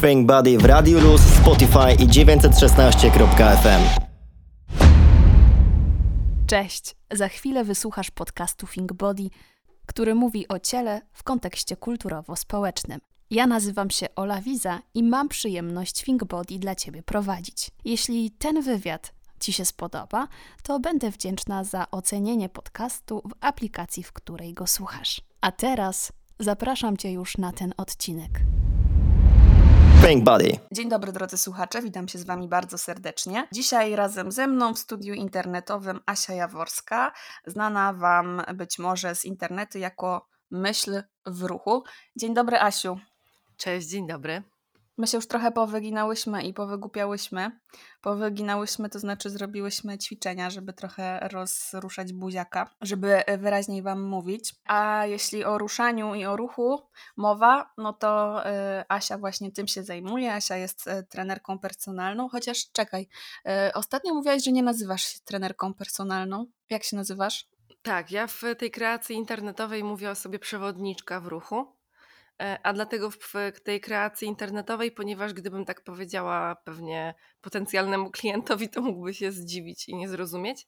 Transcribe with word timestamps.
Think 0.00 0.26
Body 0.26 0.58
w 0.58 0.64
Radio 0.64 1.00
Luz, 1.00 1.20
Spotify 1.20 1.92
i 2.04 2.08
916.fm. 2.08 3.80
Cześć! 6.46 6.96
Za 7.10 7.28
chwilę 7.28 7.64
wysłuchasz 7.64 8.10
podcastu 8.10 8.66
Think 8.66 8.92
Body, 8.92 9.30
który 9.86 10.14
mówi 10.14 10.48
o 10.48 10.58
ciele 10.58 11.00
w 11.12 11.22
kontekście 11.22 11.76
kulturowo-społecznym. 11.76 12.98
Ja 13.30 13.46
nazywam 13.46 13.90
się 13.90 14.06
Ola 14.16 14.40
Wiza 14.40 14.78
i 14.94 15.02
mam 15.02 15.28
przyjemność 15.28 16.04
Think 16.04 16.24
Body 16.24 16.58
dla 16.58 16.74
Ciebie 16.74 17.02
prowadzić. 17.02 17.70
Jeśli 17.84 18.30
ten 18.30 18.62
wywiad 18.62 19.12
Ci 19.40 19.52
się 19.52 19.64
spodoba, 19.64 20.28
to 20.62 20.80
będę 20.80 21.10
wdzięczna 21.10 21.64
za 21.64 21.90
ocenienie 21.90 22.48
podcastu 22.48 23.22
w 23.24 23.32
aplikacji, 23.40 24.02
w 24.02 24.12
której 24.12 24.54
go 24.54 24.66
słuchasz. 24.66 25.20
A 25.40 25.52
teraz 25.52 26.12
zapraszam 26.38 26.96
Cię 26.96 27.12
już 27.12 27.38
na 27.38 27.52
ten 27.52 27.74
odcinek. 27.76 28.40
Body. 30.00 30.58
Dzień 30.72 30.88
dobry 30.88 31.12
drodzy 31.12 31.38
słuchacze, 31.38 31.82
witam 31.82 32.08
się 32.08 32.18
z 32.18 32.24
Wami 32.24 32.48
bardzo 32.48 32.78
serdecznie. 32.78 33.48
Dzisiaj 33.52 33.96
razem 33.96 34.32
ze 34.32 34.46
mną 34.46 34.74
w 34.74 34.78
studiu 34.78 35.14
internetowym 35.14 36.00
Asia 36.06 36.34
Jaworska, 36.34 37.12
znana 37.46 37.92
Wam 37.92 38.42
być 38.54 38.78
może 38.78 39.14
z 39.14 39.24
internetu 39.24 39.78
jako 39.78 40.28
Myśl 40.50 41.02
w 41.26 41.42
ruchu. 41.42 41.84
Dzień 42.16 42.34
dobry 42.34 42.60
Asiu. 42.60 42.98
Cześć, 43.56 43.88
dzień 43.88 44.06
dobry. 44.06 44.42
My 45.00 45.06
się 45.06 45.18
już 45.18 45.26
trochę 45.26 45.52
powyginałyśmy 45.52 46.42
i 46.42 46.54
powygłupiałyśmy. 46.54 47.60
Powyginałyśmy, 48.00 48.88
to 48.90 48.98
znaczy 48.98 49.30
zrobiłyśmy 49.30 49.98
ćwiczenia, 49.98 50.50
żeby 50.50 50.72
trochę 50.72 51.28
rozruszać 51.32 52.12
buziaka, 52.12 52.70
żeby 52.80 53.22
wyraźniej 53.38 53.82
Wam 53.82 54.02
mówić. 54.02 54.54
A 54.64 55.06
jeśli 55.06 55.44
o 55.44 55.58
ruszaniu 55.58 56.14
i 56.14 56.24
o 56.24 56.36
ruchu 56.36 56.82
mowa, 57.16 57.72
no 57.78 57.92
to 57.92 58.42
y, 58.46 58.50
Asia 58.88 59.18
właśnie 59.18 59.52
tym 59.52 59.68
się 59.68 59.82
zajmuje. 59.82 60.34
Asia 60.34 60.56
jest 60.56 60.86
y, 60.86 61.06
trenerką 61.08 61.58
personalną, 61.58 62.28
chociaż 62.28 62.72
czekaj, 62.72 63.08
ostatnio 63.74 64.14
mówiłaś, 64.14 64.44
że 64.44 64.52
nie 64.52 64.62
nazywasz 64.62 65.02
się 65.02 65.18
trenerką 65.24 65.74
personalną. 65.74 66.46
Jak 66.70 66.84
się 66.84 66.96
nazywasz? 66.96 67.48
Tak, 67.82 68.10
ja 68.10 68.26
w 68.26 68.42
tej 68.58 68.70
kreacji 68.70 69.16
internetowej 69.16 69.84
mówię 69.84 70.10
o 70.10 70.14
sobie 70.14 70.38
przewodniczka 70.38 71.20
w 71.20 71.26
ruchu. 71.26 71.79
E, 72.40 72.58
a 72.62 72.72
dlatego 72.72 73.10
w 73.10 73.60
tej 73.64 73.80
kreacji 73.80 74.28
internetowej, 74.28 74.92
ponieważ 74.92 75.32
gdybym 75.32 75.64
tak 75.64 75.84
powiedziała 75.84 76.56
pewnie 76.56 77.14
potencjalnemu 77.40 78.10
klientowi, 78.20 78.68
to 78.68 78.80
mógłby 78.80 79.14
się 79.14 79.32
zdziwić 79.32 79.88
i 79.88 79.96
nie 79.96 80.08
zrozumieć. 80.08 80.66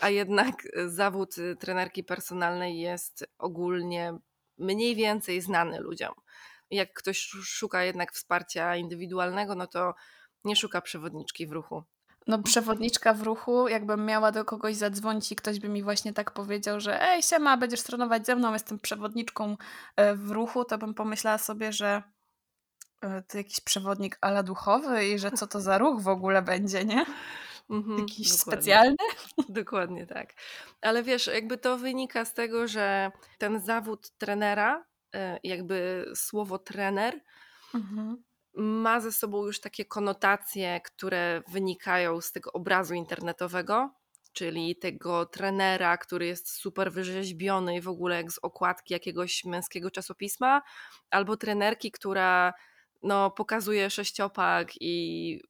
A 0.00 0.08
jednak 0.08 0.54
zawód 0.86 1.36
trenerki 1.60 2.04
personalnej 2.04 2.80
jest 2.80 3.26
ogólnie 3.38 4.18
mniej 4.58 4.96
więcej 4.96 5.40
znany 5.40 5.80
ludziom. 5.80 6.14
Jak 6.70 6.92
ktoś 6.92 7.18
szuka 7.42 7.84
jednak 7.84 8.12
wsparcia 8.12 8.76
indywidualnego, 8.76 9.54
no 9.54 9.66
to 9.66 9.94
nie 10.44 10.56
szuka 10.56 10.80
przewodniczki 10.80 11.46
w 11.46 11.52
ruchu 11.52 11.84
no, 12.30 12.42
przewodniczka 12.42 13.14
w 13.14 13.22
ruchu, 13.22 13.68
jakbym 13.68 14.06
miała 14.06 14.32
do 14.32 14.44
kogoś 14.44 14.76
zadzwonić 14.76 15.32
i 15.32 15.36
ktoś 15.36 15.60
by 15.60 15.68
mi 15.68 15.82
właśnie 15.82 16.12
tak 16.12 16.30
powiedział, 16.30 16.80
że 16.80 17.02
ej, 17.02 17.22
siema, 17.22 17.56
będziesz 17.56 17.82
trenować 17.82 18.26
ze 18.26 18.36
mną, 18.36 18.52
jestem 18.52 18.78
przewodniczką 18.78 19.56
e, 19.96 20.14
w 20.14 20.30
ruchu, 20.30 20.64
to 20.64 20.78
bym 20.78 20.94
pomyślała 20.94 21.38
sobie, 21.38 21.72
że 21.72 22.02
e, 23.00 23.22
to 23.22 23.38
jakiś 23.38 23.60
przewodnik 23.60 24.18
ala 24.20 24.42
duchowy 24.42 25.08
i 25.08 25.18
że 25.18 25.30
co 25.30 25.46
to 25.46 25.60
za 25.60 25.78
ruch 25.78 26.02
w 26.02 26.08
ogóle 26.08 26.42
będzie, 26.42 26.84
nie? 26.84 27.06
Mhm, 27.70 27.98
jakiś 27.98 28.28
dokładnie. 28.28 28.62
specjalny? 28.62 28.96
Dokładnie 29.48 30.06
tak. 30.06 30.34
Ale 30.80 31.02
wiesz, 31.02 31.26
jakby 31.26 31.58
to 31.58 31.78
wynika 31.78 32.24
z 32.24 32.34
tego, 32.34 32.68
że 32.68 33.10
ten 33.38 33.60
zawód 33.60 34.10
trenera, 34.18 34.84
e, 35.14 35.38
jakby 35.44 36.06
słowo 36.14 36.58
trener, 36.58 37.20
mhm 37.74 38.29
ma 38.54 39.00
ze 39.00 39.12
sobą 39.12 39.46
już 39.46 39.60
takie 39.60 39.84
konotacje, 39.84 40.80
które 40.84 41.42
wynikają 41.48 42.20
z 42.20 42.32
tego 42.32 42.52
obrazu 42.52 42.94
internetowego, 42.94 43.94
czyli 44.32 44.76
tego 44.76 45.26
trenera, 45.26 45.98
który 45.98 46.26
jest 46.26 46.50
super 46.50 46.92
wyrzeźbiony 46.92 47.76
i 47.76 47.80
w 47.80 47.88
ogóle 47.88 48.16
jak 48.16 48.32
z 48.32 48.38
okładki 48.38 48.94
jakiegoś 48.94 49.44
męskiego 49.44 49.90
czasopisma, 49.90 50.62
albo 51.10 51.36
trenerki, 51.36 51.90
która 51.90 52.52
no, 53.02 53.30
pokazuje 53.30 53.90
sześciopak 53.90 54.68
i 54.80 55.42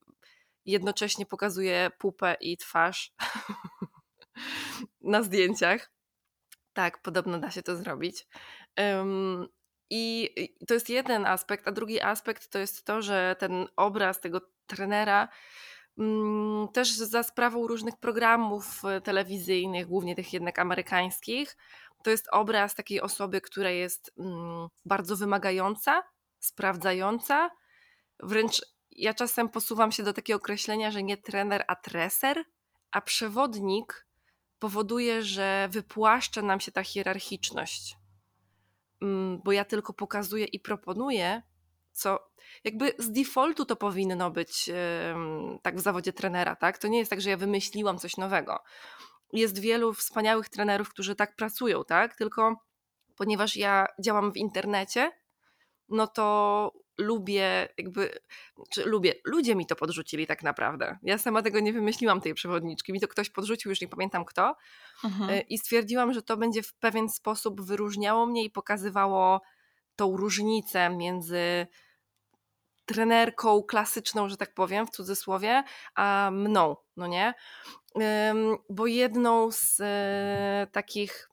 jednocześnie 0.65 1.25
pokazuje 1.25 1.91
pupę 1.97 2.35
i 2.41 2.57
twarz 2.57 3.13
na 5.01 5.23
zdjęciach. 5.23 5.91
Tak, 6.73 7.01
podobno 7.01 7.39
da 7.39 7.51
się 7.51 7.63
to 7.63 7.75
zrobić. 7.75 8.27
I 9.93 10.29
to 10.67 10.73
jest 10.73 10.89
jeden 10.89 11.25
aspekt, 11.25 11.67
a 11.67 11.71
drugi 11.71 12.01
aspekt 12.01 12.47
to 12.47 12.59
jest 12.59 12.85
to, 12.85 13.01
że 13.01 13.35
ten 13.39 13.67
obraz 13.75 14.19
tego 14.19 14.41
trenera 14.67 15.27
mm, 15.97 16.67
też 16.67 16.91
za 16.91 17.23
sprawą 17.23 17.67
różnych 17.67 17.97
programów 17.97 18.85
e, 18.85 19.01
telewizyjnych, 19.01 19.87
głównie 19.87 20.15
tych 20.15 20.33
jednak 20.33 20.59
amerykańskich, 20.59 21.57
to 22.03 22.09
jest 22.09 22.27
obraz 22.31 22.75
takiej 22.75 23.01
osoby, 23.01 23.41
która 23.41 23.69
jest 23.69 24.13
mm, 24.19 24.67
bardzo 24.85 25.17
wymagająca, 25.17 26.03
sprawdzająca. 26.39 27.49
Wręcz 28.19 28.61
ja 28.91 29.13
czasem 29.13 29.49
posuwam 29.49 29.91
się 29.91 30.03
do 30.03 30.13
takiego 30.13 30.37
określenia, 30.37 30.91
że 30.91 31.03
nie 31.03 31.17
trener, 31.17 31.63
a 31.67 31.75
treser, 31.75 32.43
a 32.91 33.01
przewodnik 33.01 34.07
powoduje, 34.59 35.23
że 35.23 35.67
wypłaszcza 35.71 36.41
nam 36.41 36.59
się 36.59 36.71
ta 36.71 36.83
hierarchiczność 36.83 38.00
bo 39.43 39.51
ja 39.51 39.65
tylko 39.65 39.93
pokazuję 39.93 40.45
i 40.45 40.59
proponuję, 40.59 41.41
co 41.91 42.19
jakby 42.63 42.93
z 42.97 43.11
defaultu 43.11 43.65
to 43.65 43.75
powinno 43.75 44.31
być 44.31 44.69
tak 45.61 45.75
w 45.75 45.79
zawodzie 45.79 46.13
trenera, 46.13 46.55
tak? 46.55 46.77
To 46.77 46.87
nie 46.87 46.99
jest 46.99 47.09
tak, 47.09 47.21
że 47.21 47.29
ja 47.29 47.37
wymyśliłam 47.37 47.97
coś 47.97 48.17
nowego. 48.17 48.59
Jest 49.33 49.59
wielu 49.59 49.93
wspaniałych 49.93 50.49
trenerów, 50.49 50.89
którzy 50.89 51.15
tak 51.15 51.35
pracują, 51.35 51.83
tak? 51.83 52.15
Tylko 52.15 52.55
ponieważ 53.17 53.55
ja 53.55 53.85
działam 53.99 54.31
w 54.31 54.37
internecie, 54.37 55.11
no 55.89 56.07
to 56.07 56.73
lubię, 56.97 57.69
jakby, 57.77 58.19
czy 58.69 58.85
lubię, 58.85 59.13
ludzie 59.25 59.55
mi 59.55 59.65
to 59.65 59.75
podrzucili 59.75 60.27
tak 60.27 60.43
naprawdę. 60.43 60.97
Ja 61.03 61.17
sama 61.17 61.41
tego 61.41 61.59
nie 61.59 61.73
wymyśliłam, 61.73 62.21
tej 62.21 62.33
przewodniczki. 62.33 62.93
Mi 62.93 62.99
to 62.99 63.07
ktoś 63.07 63.29
podrzucił, 63.29 63.69
już 63.69 63.81
nie 63.81 63.87
pamiętam 63.87 64.25
kto. 64.25 64.55
Mhm. 65.03 65.29
Y, 65.29 65.41
I 65.41 65.57
stwierdziłam, 65.57 66.13
że 66.13 66.21
to 66.21 66.37
będzie 66.37 66.63
w 66.63 66.73
pewien 66.73 67.09
sposób 67.09 67.61
wyróżniało 67.61 68.25
mnie 68.25 68.43
i 68.43 68.49
pokazywało 68.49 69.41
tą 69.95 70.17
różnicę 70.17 70.89
między 70.89 71.67
trenerką 72.85 73.63
klasyczną, 73.63 74.29
że 74.29 74.37
tak 74.37 74.53
powiem, 74.53 74.87
w 74.87 74.89
cudzysłowie, 74.89 75.63
a 75.95 76.29
mną, 76.33 76.75
no 76.97 77.07
nie? 77.07 77.33
Bo 78.69 78.87
jedną 78.87 79.51
z 79.51 79.77
e, 79.79 80.67
takich, 80.71 81.29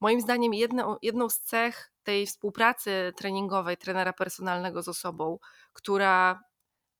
moim 0.00 0.20
zdaniem, 0.20 0.54
jedną, 0.54 0.96
jedną 1.02 1.28
z 1.28 1.40
cech 1.40 1.93
tej 2.04 2.26
współpracy 2.26 3.12
treningowej 3.16 3.76
trenera 3.76 4.12
personalnego 4.12 4.82
z 4.82 4.88
osobą, 4.88 5.38
która 5.72 6.40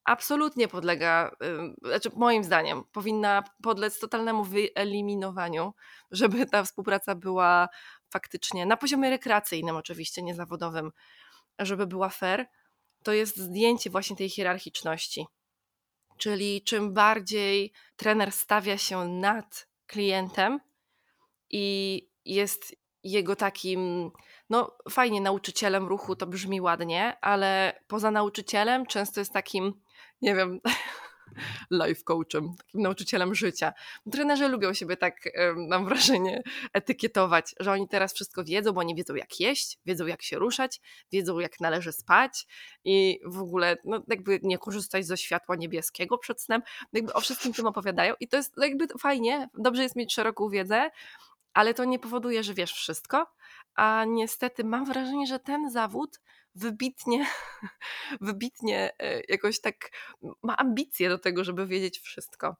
absolutnie 0.04 0.68
podlega, 0.68 1.36
znaczy 1.84 2.10
moim 2.16 2.44
zdaniem, 2.44 2.82
powinna 2.92 3.42
podlec 3.62 3.98
totalnemu 3.98 4.44
wyeliminowaniu, 4.44 5.74
żeby 6.10 6.46
ta 6.46 6.64
współpraca 6.64 7.14
była 7.14 7.68
faktycznie 8.10 8.66
na 8.66 8.76
poziomie 8.76 9.10
rekreacyjnym, 9.10 9.76
oczywiście, 9.76 10.22
niezawodowym, 10.22 10.90
żeby 11.58 11.86
była 11.86 12.08
fair, 12.08 12.46
to 13.02 13.12
jest 13.12 13.36
zdjęcie 13.36 13.90
właśnie 13.90 14.16
tej 14.16 14.30
hierarchiczności. 14.30 15.26
Czyli 16.18 16.62
czym 16.62 16.92
bardziej 16.92 17.72
trener 17.96 18.32
stawia 18.32 18.78
się 18.78 19.04
nad 19.04 19.68
klientem 19.86 20.60
i 21.50 22.08
jest 22.24 22.76
jego 23.02 23.36
takim, 23.36 24.10
no 24.50 24.76
fajnie, 24.90 25.20
nauczycielem 25.20 25.88
ruchu 25.88 26.16
to 26.16 26.26
brzmi 26.26 26.60
ładnie, 26.60 27.16
ale 27.20 27.80
poza 27.86 28.10
nauczycielem 28.10 28.86
często 28.86 29.20
jest 29.20 29.32
takim, 29.32 29.80
nie 30.22 30.34
wiem, 30.34 30.60
life 31.70 32.02
coachem, 32.04 32.56
takim 32.56 32.82
nauczycielem 32.82 33.34
życia. 33.34 33.72
Trenerzy 34.12 34.48
lubią 34.48 34.74
siebie 34.74 34.96
tak, 34.96 35.28
mam 35.68 35.84
wrażenie, 35.88 36.42
etykietować, 36.72 37.54
że 37.60 37.72
oni 37.72 37.88
teraz 37.88 38.14
wszystko 38.14 38.44
wiedzą, 38.44 38.72
bo 38.72 38.80
oni 38.80 38.94
wiedzą 38.94 39.14
jak 39.14 39.40
jeść, 39.40 39.78
wiedzą 39.86 40.06
jak 40.06 40.22
się 40.22 40.38
ruszać, 40.38 40.80
wiedzą 41.12 41.38
jak 41.38 41.60
należy 41.60 41.92
spać 41.92 42.46
i 42.84 43.20
w 43.24 43.40
ogóle 43.40 43.76
no, 43.84 44.02
jakby 44.08 44.40
nie 44.42 44.58
korzystać 44.58 45.06
ze 45.06 45.16
światła 45.16 45.56
niebieskiego 45.56 46.18
przed 46.18 46.42
snem, 46.42 46.62
jakby 46.92 47.12
o 47.12 47.20
wszystkim 47.20 47.52
tym 47.52 47.66
opowiadają 47.66 48.14
i 48.20 48.28
to 48.28 48.36
jest 48.36 48.54
jakby 48.56 48.86
fajnie, 48.98 49.48
dobrze 49.54 49.82
jest 49.82 49.96
mieć 49.96 50.14
szeroką 50.14 50.48
wiedzę, 50.48 50.90
ale 51.54 51.74
to 51.74 51.84
nie 51.84 51.98
powoduje, 51.98 52.42
że 52.42 52.54
wiesz 52.54 52.72
wszystko, 52.72 53.26
a 53.74 54.04
niestety 54.04 54.64
mam 54.64 54.84
wrażenie, 54.84 55.26
że 55.26 55.38
ten 55.38 55.70
zawód 55.70 56.20
wybitnie, 56.54 57.26
wybitnie 58.20 58.92
e, 58.98 59.20
jakoś 59.28 59.60
tak 59.60 59.90
ma 60.42 60.56
ambicje 60.56 61.08
do 61.08 61.18
tego, 61.18 61.44
żeby 61.44 61.66
wiedzieć 61.66 61.98
wszystko. 61.98 62.56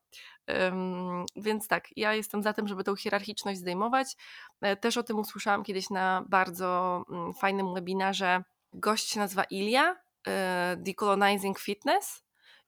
Więc 1.36 1.68
tak, 1.68 1.88
ja 1.96 2.14
jestem 2.14 2.42
za 2.42 2.52
tym, 2.52 2.68
żeby 2.68 2.84
tą 2.84 2.96
hierarchiczność 2.96 3.58
zdejmować. 3.58 4.16
E, 4.60 4.76
też 4.76 4.96
o 4.96 5.02
tym 5.02 5.18
usłyszałam 5.18 5.64
kiedyś 5.64 5.90
na 5.90 6.24
bardzo 6.28 7.02
mm, 7.10 7.34
fajnym 7.34 7.74
webinarze. 7.74 8.42
Gość 8.72 9.10
się 9.10 9.20
nazywa 9.20 9.44
Ilia 9.44 9.96
e, 10.26 10.76
Decolonizing 10.78 11.58
Fitness 11.58 12.24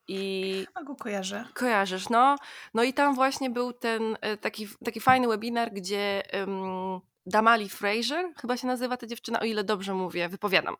i 0.08 0.66
A 0.74 0.82
go 0.82 0.96
kojarzę. 0.96 1.44
kojarzysz, 1.54 2.08
no. 2.08 2.36
No 2.74 2.82
i 2.82 2.92
tam 2.94 3.14
właśnie 3.14 3.50
był 3.50 3.72
ten 3.72 4.16
taki, 4.40 4.68
taki 4.84 5.00
fajny 5.00 5.28
webinar, 5.28 5.72
gdzie 5.72 6.22
um, 6.40 7.00
Damali 7.26 7.68
Fraser, 7.68 8.32
chyba 8.40 8.56
się 8.56 8.66
nazywa 8.66 8.96
ta 8.96 9.06
dziewczyna, 9.06 9.40
o 9.40 9.44
ile 9.44 9.64
dobrze 9.64 9.94
mówię, 9.94 10.28
wypowiadam, 10.28 10.76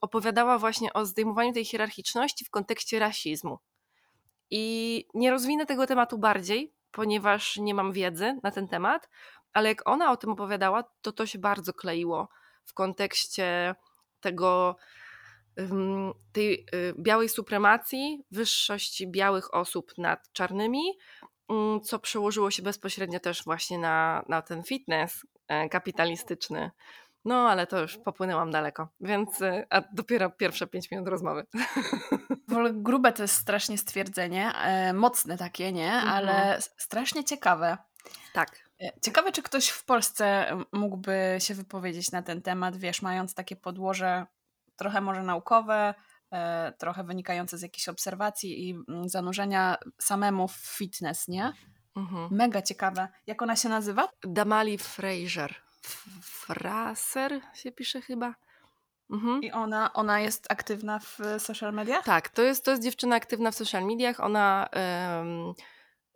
opowiadała 0.00 0.58
właśnie 0.58 0.92
o 0.92 1.06
zdejmowaniu 1.06 1.52
tej 1.52 1.64
hierarchiczności 1.64 2.44
w 2.44 2.50
kontekście 2.50 2.98
rasizmu. 2.98 3.58
I 4.50 5.06
nie 5.14 5.30
rozwinę 5.30 5.66
tego 5.66 5.86
tematu 5.86 6.18
bardziej, 6.18 6.74
ponieważ 6.90 7.56
nie 7.56 7.74
mam 7.74 7.92
wiedzy 7.92 8.40
na 8.42 8.50
ten 8.50 8.68
temat, 8.68 9.08
ale 9.52 9.68
jak 9.68 9.88
ona 9.88 10.12
o 10.12 10.16
tym 10.16 10.30
opowiadała, 10.30 10.84
to 11.02 11.12
to 11.12 11.26
się 11.26 11.38
bardzo 11.38 11.72
kleiło 11.72 12.28
w 12.64 12.74
kontekście 12.74 13.74
tego, 14.20 14.76
tej 16.32 16.66
y, 16.74 16.94
białej 16.98 17.28
supremacji, 17.28 18.24
wyższości 18.30 19.08
białych 19.08 19.54
osób 19.54 19.92
nad 19.98 20.32
czarnymi, 20.32 20.82
co 21.84 21.98
przełożyło 21.98 22.50
się 22.50 22.62
bezpośrednio 22.62 23.20
też 23.20 23.44
właśnie 23.44 23.78
na, 23.78 24.24
na 24.28 24.42
ten 24.42 24.62
fitness 24.62 25.26
e, 25.48 25.68
kapitalistyczny. 25.68 26.70
No, 27.24 27.50
ale 27.50 27.66
to 27.66 27.80
już 27.80 27.96
popłynęłam 27.96 28.50
daleko, 28.50 28.88
więc 29.00 29.42
e, 29.42 29.66
a 29.70 29.82
dopiero 29.92 30.30
pierwsze 30.30 30.66
pięć 30.66 30.90
minut 30.90 31.08
rozmowy. 31.08 31.46
W 32.48 32.52
ogóle 32.52 32.72
grube 32.72 33.12
to 33.12 33.22
jest 33.22 33.34
strasznie 33.34 33.78
stwierdzenie, 33.78 34.52
e, 34.54 34.92
mocne 34.92 35.38
takie, 35.38 35.72
nie? 35.72 35.92
Mhm. 35.92 36.12
Ale 36.12 36.58
strasznie 36.76 37.24
ciekawe. 37.24 37.78
Tak. 38.32 38.72
Ciekawe, 39.02 39.32
czy 39.32 39.42
ktoś 39.42 39.68
w 39.68 39.84
Polsce 39.84 40.56
mógłby 40.72 41.36
się 41.38 41.54
wypowiedzieć 41.54 42.12
na 42.12 42.22
ten 42.22 42.42
temat, 42.42 42.76
wiesz, 42.76 43.02
mając 43.02 43.34
takie 43.34 43.56
podłoże 43.56 44.26
trochę 44.76 45.00
może 45.00 45.22
naukowe, 45.22 45.94
trochę 46.78 47.04
wynikające 47.04 47.58
z 47.58 47.62
jakichś 47.62 47.88
obserwacji 47.88 48.68
i 48.68 48.74
mm, 48.88 49.08
zanurzenia 49.08 49.76
samemu 49.98 50.48
w 50.48 50.56
fitness, 50.56 51.28
nie? 51.28 51.52
Mhm. 51.96 52.28
Mega 52.30 52.62
ciekawe. 52.62 53.08
Jak 53.26 53.42
ona 53.42 53.56
się 53.56 53.68
nazywa? 53.68 54.08
Damali 54.24 54.78
Fraser. 54.78 55.54
Fraser 56.22 57.40
się 57.54 57.72
pisze 57.72 58.00
chyba. 58.00 58.34
Mhm. 59.10 59.42
I 59.42 59.52
ona, 59.52 59.92
ona 59.92 60.20
jest 60.20 60.52
aktywna 60.52 60.98
w 60.98 61.18
social 61.38 61.72
mediach? 61.72 62.04
Tak, 62.04 62.28
to 62.28 62.42
jest, 62.42 62.64
to 62.64 62.70
jest 62.70 62.82
dziewczyna 62.82 63.16
aktywna 63.16 63.50
w 63.50 63.54
social 63.54 63.84
mediach. 63.84 64.20
Ona 64.20 64.68
um, 64.72 65.54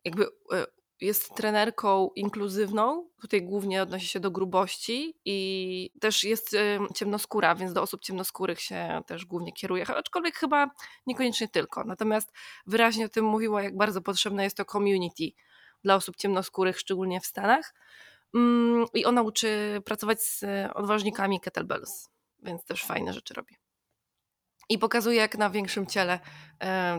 jakby 0.05 0.25
e, 0.25 0.67
jest 1.01 1.35
trenerką 1.35 2.11
inkluzywną. 2.15 3.09
Tutaj 3.21 3.43
głównie 3.43 3.83
odnosi 3.83 4.07
się 4.07 4.21
do 4.21 4.31
grubości 4.31 5.15
i 5.25 5.91
też 6.01 6.25
jest 6.25 6.57
ciemnoskóra, 6.95 7.55
więc 7.55 7.73
do 7.73 7.83
osób 7.83 8.03
ciemnoskórych 8.03 8.61
się 8.61 9.03
też 9.07 9.25
głównie 9.25 9.53
kieruje, 9.53 9.87
aczkolwiek 9.87 10.37
chyba 10.37 10.71
niekoniecznie 11.07 11.49
tylko. 11.49 11.85
Natomiast 11.85 12.33
wyraźnie 12.67 13.07
o 13.07 13.09
tym 13.09 13.25
mówiła, 13.25 13.63
jak 13.63 13.77
bardzo 13.77 14.01
potrzebne 14.01 14.45
jest 14.45 14.57
to 14.57 14.65
community 14.65 15.25
dla 15.85 15.95
osób 15.95 16.17
ciemnoskórych, 16.17 16.79
szczególnie 16.79 17.21
w 17.21 17.27
Stanach. 17.27 17.75
Mm, 18.35 18.87
I 18.95 19.05
ona 19.05 19.23
uczy 19.23 19.83
pracować 19.85 20.23
z 20.23 20.45
odważnikami 20.75 21.41
kettlebells, 21.41 22.11
więc 22.43 22.65
też 22.65 22.85
fajne 22.85 23.13
rzeczy 23.13 23.35
robi. 23.35 23.57
I 24.69 24.79
pokazuje, 24.79 25.17
jak 25.17 25.39
na 25.39 25.51
większym 25.51 25.87
ciele 25.87 26.21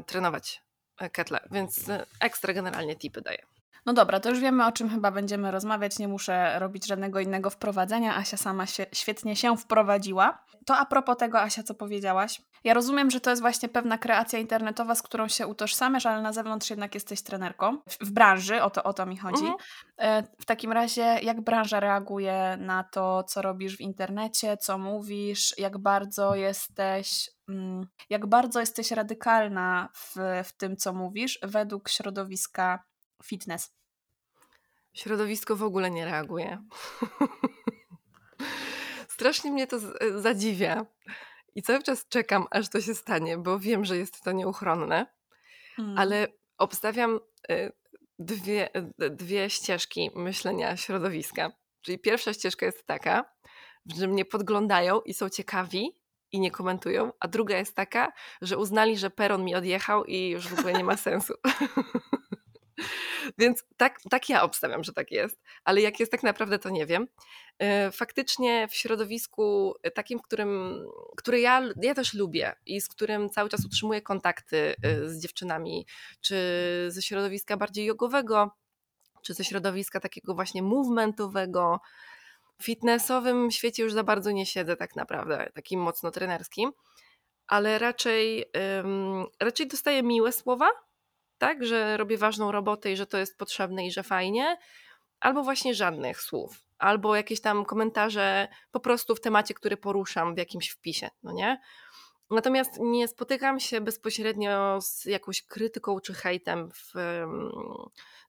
trenować 0.06 0.64
e, 0.98 1.10
kettle, 1.10 1.40
więc 1.52 1.90
e, 1.90 2.06
ekstra 2.20 2.54
generalnie 2.54 2.96
tipy 2.96 3.22
daje. 3.22 3.57
No 3.86 3.94
dobra, 3.94 4.20
to 4.20 4.30
już 4.30 4.40
wiemy, 4.40 4.66
o 4.66 4.72
czym 4.72 4.90
chyba 4.90 5.12
będziemy 5.12 5.52
rozmawiać. 5.52 6.00
Nie 6.00 6.08
muszę 6.08 6.60
robić 6.60 6.88
żadnego 6.88 7.20
innego 7.20 7.50
wprowadzenia. 7.50 8.16
Asia 8.16 8.38
sama 8.38 8.66
się, 8.66 8.86
świetnie 8.94 9.36
się 9.36 9.58
wprowadziła. 9.58 10.44
To 10.66 10.78
a 10.78 10.86
propos 10.86 11.18
tego, 11.18 11.42
Asia, 11.42 11.64
co 11.64 11.74
powiedziałaś. 11.74 12.42
Ja 12.64 12.74
rozumiem, 12.74 13.12
że 13.12 13.20
to 13.20 13.30
jest 13.30 13.42
właśnie 13.42 13.70
pewna 13.70 13.98
kreacja 13.98 14.40
internetowa, 14.40 14.96
z 14.96 15.02
którą 15.02 15.28
się 15.28 15.48
utożsamiasz, 15.48 16.06
ale 16.06 16.22
na 16.22 16.34
zewnątrz 16.34 16.70
jednak 16.70 16.94
jesteś 16.94 17.22
trenerką. 17.22 17.78
W, 18.02 18.12
branży, 18.12 18.64
o 18.64 18.70
to, 18.70 18.84
o 18.84 18.94
to 18.94 19.06
mi 19.06 19.18
chodzi. 19.18 19.46
Mhm. 19.46 19.58
E, 19.98 20.24
w 20.40 20.46
takim 20.46 20.72
razie, 20.72 21.02
jak 21.02 21.42
branża 21.42 21.80
reaguje 21.80 22.58
na 22.60 22.84
to, 22.84 23.24
co 23.24 23.42
robisz 23.42 23.78
w 23.78 23.82
internecie, 23.82 24.58
co 24.58 24.78
mówisz, 24.78 25.54
jak 25.58 25.78
bardzo 25.78 26.36
jesteś 26.36 27.30
mm, 27.50 27.88
jak 28.10 28.28
bardzo 28.28 28.60
jesteś 28.60 28.92
radykalna 28.92 29.90
w, 29.94 30.16
w 30.44 30.58
tym, 30.58 30.78
co 30.78 30.94
mówisz, 30.94 31.40
według 31.44 31.90
środowiska 31.90 32.84
fitness? 33.24 33.74
Środowisko 34.94 35.56
w 35.56 35.64
ogóle 35.64 35.92
nie 35.92 36.06
reaguje. 36.06 36.64
Strasznie 39.10 39.52
mnie 39.52 39.68
to 39.68 39.78
zadziwia. 40.22 40.86
I 41.56 41.62
cały 41.62 41.84
czas 41.84 42.08
czekam, 42.08 42.46
aż 42.52 42.70
to 42.70 42.82
się 42.82 42.96
stanie, 42.96 43.38
bo 43.38 43.60
wiem, 43.60 43.86
że 43.86 43.98
jest 43.98 44.24
to 44.24 44.32
nieuchronne, 44.32 45.06
hmm. 45.76 45.98
ale 45.98 46.28
obstawiam 46.58 47.20
y, 47.52 47.72
dwie, 48.20 48.70
dwie 49.12 49.50
ścieżki 49.50 50.12
myślenia 50.16 50.78
środowiska. 50.78 51.52
Czyli 51.82 52.00
pierwsza 52.00 52.34
ścieżka 52.34 52.66
jest 52.66 52.86
taka, 52.86 53.34
że 53.96 54.08
mnie 54.08 54.26
podglądają 54.26 55.02
i 55.02 55.14
są 55.14 55.30
ciekawi 55.30 55.92
i 56.32 56.40
nie 56.40 56.52
komentują, 56.52 57.12
a 57.20 57.28
druga 57.28 57.58
jest 57.58 57.76
taka, 57.76 58.14
że 58.42 58.58
uznali, 58.58 58.98
że 58.98 59.10
peron 59.10 59.44
mi 59.44 59.56
odjechał 59.56 60.06
i 60.06 60.30
już 60.30 60.48
w 60.48 60.60
ogóle 60.60 60.74
nie 60.74 60.84
ma 60.84 60.98
sensu. 61.08 61.34
Więc 63.38 63.64
tak, 63.78 64.00
tak 64.10 64.30
ja 64.30 64.44
obstawiam, 64.44 64.84
że 64.84 64.94
tak 64.94 65.12
jest, 65.12 65.42
ale 65.64 65.82
jak 65.82 66.00
jest 66.00 66.12
tak 66.12 66.24
naprawdę, 66.24 66.60
to 66.60 66.70
nie 66.70 66.86
wiem. 66.86 67.08
E, 67.60 67.92
faktycznie 67.92 68.68
w 68.68 68.76
środowisku 68.76 69.74
takim, 69.96 70.20
w 70.20 70.22
którym, 70.22 70.80
które 71.18 71.40
ja, 71.40 71.64
ja 71.82 71.96
też 71.96 72.14
lubię 72.14 72.56
i 72.66 72.82
z 72.82 72.88
którym 72.88 73.30
cały 73.30 73.50
czas 73.50 73.66
utrzymuję 73.66 74.02
kontakty 74.02 74.76
e, 74.84 75.10
z 75.10 75.22
dziewczynami, 75.22 75.86
czy 76.22 76.36
ze 76.88 77.02
środowiska 77.02 77.58
bardziej 77.58 77.86
jogowego, 77.86 78.52
czy 79.22 79.34
ze 79.34 79.44
środowiska 79.44 80.00
takiego 80.00 80.36
właśnie 80.36 80.64
movementowego, 80.64 81.80
fitnessowym 82.62 83.52
świecie 83.52 83.84
już 83.84 83.94
za 83.94 84.04
bardzo 84.04 84.32
nie 84.32 84.46
siedzę 84.46 84.76
tak 84.76 84.96
naprawdę, 84.96 85.50
takim 85.54 85.80
mocno 85.80 86.12
trenerskim, 86.12 86.72
ale 87.48 87.80
raczej, 87.80 88.46
raczej 89.40 89.68
dostaję 89.68 90.04
miłe 90.04 90.32
słowa 90.32 90.70
tak, 91.38 91.66
że 91.66 91.98
robię 91.98 92.18
ważną 92.18 92.52
robotę 92.52 92.92
i 92.92 92.98
że 92.98 93.08
to 93.08 93.18
jest 93.18 93.38
potrzebne 93.38 93.86
i 93.86 93.92
że 93.92 94.04
fajnie, 94.04 94.58
albo 95.20 95.44
właśnie 95.44 95.74
żadnych 95.74 96.22
słów, 96.22 96.66
albo 96.78 97.16
jakieś 97.16 97.42
tam 97.42 97.66
komentarze 97.66 98.48
po 98.72 98.80
prostu 98.80 99.16
w 99.16 99.22
temacie, 99.22 99.54
który 99.54 99.78
poruszam 99.78 100.36
w 100.36 100.38
jakimś 100.38 100.70
wpisie, 100.70 101.10
no 101.24 101.32
nie? 101.32 101.62
Natomiast 102.30 102.72
nie 102.80 103.08
spotykam 103.08 103.60
się 103.60 103.82
bezpośrednio 103.82 104.82
z 104.82 105.06
jakąś 105.06 105.42
krytyką 105.42 106.00
czy 106.00 106.14
hejtem 106.14 106.70
w, 106.72 106.94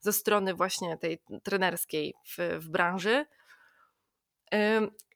ze 0.00 0.12
strony 0.12 0.54
właśnie 0.54 0.96
tej 0.96 1.22
trenerskiej 1.42 2.14
w, 2.24 2.58
w 2.60 2.68
branży. 2.68 3.26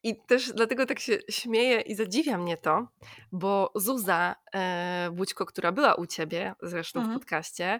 I 0.03 0.21
też 0.27 0.53
dlatego 0.53 0.85
tak 0.85 0.99
się 0.99 1.17
śmieję 1.29 1.81
i 1.81 1.95
zadziwia 1.95 2.37
mnie 2.37 2.57
to, 2.57 2.87
bo 3.31 3.71
Zuza 3.75 4.35
e, 4.55 5.09
Bućko, 5.13 5.45
która 5.45 5.71
była 5.71 5.95
u 5.95 6.05
ciebie 6.05 6.55
zresztą 6.61 6.99
mhm. 6.99 7.17
w 7.17 7.21
podcaście, 7.21 7.79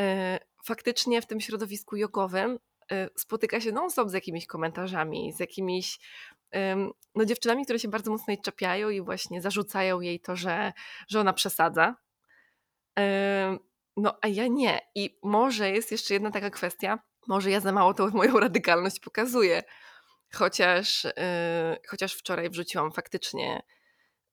e, 0.00 0.38
faktycznie 0.64 1.22
w 1.22 1.26
tym 1.26 1.40
środowisku 1.40 1.96
jogowym 1.96 2.58
e, 2.92 3.08
spotyka 3.16 3.60
się 3.60 3.72
non-stop 3.72 4.08
z 4.08 4.12
jakimiś 4.12 4.46
komentarzami, 4.46 5.32
z 5.32 5.40
jakimiś 5.40 5.98
no, 7.14 7.24
dziewczynami, 7.24 7.64
które 7.64 7.78
się 7.78 7.88
bardzo 7.88 8.10
mocno 8.10 8.24
jej 8.32 8.40
czepiają 8.40 8.90
i 8.90 9.00
właśnie 9.00 9.42
zarzucają 9.42 10.00
jej 10.00 10.20
to, 10.20 10.36
że, 10.36 10.72
że 11.08 11.20
ona 11.20 11.32
przesadza. 11.32 11.96
No 13.96 14.18
a 14.22 14.28
ja 14.28 14.46
nie. 14.46 14.80
I 14.94 15.18
może 15.22 15.70
jest 15.70 15.92
jeszcze 15.92 16.14
jedna 16.14 16.30
taka 16.30 16.50
kwestia, 16.50 16.98
może 17.28 17.50
ja 17.50 17.60
za 17.60 17.72
mało 17.72 17.94
tą 17.94 18.10
moją 18.10 18.40
radykalność 18.40 19.00
pokazuję, 19.00 19.62
Chociaż, 20.34 21.04
yy, 21.04 21.12
chociaż 21.88 22.14
wczoraj 22.14 22.50
wrzuciłam 22.50 22.92
faktycznie 22.92 23.62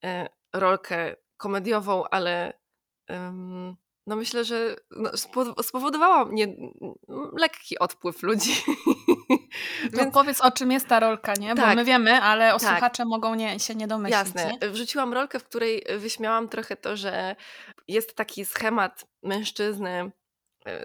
yy, 0.04 0.10
rolkę 0.54 1.16
komediową, 1.38 2.04
ale 2.12 2.54
no 4.08 4.16
myślę, 4.16 4.46
że 4.46 4.76
no, 4.92 5.12
spowodowała 5.64 6.26
mnie 6.26 6.48
lekki 7.38 7.80
odpływ 7.80 8.24
ludzi. 8.24 8.52
To 9.92 9.98
Więc... 9.98 10.14
powiedz 10.14 10.42
o 10.42 10.52
czym 10.52 10.72
jest 10.72 10.88
ta 10.88 11.00
rolka, 11.00 11.34
nie? 11.34 11.56
Bo 11.56 11.62
tak, 11.62 11.76
my 11.76 11.86
wiemy, 11.86 12.22
ale 12.22 12.52
tak. 12.52 12.62
słuchacze 12.62 13.06
mogą 13.06 13.36
nie, 13.36 13.60
się 13.60 13.76
nie 13.76 13.88
domyślić. 13.88 14.20
Jasne. 14.20 14.58
Nie? 14.62 14.70
Wrzuciłam 14.70 15.14
rolkę, 15.14 15.40
w 15.40 15.44
której 15.44 15.86
wyśmiałam 15.98 16.50
trochę 16.50 16.76
to, 16.76 16.98
że 16.98 17.36
jest 17.88 18.16
taki 18.16 18.46
schemat 18.46 19.06
mężczyzny 19.24 20.12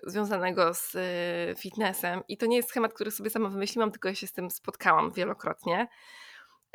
związanego 0.03 0.75
z 0.75 0.97
e, 0.97 1.55
fitnessem. 1.57 2.23
I 2.29 2.37
to 2.37 2.47
nie 2.47 2.57
jest 2.57 2.69
schemat, 2.69 2.95
który 2.95 3.11
sobie 3.11 3.31
sama 3.31 3.49
wymyśliłam, 3.49 3.91
tylko 3.91 4.09
ja 4.09 4.15
się 4.15 4.27
z 4.27 4.33
tym 4.33 4.51
spotkałam 4.51 5.13
wielokrotnie. 5.13 5.89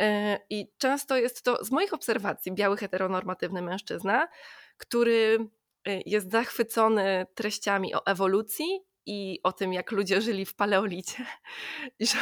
E, 0.02 0.40
I 0.50 0.72
często 0.78 1.18
jest 1.18 1.42
to 1.42 1.66
z 1.66 1.72
moich 1.72 1.94
obserwacji 1.94 2.52
biały 2.52 2.78
heteronormatywny 2.78 3.62
mężczyzna, 3.62 4.28
który 4.78 5.50
jest 6.06 6.32
zachwycony 6.32 7.26
treściami 7.36 7.96
o 7.96 8.06
ewolucji 8.06 8.80
i 9.06 9.40
o 9.44 9.54
tym, 9.54 9.74
jak 9.74 9.92
ludzie 9.92 10.22
żyli 10.22 10.46
w 10.46 10.56
paleolicie 10.56 11.26
i 12.00 12.08
że 12.08 12.18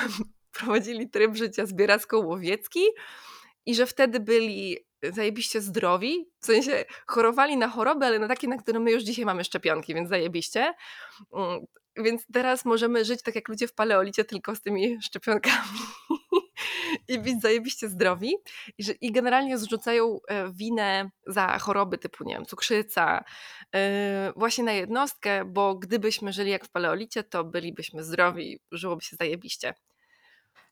prowadzili 0.51 1.09
tryb 1.09 1.35
życia 1.35 1.65
zbieracko-łowiecki 1.65 2.81
i 3.65 3.75
że 3.75 3.85
wtedy 3.85 4.19
byli 4.19 4.77
zajebiście 5.03 5.61
zdrowi, 5.61 6.25
w 6.39 6.45
sensie 6.45 6.85
chorowali 7.07 7.57
na 7.57 7.67
choroby, 7.67 8.05
ale 8.05 8.19
na 8.19 8.27
takie, 8.27 8.47
na 8.47 8.57
które 8.57 8.79
my 8.79 8.91
już 8.91 9.03
dzisiaj 9.03 9.25
mamy 9.25 9.43
szczepionki, 9.43 9.93
więc 9.93 10.09
zajebiście. 10.09 10.73
Mm, 11.33 11.65
więc 11.97 12.25
teraz 12.33 12.65
możemy 12.65 13.05
żyć 13.05 13.21
tak 13.23 13.35
jak 13.35 13.49
ludzie 13.49 13.67
w 13.67 13.73
paleolicie, 13.73 14.25
tylko 14.25 14.55
z 14.55 14.61
tymi 14.61 14.97
szczepionkami 15.05 15.79
i 17.07 17.19
być 17.19 17.41
zajebiście 17.41 17.89
zdrowi. 17.89 18.35
I, 18.77 18.83
że, 18.83 18.93
I 18.93 19.11
generalnie 19.11 19.57
zrzucają 19.57 20.19
e, 20.27 20.51
winę 20.53 21.09
za 21.27 21.59
choroby 21.59 21.97
typu, 21.97 22.23
nie 22.23 22.33
wiem, 22.33 22.45
cukrzyca, 22.45 23.23
yy, 23.73 23.79
właśnie 24.35 24.63
na 24.63 24.73
jednostkę, 24.73 25.45
bo 25.45 25.75
gdybyśmy 25.75 26.33
żyli 26.33 26.51
jak 26.51 26.65
w 26.65 26.71
paleolicie, 26.71 27.23
to 27.23 27.43
bylibyśmy 27.43 28.03
zdrowi, 28.03 28.59
żyłoby 28.71 29.01
się 29.01 29.15
zajebiście. 29.15 29.73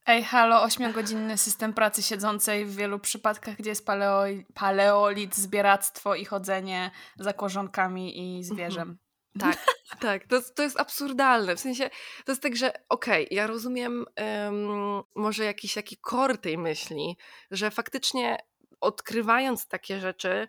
Ej, 0.05 0.23
halo, 0.23 0.63
ośmiogodzinny 0.63 1.37
system 1.37 1.73
pracy 1.73 2.03
siedzącej 2.03 2.65
w 2.65 2.75
wielu 2.75 2.99
przypadkach, 2.99 3.55
gdzie 3.55 3.69
jest 3.69 3.85
paleo, 3.85 4.23
paleolit, 4.53 5.35
zbieractwo 5.35 6.15
i 6.15 6.25
chodzenie 6.25 6.91
za 7.19 7.33
korzonkami 7.33 8.37
i 8.39 8.43
zwierzem. 8.43 8.97
Tak, 9.39 9.65
tak, 9.99 10.27
to, 10.27 10.41
to 10.55 10.63
jest 10.63 10.79
absurdalne. 10.79 11.55
W 11.55 11.59
sensie, 11.59 11.89
to 12.25 12.31
jest 12.31 12.41
tak, 12.41 12.55
że 12.55 12.73
okej, 12.89 13.25
okay, 13.25 13.37
ja 13.37 13.47
rozumiem 13.47 14.05
um, 14.17 15.03
może 15.15 15.43
jakiś 15.45 15.73
taki 15.73 15.97
kor 15.97 16.37
tej 16.37 16.57
myśli, 16.57 17.17
że 17.51 17.71
faktycznie 17.71 18.37
odkrywając 18.81 19.67
takie 19.67 19.99
rzeczy, 19.99 20.47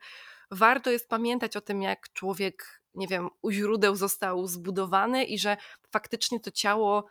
warto 0.51 0.91
jest 0.91 1.09
pamiętać 1.09 1.57
o 1.57 1.61
tym, 1.61 1.83
jak 1.83 2.13
człowiek, 2.13 2.83
nie 2.95 3.07
wiem, 3.07 3.29
u 3.43 3.51
źródeł 3.51 3.97
został 3.97 4.47
zbudowany 4.47 5.25
i 5.25 5.39
że 5.39 5.57
faktycznie 5.91 6.41
to 6.41 6.51
ciało, 6.51 7.07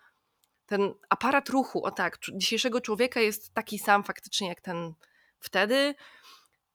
ten 0.73 0.93
aparat 1.09 1.49
ruchu, 1.49 1.83
o 1.83 1.91
tak, 1.91 2.17
dzisiejszego 2.33 2.81
człowieka 2.81 3.19
jest 3.19 3.53
taki 3.53 3.79
sam 3.79 4.03
faktycznie 4.03 4.47
jak 4.47 4.61
ten 4.61 4.93
wtedy. 5.39 5.95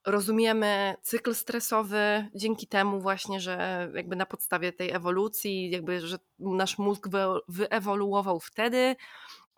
Rozumiemy 0.06 0.94
cykl 1.02 1.34
stresowy 1.34 2.28
dzięki 2.34 2.66
temu 2.66 3.00
właśnie, 3.00 3.40
że 3.40 3.88
jakby 3.94 4.16
na 4.16 4.26
podstawie 4.26 4.72
tej 4.72 4.90
ewolucji, 4.90 5.70
jakby, 5.70 6.00
że 6.06 6.18
nasz 6.38 6.78
mózg 6.78 7.08
wyewoluował 7.48 8.40
wtedy, 8.40 8.96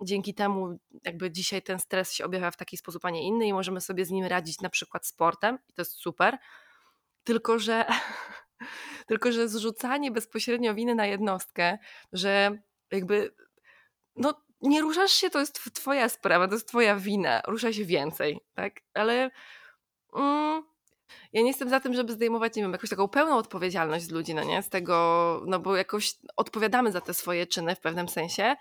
dzięki 0.03 0.35
temu 0.35 0.79
jakby 1.05 1.31
dzisiaj 1.31 1.63
ten 1.63 1.79
stres 1.79 2.13
się 2.13 2.25
objawia 2.25 2.51
w 2.51 2.57
taki 2.57 2.77
sposób, 2.77 3.05
a 3.05 3.11
nie 3.11 3.27
inny 3.27 3.47
i 3.47 3.53
możemy 3.53 3.81
sobie 3.81 4.05
z 4.05 4.11
nim 4.11 4.25
radzić 4.25 4.61
na 4.61 4.71
przykład 4.71 5.07
sportem 5.07 5.59
i 5.69 5.73
to 5.73 5.83
jest 5.83 5.93
super, 5.93 6.39
tylko 7.25 7.59
że 7.59 7.85
tylko 9.09 9.33
że 9.33 9.49
zrzucanie 9.49 10.11
bezpośrednio 10.11 10.75
winy 10.75 10.95
na 10.95 11.07
jednostkę, 11.07 11.79
że 12.13 12.59
jakby 12.91 13.35
no 14.17 14.35
nie 14.63 14.81
ruszasz 14.81 15.13
się, 15.13 15.31
to 15.31 15.41
jest 15.41 15.75
twoja 15.75 16.09
sprawa, 16.09 16.49
to 16.49 16.55
jest 16.55 16.69
twoja 16.69 16.97
wina, 16.97 17.43
rusza 17.47 17.73
się 17.73 17.85
więcej, 17.85 18.41
tak? 18.55 18.81
Ale 18.95 19.31
Mm, 20.13 20.63
ja 21.33 21.43
nie 21.43 21.49
jestem 21.49 21.69
za 21.69 21.81
tym, 21.81 21.95
żeby 21.95 22.13
zdejmować, 22.13 22.57
nie 22.57 22.63
wiem, 22.63 22.73
jakąś 22.73 22.91
taką 22.91 23.09
pełną 23.09 23.37
odpowiedzialność 23.37 24.05
z 24.05 24.11
ludzi, 24.11 24.35
no 24.35 24.45
nie? 24.45 24.63
Z 24.63 24.69
tego, 24.69 25.43
no 25.47 25.59
bo 25.59 25.77
jakoś 25.77 26.15
odpowiadamy 26.37 26.93
za 26.93 27.01
te 27.01 27.15
swoje 27.15 27.47
czyny 27.47 27.75
w 27.75 27.81
pewnym 27.81 28.09
sensie, 28.09 28.57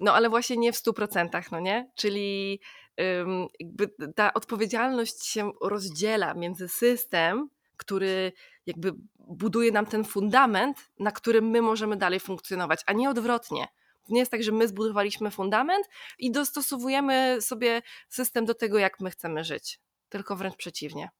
no 0.00 0.14
ale 0.14 0.30
właśnie 0.30 0.56
nie 0.56 0.72
w 0.72 0.76
stu 0.76 0.92
procentach, 0.92 1.52
no 1.52 1.60
nie? 1.60 1.90
Czyli 1.94 2.60
ym, 3.00 3.46
jakby 3.60 3.88
ta 4.14 4.34
odpowiedzialność 4.34 5.26
się 5.26 5.52
rozdziela 5.62 6.34
między 6.34 6.68
system, 6.68 7.48
który 7.76 8.32
jakby 8.66 8.92
buduje 9.18 9.72
nam 9.72 9.86
ten 9.86 10.04
fundament, 10.04 10.90
na 10.98 11.12
którym 11.12 11.50
my 11.50 11.62
możemy 11.62 11.96
dalej 11.96 12.20
funkcjonować, 12.20 12.80
a 12.86 12.92
nie 12.92 13.10
odwrotnie. 13.10 13.68
Nie 14.08 14.20
jest 14.20 14.30
tak, 14.30 14.42
że 14.42 14.52
my 14.52 14.68
zbudowaliśmy 14.68 15.30
fundament 15.30 15.86
i 16.18 16.32
dostosowujemy 16.32 17.36
sobie 17.40 17.82
system 18.08 18.44
do 18.44 18.54
tego, 18.54 18.78
jak 18.78 19.00
my 19.00 19.10
chcemy 19.10 19.44
żyć 19.44 19.80
tylko 20.14 20.36
wręcz 20.36 20.56
przeciwnie. 20.56 21.10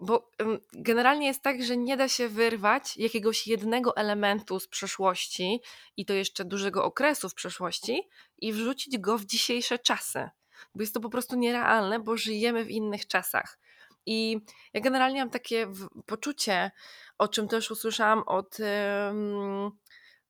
Bo 0.00 0.30
generalnie 0.72 1.26
jest 1.26 1.42
tak, 1.42 1.62
że 1.62 1.76
nie 1.76 1.96
da 1.96 2.08
się 2.08 2.28
wyrwać 2.28 2.96
jakiegoś 2.96 3.46
jednego 3.46 3.96
elementu 3.96 4.60
z 4.60 4.68
przeszłości 4.68 5.60
i 5.96 6.06
to 6.06 6.12
jeszcze 6.12 6.44
dużego 6.44 6.84
okresu 6.84 7.28
w 7.28 7.34
przeszłości 7.34 8.08
i 8.38 8.52
wrzucić 8.52 8.98
go 8.98 9.18
w 9.18 9.24
dzisiejsze 9.24 9.78
czasy. 9.78 10.28
Bo 10.74 10.82
jest 10.82 10.94
to 10.94 11.00
po 11.00 11.10
prostu 11.10 11.36
nierealne, 11.36 12.00
bo 12.00 12.16
żyjemy 12.16 12.64
w 12.64 12.70
innych 12.70 13.06
czasach. 13.06 13.58
I 14.06 14.40
ja 14.72 14.80
generalnie 14.80 15.20
mam 15.20 15.30
takie 15.30 15.72
poczucie, 16.06 16.70
o 17.18 17.28
czym 17.28 17.48
też 17.48 17.70
usłyszałam 17.70 18.22
od, 18.26 18.58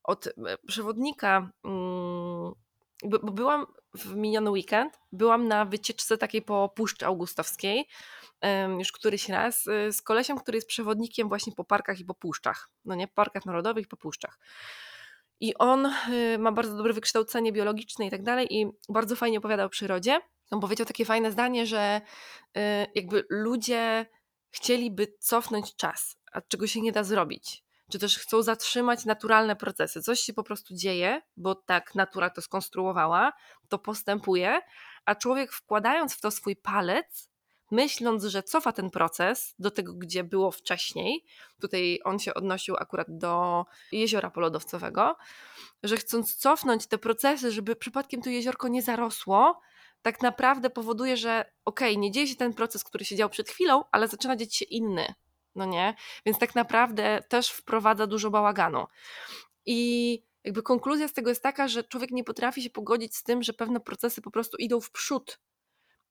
od 0.08 0.26
e, 0.26 0.32
przewodnika, 0.66 1.50
mm, 1.64 2.52
bo 3.04 3.32
byłam 3.32 3.66
w 3.94 4.14
miniony 4.14 4.50
weekend 4.50 4.98
byłam 5.12 5.48
na 5.48 5.64
wycieczce 5.64 6.18
takiej 6.18 6.42
po 6.42 6.68
Puszczy 6.68 7.06
Augustowskiej, 7.06 7.86
już 8.78 8.92
któryś 8.92 9.28
raz, 9.28 9.66
y, 9.66 9.92
z 9.92 10.02
kolesiem, 10.02 10.38
który 10.38 10.56
jest 10.56 10.68
przewodnikiem 10.68 11.28
właśnie 11.28 11.52
po 11.52 11.64
parkach 11.64 12.00
i 12.00 12.04
po 12.04 12.14
puszczach. 12.14 12.70
No 12.84 12.94
nie, 12.94 13.08
parkach 13.08 13.46
narodowych 13.46 13.84
i 13.84 13.88
po 13.88 13.96
puszczach. 13.96 14.38
I 15.40 15.54
on 15.54 15.86
y, 15.86 16.38
ma 16.38 16.52
bardzo 16.52 16.76
dobre 16.76 16.92
wykształcenie 16.92 17.52
biologiczne 17.52 18.06
i 18.06 18.10
tak 18.10 18.22
dalej 18.22 18.46
i 18.50 18.66
bardzo 18.88 19.16
fajnie 19.16 19.38
opowiada 19.38 19.64
o 19.64 19.68
przyrodzie. 19.68 20.20
On 20.50 20.60
powiedział 20.60 20.86
takie 20.86 21.04
fajne 21.04 21.32
zdanie, 21.32 21.66
że 21.66 22.00
jakby 22.94 23.24
ludzie 23.30 24.06
chcieliby 24.50 25.06
cofnąć 25.18 25.76
czas, 25.76 26.16
a 26.32 26.40
czego 26.40 26.66
się 26.66 26.80
nie 26.80 26.92
da 26.92 27.04
zrobić 27.04 27.67
czy 27.92 27.98
też 27.98 28.18
chcą 28.18 28.42
zatrzymać 28.42 29.04
naturalne 29.04 29.56
procesy. 29.56 30.02
Coś 30.02 30.20
się 30.20 30.32
po 30.32 30.42
prostu 30.42 30.74
dzieje, 30.74 31.22
bo 31.36 31.54
tak 31.54 31.94
natura 31.94 32.30
to 32.30 32.42
skonstruowała, 32.42 33.32
to 33.68 33.78
postępuje, 33.78 34.60
a 35.04 35.14
człowiek 35.14 35.52
wkładając 35.52 36.14
w 36.14 36.20
to 36.20 36.30
swój 36.30 36.56
palec, 36.56 37.30
myśląc, 37.70 38.24
że 38.24 38.42
cofa 38.42 38.72
ten 38.72 38.90
proces 38.90 39.54
do 39.58 39.70
tego, 39.70 39.94
gdzie 39.94 40.24
było 40.24 40.50
wcześniej, 40.50 41.24
tutaj 41.60 42.00
on 42.04 42.18
się 42.18 42.34
odnosił 42.34 42.76
akurat 42.76 43.06
do 43.10 43.64
jeziora 43.92 44.30
polodowcowego, 44.30 45.16
że 45.82 45.96
chcąc 45.96 46.34
cofnąć 46.34 46.86
te 46.86 46.98
procesy, 46.98 47.52
żeby 47.52 47.76
przypadkiem 47.76 48.22
to 48.22 48.30
jeziorko 48.30 48.68
nie 48.68 48.82
zarosło, 48.82 49.60
tak 50.02 50.22
naprawdę 50.22 50.70
powoduje, 50.70 51.16
że 51.16 51.52
okej, 51.64 51.90
okay, 51.90 52.00
nie 52.00 52.10
dzieje 52.10 52.26
się 52.26 52.36
ten 52.36 52.54
proces, 52.54 52.84
który 52.84 53.04
się 53.04 53.16
dział 53.16 53.28
przed 53.28 53.48
chwilą, 53.48 53.84
ale 53.92 54.08
zaczyna 54.08 54.36
dziać 54.36 54.56
się 54.56 54.64
inny 54.64 55.14
no 55.58 55.64
nie? 55.64 55.94
Więc 56.26 56.38
tak 56.38 56.54
naprawdę 56.54 57.22
też 57.28 57.50
wprowadza 57.50 58.06
dużo 58.06 58.30
bałaganu. 58.30 58.86
I 59.66 60.22
jakby 60.44 60.62
konkluzja 60.62 61.08
z 61.08 61.12
tego 61.12 61.28
jest 61.28 61.42
taka, 61.42 61.68
że 61.68 61.84
człowiek 61.84 62.10
nie 62.10 62.24
potrafi 62.24 62.62
się 62.62 62.70
pogodzić 62.70 63.16
z 63.16 63.22
tym, 63.22 63.42
że 63.42 63.52
pewne 63.52 63.80
procesy 63.80 64.22
po 64.22 64.30
prostu 64.30 64.56
idą 64.56 64.80
w 64.80 64.90
przód. 64.90 65.40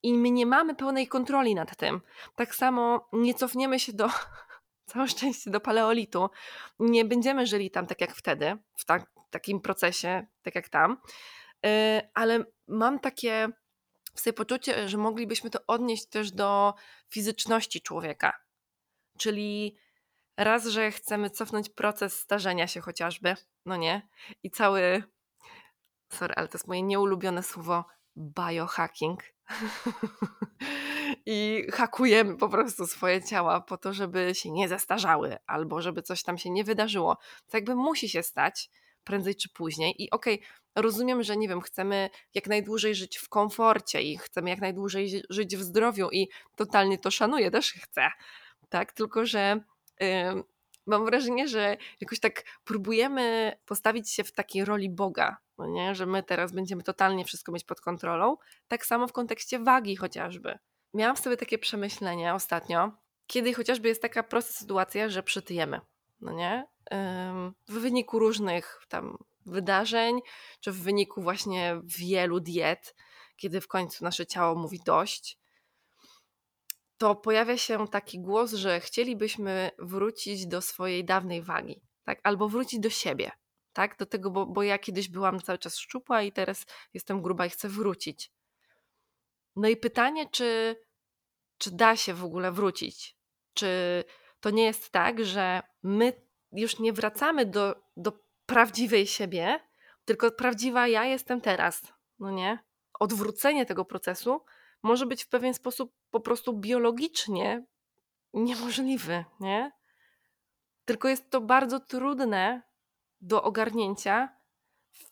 I 0.04 0.14
my 0.14 0.32
nie 0.32 0.46
mamy 0.46 0.76
pełnej 0.76 1.08
kontroli 1.08 1.56
nad 1.56 1.76
tym. 1.78 2.02
Tak 2.36 2.56
samo 2.56 3.10
nie 3.14 3.34
cofniemy 3.34 3.80
się 3.80 3.94
do, 3.94 4.10
całe 4.92 5.08
szczęście, 5.08 5.52
do 5.52 5.60
paleolitu. 5.60 6.30
Nie 6.80 7.06
będziemy 7.06 7.48
żyli 7.48 7.72
tam 7.72 7.88
tak 7.88 8.02
jak 8.02 8.16
wtedy, 8.16 8.58
w 8.76 8.86
tak, 8.86 9.12
takim 9.30 9.62
procesie, 9.62 10.28
tak 10.42 10.56
jak 10.56 10.70
tam. 10.70 11.02
Yy, 11.64 11.72
ale 12.14 12.46
mam 12.68 13.00
takie 13.00 13.50
w 14.14 14.20
sobie 14.20 14.34
poczucie, 14.34 14.90
że 14.90 14.98
moglibyśmy 14.98 15.50
to 15.50 15.60
odnieść 15.68 16.06
też 16.06 16.32
do 16.32 16.74
fizyczności 17.10 17.82
człowieka 17.82 18.47
czyli 19.18 19.78
raz, 20.38 20.66
że 20.66 20.92
chcemy 20.92 21.30
cofnąć 21.30 21.70
proces 21.70 22.20
starzenia 22.20 22.68
się 22.68 22.82
chociażby, 22.82 23.36
no 23.66 23.76
nie? 23.76 24.08
I 24.44 24.52
cały, 24.52 25.04
sorry, 26.12 26.34
ale 26.36 26.48
to 26.48 26.58
jest 26.58 26.68
moje 26.68 26.84
nieulubione 26.84 27.44
słowo, 27.44 27.86
biohacking. 28.18 29.24
I 31.26 31.68
hakujemy 31.74 32.38
po 32.38 32.50
prostu 32.50 32.88
swoje 32.88 33.24
ciała 33.24 33.62
po 33.62 33.78
to, 33.78 33.94
żeby 33.94 34.36
się 34.36 34.52
nie 34.52 34.68
zestarzały 34.68 35.38
albo 35.48 35.82
żeby 35.82 36.02
coś 36.02 36.24
tam 36.24 36.38
się 36.38 36.50
nie 36.50 36.64
wydarzyło. 36.64 37.18
To 37.48 37.58
jakby 37.58 37.76
musi 37.76 38.10
się 38.10 38.24
stać 38.24 38.70
prędzej 39.04 39.36
czy 39.36 39.50
później. 39.50 40.04
I 40.04 40.12
okej, 40.12 40.36
okay, 40.36 40.48
rozumiem, 40.84 41.24
że 41.24 41.38
nie 41.38 41.48
wiem, 41.48 41.62
chcemy 41.62 42.10
jak 42.34 42.48
najdłużej 42.48 42.96
żyć 42.96 43.18
w 43.18 43.30
komforcie 43.30 44.02
i 44.02 44.18
chcemy 44.18 44.50
jak 44.50 44.62
najdłużej 44.62 45.22
żyć 45.30 45.58
w 45.58 45.64
zdrowiu 45.64 46.10
i 46.12 46.30
totalnie 46.56 46.98
to 46.98 47.12
szanuję, 47.12 47.52
też 47.52 47.74
chcę 47.74 48.12
tak? 48.70 48.94
Tylko, 48.94 49.26
że 49.26 49.60
mam 50.86 51.06
wrażenie, 51.06 51.48
że 51.48 51.78
jakoś 52.02 52.20
tak 52.20 52.44
próbujemy 52.64 53.58
postawić 53.66 54.12
się 54.12 54.24
w 54.24 54.32
takiej 54.32 54.66
roli 54.66 54.90
Boga, 54.90 55.38
no 55.58 55.68
nie? 55.68 55.96
że 55.96 56.06
my 56.06 56.24
teraz 56.24 56.52
będziemy 56.52 56.84
totalnie 56.84 57.26
wszystko 57.26 57.52
mieć 57.52 57.64
pod 57.64 57.82
kontrolą. 57.82 58.38
Tak 58.68 58.86
samo 58.86 59.08
w 59.08 59.14
kontekście 59.14 59.60
wagi 59.60 59.96
chociażby. 59.96 60.60
Miałam 60.94 61.18
sobie 61.18 61.38
takie 61.38 61.58
przemyślenie 61.58 62.34
ostatnio, 62.34 62.92
kiedy 63.28 63.54
chociażby 63.54 63.88
jest 63.88 64.02
taka 64.02 64.24
prosta 64.24 64.54
sytuacja, 64.54 65.10
że 65.10 65.24
przytyjemy, 65.24 65.82
no 66.22 66.32
nie? 66.34 66.68
W 67.68 67.74
wyniku 67.74 68.20
różnych 68.20 68.82
tam 68.90 69.18
wydarzeń, 69.46 70.20
czy 70.60 70.72
w 70.72 70.82
wyniku 70.82 71.22
właśnie 71.22 71.82
wielu 71.84 72.40
diet, 72.40 72.96
kiedy 73.36 73.62
w 73.62 73.68
końcu 73.68 74.04
nasze 74.04 74.26
ciało 74.26 74.56
mówi 74.56 74.80
dość, 74.86 75.40
to 76.98 77.16
pojawia 77.16 77.58
się 77.58 77.88
taki 77.88 78.20
głos, 78.20 78.54
że 78.54 78.80
chcielibyśmy 78.80 79.72
wrócić 79.80 80.48
do 80.48 80.62
swojej 80.62 81.06
dawnej 81.06 81.42
wagi, 81.42 81.82
tak? 82.04 82.20
albo 82.24 82.50
wrócić 82.50 82.80
do 82.80 82.90
siebie. 82.90 83.32
Tak? 83.74 83.98
Do 83.98 84.06
tego, 84.06 84.32
bo, 84.32 84.46
bo 84.46 84.64
ja 84.64 84.78
kiedyś 84.80 85.10
byłam 85.10 85.40
cały 85.40 85.58
czas 85.58 85.78
szczupła 85.78 86.22
i 86.22 86.32
teraz 86.32 86.66
jestem 86.94 87.22
gruba 87.22 87.46
i 87.46 87.50
chcę 87.50 87.70
wrócić. 87.70 88.32
No 89.56 89.68
i 89.68 89.78
pytanie, 89.78 90.30
czy 90.32 90.76
czy 91.58 91.72
da 91.72 91.96
się 91.96 92.14
w 92.14 92.24
ogóle 92.24 92.52
wrócić. 92.52 93.18
Czy 93.54 94.04
to 94.40 94.50
nie 94.50 94.66
jest 94.66 94.90
tak, 94.90 95.26
że 95.26 95.62
my 95.84 96.14
już 96.52 96.80
nie 96.80 96.94
wracamy 96.94 97.46
do, 97.46 97.76
do 97.98 98.12
prawdziwej 98.46 99.08
siebie, 99.08 99.60
tylko 100.06 100.32
prawdziwa 100.32 100.88
ja 100.88 101.06
jestem 101.06 101.42
teraz, 101.42 101.82
no 102.20 102.32
nie? 102.32 102.60
Odwrócenie 103.00 103.66
tego 103.66 103.86
procesu 103.86 104.42
może 104.84 105.06
być 105.06 105.24
w 105.24 105.30
pewien 105.30 105.54
sposób 105.54 105.94
po 106.12 106.20
prostu 106.20 106.54
biologicznie 106.54 107.66
niemożliwy, 108.34 109.26
nie? 109.40 109.72
Tylko 110.86 111.08
jest 111.08 111.30
to 111.30 111.42
bardzo 111.42 111.80
trudne 111.80 112.62
do 113.22 113.44
ogarnięcia 113.44 114.38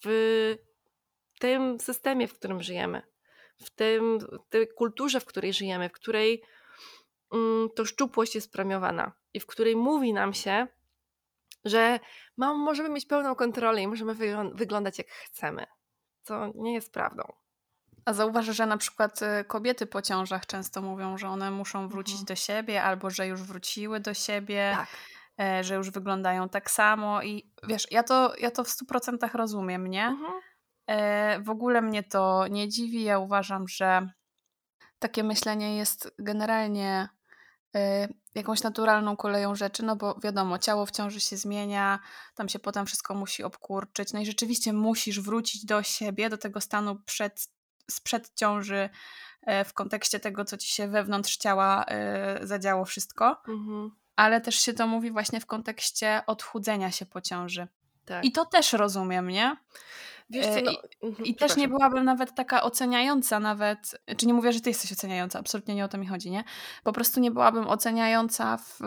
w 0.03 0.55
tym 1.39 1.79
systemie, 1.79 2.27
w 2.27 2.33
którym 2.33 2.61
żyjemy, 2.61 3.01
w 3.61 3.69
tym, 3.69 4.19
w 4.19 4.49
tej 4.49 4.67
kulturze, 4.67 5.19
w 5.19 5.25
której 5.25 5.53
żyjemy, 5.53 5.89
w 5.89 5.91
której 5.91 6.43
mm, 7.31 7.69
to 7.75 7.85
szczupłość 7.85 8.35
jest 8.35 8.51
premiowana 8.51 9.11
i 9.33 9.39
w 9.39 9.45
której 9.45 9.75
mówi 9.75 10.13
nam 10.13 10.33
się, 10.33 10.67
że 11.65 11.99
mam, 12.37 12.57
możemy 12.57 12.89
mieć 12.89 13.05
pełną 13.05 13.35
kontrolę 13.35 13.81
i 13.81 13.87
możemy 13.87 14.15
wyglądać 14.53 14.97
jak 14.97 15.07
chcemy, 15.07 15.65
co 16.21 16.51
nie 16.55 16.73
jest 16.73 16.93
prawdą. 16.93 17.44
A 18.05 18.13
zauważ, 18.13 18.45
że 18.45 18.65
na 18.65 18.77
przykład 18.77 19.21
y, 19.21 19.45
kobiety 19.47 19.85
po 19.85 20.01
ciążach 20.01 20.45
często 20.45 20.81
mówią, 20.81 21.17
że 21.17 21.27
one 21.27 21.51
muszą 21.51 21.89
wrócić 21.89 22.13
mhm. 22.13 22.25
do 22.25 22.35
siebie 22.35 22.83
albo 22.83 23.09
że 23.09 23.27
już 23.27 23.43
wróciły 23.43 23.99
do 23.99 24.13
siebie. 24.13 24.73
Tak. 24.75 24.87
E, 25.39 25.63
że 25.63 25.75
już 25.75 25.91
wyglądają 25.91 26.49
tak 26.49 26.71
samo 26.71 27.23
i 27.23 27.51
wiesz, 27.67 27.87
ja 27.91 28.03
to, 28.03 28.33
ja 28.39 28.51
to 28.51 28.63
w 28.63 28.67
100% 28.67 29.33
rozumiem, 29.33 29.87
nie? 29.87 30.05
Mhm. 30.05 30.33
E, 30.87 31.39
w 31.39 31.49
ogóle 31.49 31.81
mnie 31.81 32.03
to 32.03 32.47
nie 32.47 32.69
dziwi. 32.69 33.03
Ja 33.03 33.19
uważam, 33.19 33.67
że 33.67 34.09
takie 34.99 35.23
myślenie 35.23 35.77
jest 35.77 36.15
generalnie 36.19 37.09
e, 37.75 38.07
jakąś 38.35 38.63
naturalną 38.63 39.17
koleją 39.17 39.55
rzeczy, 39.55 39.83
no 39.83 39.95
bo 39.95 40.19
wiadomo, 40.23 40.59
ciało 40.59 40.85
w 40.85 40.91
ciąży 40.91 41.19
się 41.19 41.37
zmienia, 41.37 41.99
tam 42.35 42.49
się 42.49 42.59
potem 42.59 42.85
wszystko 42.85 43.15
musi 43.15 43.43
obkurczyć, 43.43 44.13
no 44.13 44.19
i 44.19 44.25
rzeczywiście 44.25 44.73
musisz 44.73 45.21
wrócić 45.21 45.65
do 45.65 45.83
siebie, 45.83 46.29
do 46.29 46.37
tego 46.37 46.61
stanu 46.61 46.95
przed, 47.05 47.47
sprzed 47.91 48.31
ciąży 48.35 48.89
w 49.65 49.73
kontekście 49.73 50.19
tego, 50.19 50.45
co 50.45 50.57
ci 50.57 50.67
się 50.67 50.87
wewnątrz 50.87 51.37
ciała 51.37 51.85
zadziało 52.41 52.85
wszystko. 52.85 53.41
Mhm 53.47 53.91
ale 54.15 54.41
też 54.41 54.55
się 54.55 54.73
to 54.73 54.87
mówi 54.87 55.11
właśnie 55.11 55.39
w 55.39 55.45
kontekście 55.45 56.21
odchudzenia 56.27 56.91
się 56.91 57.05
po 57.05 57.21
ciąży. 57.21 57.67
Tak. 58.05 58.25
I 58.25 58.31
to 58.31 58.45
też 58.45 58.73
rozumiem, 58.73 59.27
nie? 59.27 59.57
Wiesz 60.29 60.45
co, 60.45 60.61
no, 60.61 60.71
I, 60.71 60.77
mhm, 61.05 61.25
i 61.25 61.35
też 61.35 61.55
nie 61.55 61.67
byłabym 61.67 62.05
nawet 62.05 62.35
taka 62.35 62.63
oceniająca, 62.63 63.39
nawet, 63.39 64.01
czy 64.17 64.27
nie 64.27 64.33
mówię, 64.33 64.53
że 64.53 64.61
ty 64.61 64.69
jesteś 64.69 64.91
oceniająca, 64.91 65.39
absolutnie 65.39 65.75
nie 65.75 65.85
o 65.85 65.87
to 65.87 65.97
mi 65.97 66.07
chodzi, 66.07 66.31
nie? 66.31 66.43
Po 66.83 66.93
prostu 66.93 67.19
nie 67.19 67.31
byłabym 67.31 67.67
oceniająca 67.67 68.57
w, 68.57 68.79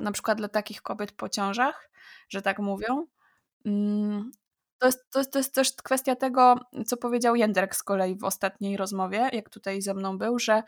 na 0.00 0.12
przykład 0.12 0.38
dla 0.38 0.48
takich 0.48 0.82
kobiet 0.82 1.12
po 1.12 1.28
ciążach, 1.28 1.90
że 2.28 2.42
tak 2.42 2.58
mówią, 2.58 3.06
mm, 3.66 4.30
to 4.84 4.88
jest, 4.88 5.10
to, 5.10 5.18
jest, 5.18 5.32
to 5.32 5.38
jest 5.38 5.54
też 5.54 5.72
kwestia 5.72 6.16
tego, 6.16 6.54
co 6.86 6.96
powiedział 6.96 7.36
Jędrek 7.36 7.76
z 7.76 7.82
kolei 7.82 8.16
w 8.16 8.24
ostatniej 8.24 8.76
rozmowie, 8.76 9.30
jak 9.32 9.48
tutaj 9.50 9.82
ze 9.82 9.94
mną 9.94 10.18
był, 10.18 10.38
że, 10.38 10.62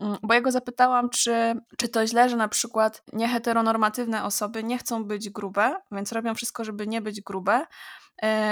mm, 0.00 0.16
bo 0.22 0.34
ja 0.34 0.40
go 0.40 0.50
zapytałam, 0.50 1.10
czy, 1.10 1.54
czy 1.78 1.88
to 1.88 2.06
źle, 2.06 2.28
że 2.28 2.36
na 2.36 2.48
przykład 2.48 3.02
nieheteronormatywne 3.12 4.24
osoby 4.24 4.64
nie 4.64 4.78
chcą 4.78 5.04
być 5.04 5.30
grube, 5.30 5.76
więc 5.92 6.12
robią 6.12 6.34
wszystko, 6.34 6.64
żeby 6.64 6.86
nie 6.86 7.00
być 7.00 7.20
grube, 7.20 7.66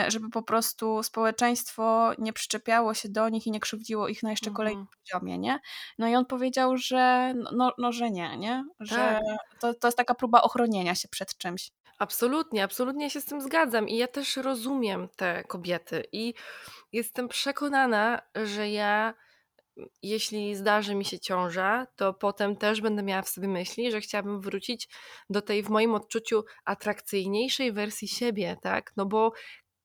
żeby 0.08 0.30
po 0.30 0.42
prostu 0.42 1.02
społeczeństwo 1.02 2.12
nie 2.18 2.32
przyczepiało 2.32 2.94
się 2.94 3.08
do 3.08 3.28
nich 3.28 3.46
i 3.46 3.50
nie 3.50 3.60
krzywdziło 3.60 4.08
ich 4.08 4.22
na 4.22 4.30
jeszcze 4.30 4.50
mhm. 4.50 4.56
kolejnym 4.56 4.86
poziomie, 5.02 5.38
nie? 5.38 5.60
No 5.98 6.08
i 6.08 6.14
on 6.14 6.26
powiedział, 6.26 6.76
że 6.76 7.34
no, 7.36 7.50
no, 7.56 7.72
no 7.78 7.92
że 7.92 8.10
nie, 8.10 8.38
nie? 8.38 8.64
Że 8.80 8.96
tak. 8.96 9.60
to, 9.60 9.74
to 9.74 9.88
jest 9.88 9.98
taka 9.98 10.14
próba 10.14 10.42
ochronienia 10.42 10.94
się 10.94 11.08
przed 11.08 11.38
czymś. 11.38 11.70
Absolutnie, 11.98 12.64
absolutnie 12.64 13.10
się 13.10 13.20
z 13.20 13.24
tym 13.24 13.40
zgadzam 13.40 13.88
i 13.88 13.96
ja 13.96 14.08
też 14.08 14.36
rozumiem 14.36 15.08
te 15.16 15.44
kobiety 15.44 16.04
i 16.12 16.34
jestem 16.92 17.28
przekonana, 17.28 18.22
że 18.34 18.70
ja 18.70 19.14
jeśli 20.02 20.56
zdarzy 20.56 20.94
mi 20.94 21.04
się 21.04 21.18
ciąża, 21.18 21.86
to 21.96 22.14
potem 22.14 22.56
też 22.56 22.80
będę 22.80 23.02
miała 23.02 23.22
w 23.22 23.28
sobie 23.28 23.48
myśli, 23.48 23.90
że 23.90 24.00
chciałabym 24.00 24.40
wrócić 24.40 24.88
do 25.30 25.42
tej 25.42 25.62
w 25.62 25.68
moim 25.68 25.94
odczuciu 25.94 26.44
atrakcyjniejszej 26.64 27.72
wersji 27.72 28.08
siebie, 28.08 28.56
tak? 28.62 28.92
No 28.96 29.06
bo 29.06 29.32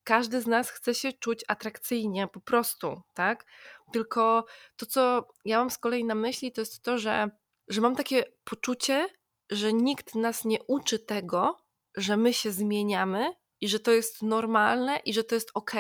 każdy 0.10 0.42
z 0.42 0.48
nas 0.48 0.70
chce 0.70 0.96
się 0.96 1.14
czuć 1.14 1.46
atrakcyjnie, 1.48 2.28
po 2.28 2.40
prostu, 2.40 3.02
tak? 3.14 3.46
Tylko 3.94 4.46
to, 4.76 4.86
co 4.86 5.28
ja 5.46 5.60
mam 5.60 5.70
z 5.70 5.78
kolei 5.78 6.06
na 6.06 6.16
myśli, 6.16 6.52
to 6.52 6.62
jest 6.62 6.84
to, 6.84 6.98
że, 6.98 7.30
że 7.68 7.82
mam 7.82 7.96
takie 7.96 8.24
poczucie, 8.44 9.08
że 9.50 9.74
nikt 9.74 10.16
nas 10.16 10.46
nie 10.46 10.58
uczy 10.68 11.00
tego, 11.00 11.58
że 11.98 12.18
my 12.18 12.34
się 12.34 12.52
zmieniamy 12.52 13.34
i 13.62 13.68
że 13.68 13.80
to 13.80 13.92
jest 13.92 14.22
normalne 14.22 14.98
i 15.06 15.14
że 15.14 15.24
to 15.24 15.36
jest 15.36 15.52
ok, 15.54 15.72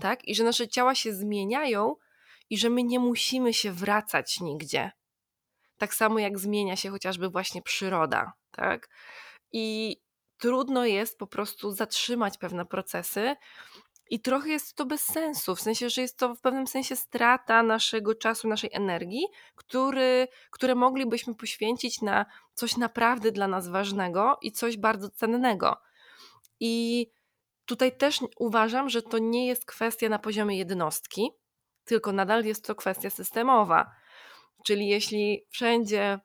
tak? 0.00 0.28
I 0.28 0.34
że 0.34 0.44
nasze 0.44 0.68
ciała 0.68 0.94
się 0.94 1.14
zmieniają 1.14 1.96
i 2.50 2.58
że 2.58 2.70
my 2.70 2.82
nie 2.82 2.98
musimy 3.00 3.54
się 3.54 3.72
wracać 3.72 4.40
nigdzie. 4.40 4.90
Tak 5.78 5.94
samo 5.94 6.18
jak 6.18 6.38
zmienia 6.38 6.76
się 6.76 6.90
chociażby 6.90 7.28
właśnie 7.28 7.62
przyroda, 7.62 8.32
tak? 8.50 8.88
I 9.52 9.96
trudno 10.42 10.86
jest 10.86 11.18
po 11.18 11.26
prostu 11.26 11.72
zatrzymać 11.72 12.38
pewne 12.38 12.66
procesy, 12.66 13.36
i 14.10 14.20
trochę 14.20 14.48
jest 14.48 14.74
to 14.74 14.86
bez 14.86 15.00
sensu, 15.04 15.56
w 15.56 15.60
sensie, 15.60 15.90
że 15.90 16.02
jest 16.02 16.18
to 16.18 16.34
w 16.34 16.40
pewnym 16.40 16.66
sensie 16.66 16.96
strata 16.96 17.62
naszego 17.62 18.14
czasu, 18.14 18.48
naszej 18.48 18.70
energii, 18.72 19.26
który, 19.54 20.28
które 20.50 20.74
moglibyśmy 20.74 21.34
poświęcić 21.34 22.02
na 22.02 22.26
coś 22.54 22.76
naprawdę 22.76 23.32
dla 23.32 23.48
nas 23.48 23.68
ważnego 23.68 24.38
i 24.42 24.52
coś 24.52 24.76
bardzo 24.76 25.10
cennego. 25.10 25.76
I 26.60 27.06
tutaj 27.64 27.96
też 27.96 28.20
uważam, 28.36 28.88
że 28.88 29.02
to 29.02 29.18
nie 29.18 29.46
jest 29.46 29.64
kwestia 29.64 30.08
na 30.08 30.18
poziomie 30.18 30.58
jednostki, 30.58 31.30
tylko 31.84 32.12
nadal 32.12 32.44
jest 32.44 32.66
to 32.66 32.74
kwestia 32.74 33.10
systemowa. 33.10 33.90
Czyli 34.66 34.88
jeśli 34.88 35.46
wszędzie, 35.50 36.18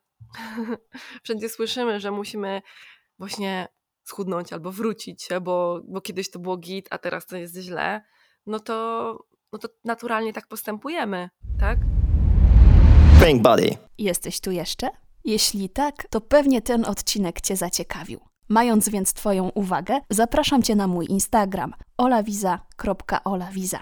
wszędzie 1.24 1.48
słyszymy, 1.48 2.00
że 2.00 2.10
musimy 2.10 2.62
właśnie 3.18 3.68
schudnąć 4.08 4.52
albo 4.52 4.72
wrócić, 4.72 5.28
bo, 5.42 5.80
bo 5.88 6.00
kiedyś 6.00 6.30
to 6.30 6.38
było 6.38 6.56
git, 6.56 6.88
a 6.90 6.98
teraz 6.98 7.26
to 7.26 7.36
jest 7.36 7.56
źle, 7.56 8.02
no 8.46 8.60
to, 8.60 9.18
no 9.52 9.58
to 9.58 9.68
naturalnie 9.84 10.32
tak 10.32 10.46
postępujemy, 10.46 11.30
tak? 11.60 11.78
Pink 13.24 13.42
Body. 13.42 13.70
Jesteś 13.98 14.40
tu 14.40 14.50
jeszcze? 14.50 14.88
Jeśli 15.24 15.68
tak, 15.68 16.06
to 16.10 16.20
pewnie 16.20 16.62
ten 16.62 16.84
odcinek 16.84 17.40
Cię 17.40 17.56
zaciekawił. 17.56 18.20
Mając 18.48 18.88
więc 18.88 19.12
Twoją 19.12 19.48
uwagę, 19.48 20.00
zapraszam 20.10 20.62
Cię 20.62 20.76
na 20.76 20.86
mój 20.86 21.06
Instagram 21.08 21.74
olawiza.olawiza. 21.96 23.80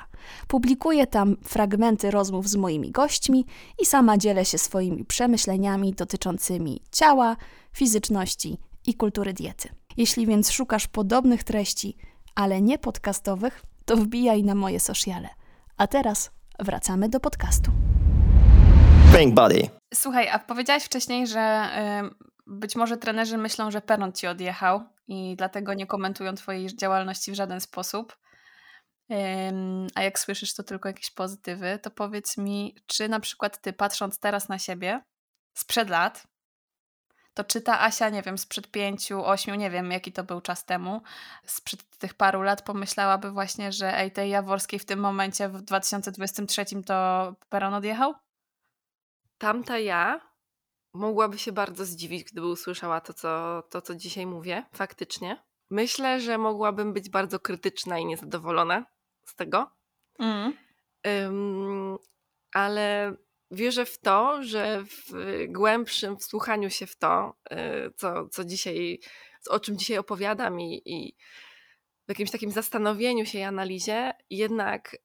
Publikuję 0.48 1.06
tam 1.06 1.36
fragmenty 1.44 2.10
rozmów 2.10 2.48
z 2.48 2.56
moimi 2.56 2.90
gośćmi 2.90 3.44
i 3.82 3.86
sama 3.86 4.18
dzielę 4.18 4.44
się 4.44 4.58
swoimi 4.58 5.04
przemyśleniami 5.04 5.92
dotyczącymi 5.92 6.80
ciała, 6.92 7.36
fizyczności 7.72 8.58
i 8.86 8.94
kultury 8.94 9.32
diety. 9.32 9.68
Jeśli 9.96 10.26
więc 10.26 10.50
szukasz 10.50 10.86
podobnych 10.88 11.44
treści, 11.44 11.96
ale 12.34 12.62
nie 12.62 12.78
podcastowych, 12.78 13.62
to 13.84 13.96
wbijaj 13.96 14.44
na 14.44 14.54
moje 14.54 14.80
sociale. 14.80 15.28
A 15.76 15.86
teraz 15.86 16.30
wracamy 16.58 17.08
do 17.08 17.20
podcastu. 17.20 17.70
Pink 19.18 19.34
Body. 19.34 19.68
Słuchaj, 19.94 20.28
a 20.28 20.38
powiedziałaś 20.38 20.84
wcześniej, 20.84 21.26
że 21.26 21.68
y, 22.04 22.26
być 22.46 22.76
może 22.76 22.96
trenerzy 22.96 23.38
myślą, 23.38 23.70
że 23.70 23.80
Peron 23.80 24.12
ci 24.12 24.26
odjechał 24.26 24.84
i 25.08 25.36
dlatego 25.36 25.74
nie 25.74 25.86
komentują 25.86 26.34
twojej 26.34 26.76
działalności 26.76 27.32
w 27.32 27.34
żaden 27.34 27.60
sposób. 27.60 28.16
a 29.94 30.02
jak 30.02 30.18
słyszysz 30.18 30.54
to 30.54 30.62
tylko 30.62 30.88
jakieś 30.88 31.10
pozytywy, 31.10 31.78
to 31.82 31.90
powiedz 31.90 32.36
mi, 32.36 32.76
czy 32.86 33.08
na 33.08 33.20
przykład 33.20 33.60
ty 33.60 33.72
patrząc 33.72 34.18
teraz 34.18 34.48
na 34.48 34.58
siebie 34.58 35.02
sprzed 35.54 35.90
lat, 35.90 36.26
to 37.36 37.44
czy 37.44 37.60
ta 37.60 37.80
Asia, 37.80 38.08
nie 38.08 38.22
wiem, 38.22 38.38
sprzed 38.38 38.70
pięciu, 38.70 39.24
ośmiu, 39.24 39.54
nie 39.54 39.70
wiem 39.70 39.92
jaki 39.92 40.12
to 40.12 40.24
był 40.24 40.40
czas 40.40 40.64
temu, 40.64 41.02
sprzed 41.46 41.98
tych 41.98 42.14
paru 42.14 42.42
lat 42.42 42.62
pomyślałaby 42.62 43.30
właśnie, 43.30 43.72
że 43.72 43.98
ej, 43.98 44.12
tej 44.12 44.30
Jaworskiej 44.30 44.78
w 44.78 44.84
tym 44.84 45.00
momencie 45.00 45.48
w 45.48 45.62
2023 45.62 46.64
to 46.86 47.34
Peron 47.48 47.74
odjechał? 47.74 48.14
Tamta 49.38 49.78
ja 49.78 50.20
mogłaby 50.94 51.38
się 51.38 51.52
bardzo 51.52 51.84
zdziwić, 51.84 52.24
gdyby 52.24 52.46
usłyszała 52.46 53.00
to 53.00 53.12
co, 53.12 53.62
to, 53.70 53.82
co 53.82 53.94
dzisiaj 53.94 54.26
mówię, 54.26 54.62
faktycznie. 54.72 55.44
Myślę, 55.70 56.20
że 56.20 56.38
mogłabym 56.38 56.92
być 56.92 57.10
bardzo 57.10 57.40
krytyczna 57.40 57.98
i 57.98 58.06
niezadowolona 58.06 58.86
z 59.24 59.34
tego. 59.34 59.70
Mm. 60.18 60.52
Um, 61.04 61.98
ale 62.52 63.16
wierzę 63.50 63.86
w 63.86 63.98
to, 63.98 64.42
że 64.42 64.84
w 64.84 65.12
głębszym 65.48 66.16
wsłuchaniu 66.16 66.70
się 66.70 66.86
w 66.86 66.96
to, 66.96 67.36
y, 67.52 67.56
co, 67.96 68.28
co 68.28 68.44
dzisiaj, 68.44 69.00
o 69.50 69.60
czym 69.60 69.78
dzisiaj 69.78 69.98
opowiadam 69.98 70.60
i, 70.60 70.82
i 70.84 71.16
w 72.06 72.08
jakimś 72.08 72.30
takim 72.30 72.50
zastanowieniu 72.50 73.26
się 73.26 73.38
i 73.38 73.42
analizie, 73.42 74.12
jednak 74.30 74.96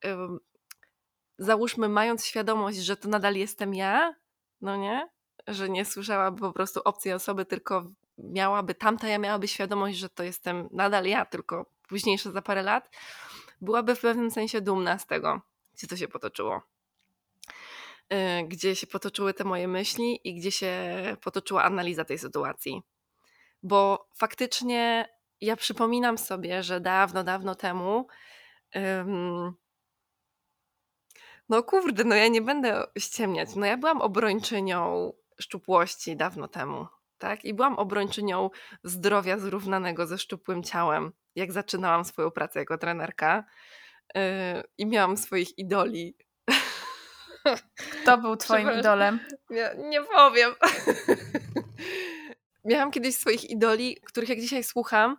załóżmy, 1.37 1.89
mając 1.89 2.25
świadomość, 2.25 2.77
że 2.77 2.97
to 2.97 3.09
nadal 3.09 3.35
jestem 3.35 3.75
ja, 3.75 4.15
no 4.61 4.75
nie, 4.75 5.09
że 5.47 5.69
nie 5.69 5.85
słyszałaby 5.85 6.39
po 6.39 6.53
prostu 6.53 6.81
obcej 6.83 7.13
osoby, 7.13 7.45
tylko 7.45 7.91
miałaby, 8.17 8.75
tamta 8.75 9.07
ja 9.07 9.17
miałaby 9.17 9.47
świadomość, 9.47 9.97
że 9.97 10.09
to 10.09 10.23
jestem 10.23 10.69
nadal 10.71 11.05
ja, 11.05 11.25
tylko 11.25 11.65
późniejsze 11.87 12.31
za 12.31 12.41
parę 12.41 12.63
lat, 12.63 12.89
byłaby 13.61 13.95
w 13.95 13.99
pewnym 13.99 14.31
sensie 14.31 14.61
dumna 14.61 14.99
z 14.99 15.07
tego, 15.07 15.41
gdzie 15.73 15.87
to 15.87 15.97
się 15.97 16.07
potoczyło. 16.07 16.61
Y, 18.13 18.47
gdzie 18.47 18.75
się 18.75 18.87
potoczyły 18.87 19.33
te 19.33 19.43
moje 19.43 19.67
myśli 19.67 20.19
i 20.23 20.35
gdzie 20.35 20.51
się 20.51 20.71
potoczyła 21.21 21.63
analiza 21.63 22.05
tej 22.05 22.17
sytuacji. 22.17 22.81
Bo 23.63 24.09
faktycznie 24.15 25.09
ja 25.41 25.55
przypominam 25.55 26.17
sobie, 26.17 26.63
że 26.63 26.81
dawno, 26.81 27.23
dawno 27.23 27.55
temu. 27.55 28.07
Um, 28.75 29.53
no 31.49 31.63
kurde, 31.63 32.03
no 32.03 32.15
ja 32.15 32.27
nie 32.27 32.41
będę 32.41 32.83
ściemniać. 32.99 33.55
No 33.55 33.65
ja 33.65 33.77
byłam 33.77 34.01
obrończynią 34.01 35.13
szczupłości 35.39 36.15
dawno 36.15 36.47
temu, 36.47 36.87
tak? 37.17 37.45
I 37.45 37.53
byłam 37.53 37.79
obrończynią 37.79 38.49
zdrowia 38.83 39.37
zrównanego 39.37 40.07
ze 40.07 40.17
szczupłym 40.17 40.63
ciałem, 40.63 41.11
jak 41.35 41.51
zaczynałam 41.51 42.05
swoją 42.05 42.31
pracę 42.31 42.59
jako 42.59 42.77
trenerka. 42.77 43.43
Yy, 44.15 44.21
I 44.77 44.85
miałam 44.85 45.17
swoich 45.17 45.57
idoli. 45.57 46.15
Kto 48.03 48.17
był 48.17 48.35
twoim 48.35 48.69
idolem? 48.79 49.19
Nie, 49.49 49.75
nie 49.77 50.03
powiem. 50.03 50.55
Miałam 52.65 52.91
kiedyś 52.91 53.15
swoich 53.15 53.49
idoli, 53.49 53.97
których 54.05 54.29
jak 54.29 54.39
dzisiaj 54.39 54.63
słucham, 54.63 55.17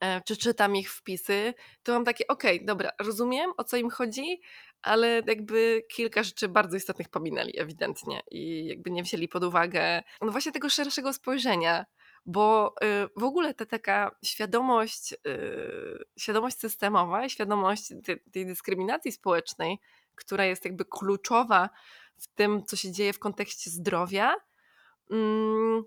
e, 0.00 0.20
czy 0.20 0.36
czytam 0.36 0.76
ich 0.76 0.92
wpisy, 0.92 1.54
to 1.82 1.92
mam 1.92 2.04
takie, 2.04 2.26
okej, 2.26 2.56
okay, 2.56 2.66
dobra, 2.66 2.90
rozumiem 2.98 3.50
o 3.56 3.64
co 3.64 3.76
im 3.76 3.90
chodzi, 3.90 4.40
ale 4.82 5.22
jakby 5.26 5.82
kilka 5.88 6.22
rzeczy 6.22 6.48
bardzo 6.48 6.76
istotnych 6.76 7.08
pominęli 7.08 7.58
ewidentnie 7.58 8.22
i 8.30 8.66
jakby 8.66 8.90
nie 8.90 9.02
wzięli 9.02 9.28
pod 9.28 9.44
uwagę 9.44 10.02
no 10.22 10.32
właśnie 10.32 10.52
tego 10.52 10.68
szerszego 10.68 11.12
spojrzenia, 11.12 11.86
bo 12.26 12.74
y, 12.84 13.08
w 13.16 13.24
ogóle 13.24 13.54
ta 13.54 13.66
taka 13.66 14.16
świadomość, 14.24 15.12
y, 15.12 15.18
świadomość 16.18 16.58
systemowa 16.58 17.28
świadomość 17.28 17.92
tej 18.32 18.46
dyskryminacji 18.46 19.12
społecznej, 19.12 19.78
która 20.20 20.44
jest 20.44 20.64
jakby 20.64 20.84
kluczowa 20.84 21.70
w 22.18 22.26
tym, 22.26 22.64
co 22.64 22.76
się 22.76 22.92
dzieje 22.92 23.12
w 23.12 23.18
kontekście 23.18 23.70
zdrowia, 23.70 24.34
mm, 25.10 25.84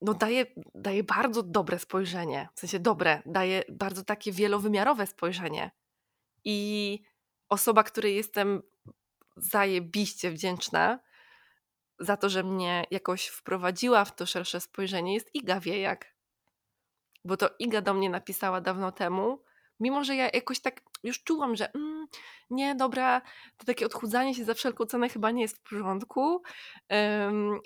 no 0.00 0.14
daje, 0.14 0.46
daje 0.74 1.04
bardzo 1.04 1.42
dobre 1.42 1.78
spojrzenie, 1.78 2.48
w 2.54 2.60
sensie 2.60 2.78
dobre, 2.78 3.22
daje 3.26 3.62
bardzo 3.68 4.04
takie 4.04 4.32
wielowymiarowe 4.32 5.06
spojrzenie. 5.06 5.70
I 6.44 7.00
osoba, 7.48 7.82
której 7.82 8.16
jestem 8.16 8.62
zajebiście 9.36 10.30
wdzięczna 10.30 10.98
za 11.98 12.16
to, 12.16 12.28
że 12.28 12.42
mnie 12.42 12.84
jakoś 12.90 13.26
wprowadziła 13.26 14.04
w 14.04 14.14
to 14.14 14.26
szersze 14.26 14.60
spojrzenie, 14.60 15.14
jest 15.14 15.34
Iga 15.34 15.60
Wiejak. 15.60 16.16
Bo 17.24 17.36
to 17.36 17.50
Iga 17.58 17.80
do 17.80 17.94
mnie 17.94 18.10
napisała 18.10 18.60
dawno 18.60 18.92
temu, 18.92 19.42
mimo 19.80 20.04
że 20.04 20.16
ja 20.16 20.30
jakoś 20.34 20.60
tak 20.60 20.82
już 21.02 21.22
czułam, 21.22 21.56
że 21.56 21.72
mm, 21.72 21.95
nie, 22.50 22.74
dobra, 22.74 23.22
to 23.56 23.66
takie 23.66 23.86
odchudzanie 23.86 24.34
się 24.34 24.44
za 24.44 24.54
wszelką 24.54 24.86
cenę 24.86 25.08
chyba 25.08 25.30
nie 25.30 25.42
jest 25.42 25.56
w 25.58 25.68
porządku. 25.70 26.42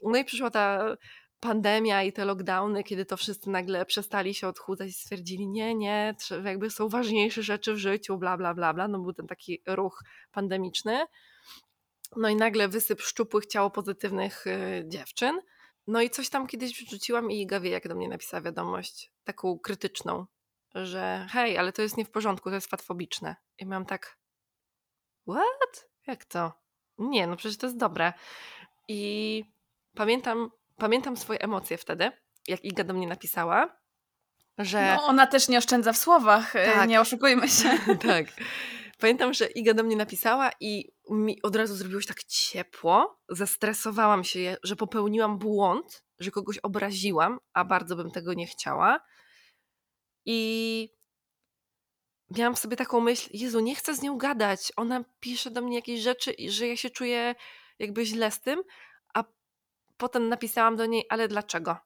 no 0.02 0.18
i 0.18 0.24
przyszła 0.24 0.50
ta 0.50 0.96
pandemia 1.40 2.02
i 2.02 2.12
te 2.12 2.24
lockdowny, 2.24 2.84
kiedy 2.84 3.04
to 3.04 3.16
wszyscy 3.16 3.50
nagle 3.50 3.86
przestali 3.86 4.34
się 4.34 4.48
odchudzać 4.48 4.88
i 4.88 4.92
stwierdzili, 4.92 5.48
nie, 5.48 5.74
nie, 5.74 6.14
jakby 6.44 6.70
są 6.70 6.88
ważniejsze 6.88 7.42
rzeczy 7.42 7.74
w 7.74 7.78
życiu, 7.78 8.18
bla, 8.18 8.36
bla, 8.36 8.54
bla, 8.54 8.74
bla. 8.74 8.88
No 8.88 8.98
był 8.98 9.12
ten 9.12 9.26
taki 9.26 9.62
ruch 9.66 10.02
pandemiczny. 10.32 11.06
No 12.16 12.28
i 12.28 12.36
nagle 12.36 12.68
wysyp 12.68 13.00
szczupłych, 13.00 13.46
ciało 13.46 13.70
pozytywnych 13.70 14.44
yy, 14.46 14.88
dziewczyn. 14.88 15.40
No 15.86 16.02
i 16.02 16.10
coś 16.10 16.28
tam 16.28 16.46
kiedyś 16.46 16.84
wrzuciłam 16.84 17.30
i 17.30 17.46
Gawie 17.46 17.70
jak 17.70 17.88
do 17.88 17.94
mnie 17.94 18.08
napisała 18.08 18.40
wiadomość, 18.40 19.12
taką 19.24 19.58
krytyczną, 19.58 20.26
że 20.74 21.26
hej, 21.30 21.58
ale 21.58 21.72
to 21.72 21.82
jest 21.82 21.96
nie 21.96 22.04
w 22.04 22.10
porządku, 22.10 22.48
to 22.48 22.54
jest 22.54 22.70
fatfobiczne. 22.70 23.36
I 23.58 23.66
miałam 23.66 23.86
tak, 23.86 24.19
what? 25.30 25.88
Jak 26.06 26.24
to? 26.24 26.52
Nie, 26.98 27.26
no 27.26 27.36
przecież 27.36 27.58
to 27.58 27.66
jest 27.66 27.78
dobre. 27.78 28.12
I 28.88 29.44
pamiętam, 29.94 30.50
pamiętam 30.76 31.16
swoje 31.16 31.40
emocje 31.40 31.78
wtedy, 31.78 32.12
jak 32.48 32.64
Iga 32.64 32.84
do 32.84 32.94
mnie 32.94 33.06
napisała, 33.06 33.76
że... 34.58 34.96
No, 34.96 35.06
ona 35.06 35.26
też 35.26 35.48
nie 35.48 35.58
oszczędza 35.58 35.92
w 35.92 35.96
słowach, 35.96 36.56
e, 36.56 36.72
tak. 36.72 36.88
nie 36.88 37.00
oszukujmy 37.00 37.48
się. 37.48 37.78
tak. 38.08 38.26
Pamiętam, 38.98 39.34
że 39.34 39.46
Iga 39.46 39.74
do 39.74 39.82
mnie 39.82 39.96
napisała 39.96 40.50
i 40.60 40.92
mi 41.10 41.42
od 41.42 41.56
razu 41.56 41.74
zrobiło 41.74 42.00
się 42.00 42.08
tak 42.08 42.24
ciepło. 42.24 43.20
Zestresowałam 43.28 44.24
się, 44.24 44.56
że 44.62 44.76
popełniłam 44.76 45.38
błąd, 45.38 46.04
że 46.18 46.30
kogoś 46.30 46.58
obraziłam, 46.58 47.38
a 47.52 47.64
bardzo 47.64 47.96
bym 47.96 48.10
tego 48.10 48.34
nie 48.34 48.46
chciała. 48.46 49.00
I 50.24 50.88
miałam 52.30 52.54
w 52.54 52.58
sobie 52.58 52.76
taką 52.76 53.00
myśl, 53.00 53.30
Jezu, 53.32 53.60
nie 53.60 53.74
chcę 53.74 53.94
z 53.94 54.02
nią 54.02 54.18
gadać. 54.18 54.72
Ona 54.76 55.04
pisze 55.20 55.50
do 55.50 55.60
mnie 55.60 55.76
jakieś 55.76 56.00
rzeczy, 56.00 56.34
że 56.48 56.68
ja 56.68 56.76
się 56.76 56.90
czuję 56.90 57.34
jakby 57.78 58.06
źle 58.06 58.30
z 58.30 58.40
tym, 58.40 58.62
a 59.14 59.24
potem 59.96 60.28
napisałam 60.28 60.76
do 60.76 60.86
niej, 60.86 61.04
ale 61.08 61.28
dlaczego? 61.28 61.76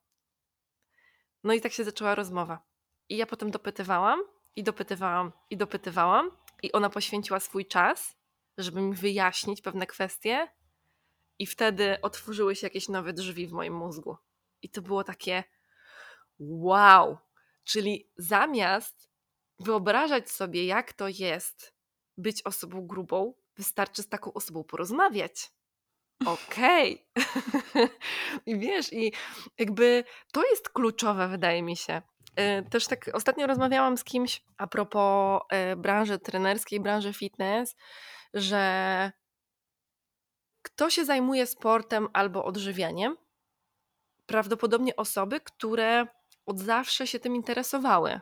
No 1.44 1.52
i 1.52 1.61
tak 1.61 1.72
się 1.72 1.85
zaczęła 1.85 2.14
rozmowa. 2.14 2.62
I 3.09 3.16
ja 3.16 3.26
potem 3.26 3.50
dopytywałam, 3.50 4.20
i 4.57 4.62
dopytywałam, 4.62 5.33
i 5.50 5.57
dopytywałam, 5.57 6.30
i 6.62 6.72
ona 6.72 6.90
poświęciła 6.90 7.40
swój 7.40 7.66
czas, 7.66 8.16
żeby 8.59 8.80
mi 8.80 8.94
wyjaśnić 8.94 9.61
pewne 9.61 9.87
kwestie, 9.87 10.48
i 11.38 11.46
wtedy 11.46 12.00
otworzyły 12.02 12.57
się 12.57 12.66
jakieś 12.66 12.88
nowe 12.88 13.12
drzwi 13.12 13.46
w 13.46 13.52
moim 13.52 13.74
mózgu. 13.74 14.16
I 14.62 14.68
to 14.68 14.83
było 14.83 15.04
takie 15.04 15.44
wow, 16.38 17.18
Czyli 17.64 18.09
zamiast 18.16 19.11
wyobrażać 19.58 20.30
sobie, 20.30 20.66
jak 20.66 20.92
to 20.92 21.08
jest 21.08 21.74
być 22.16 22.42
osobą 22.42 22.86
grubą, 22.86 23.34
wystarczy 23.56 24.02
z 24.02 24.08
taką 24.08 24.32
osobą 24.32 24.64
porozmawiać. 24.64 25.50
Okej. 26.26 27.06
Okay. 27.16 27.88
I 28.46 28.58
wiesz, 28.58 28.92
i 28.92 29.12
jakby 29.58 30.04
to 30.32 30.44
jest 30.50 30.68
kluczowe, 30.68 31.28
wydaje 31.28 31.62
mi 31.62 31.76
się. 31.76 32.02
E, 32.36 32.62
też 32.62 32.86
tak 32.86 33.10
ostatnio 33.12 33.46
rozmawiałam 33.46 33.96
z 33.96 34.04
kimś 34.04 34.42
a 34.56 34.66
propos 34.66 35.42
e, 35.50 35.76
branży 35.76 36.18
trenerskiej, 36.18 36.80
branży 36.80 37.12
fitness, 37.12 37.76
że 38.34 39.12
kto 40.62 40.90
się 40.90 41.04
zajmuje 41.04 41.46
sportem 41.46 42.08
albo 42.12 42.44
odżywianiem, 42.44 43.16
prawdopodobnie 44.26 44.96
osoby, 44.96 45.40
które 45.40 46.06
od 46.46 46.58
zawsze 46.58 47.06
się 47.06 47.20
tym 47.20 47.34
interesowały. 47.34 48.20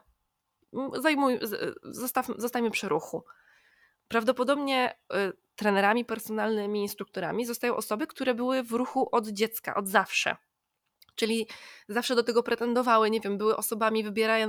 Zajmuj, 1.00 1.38
zostaw, 1.82 2.26
zostajmy 2.36 2.70
przy 2.70 2.88
ruchu. 2.88 3.24
Prawdopodobnie 4.08 4.94
y, 5.14 5.32
trenerami 5.56 6.04
personalnymi, 6.04 6.82
instruktorami 6.82 7.46
zostają 7.46 7.76
osoby, 7.76 8.06
które 8.06 8.34
były 8.34 8.62
w 8.62 8.72
ruchu 8.72 9.08
od 9.12 9.28
dziecka, 9.28 9.74
od 9.74 9.88
zawsze. 9.88 10.36
Czyli 11.22 11.46
zawsze 11.88 12.14
do 12.14 12.22
tego 12.22 12.42
pretendowały, 12.42 13.10
nie 13.10 13.20
wiem, 13.20 13.38
były 13.38 13.56
osobami 13.56 14.04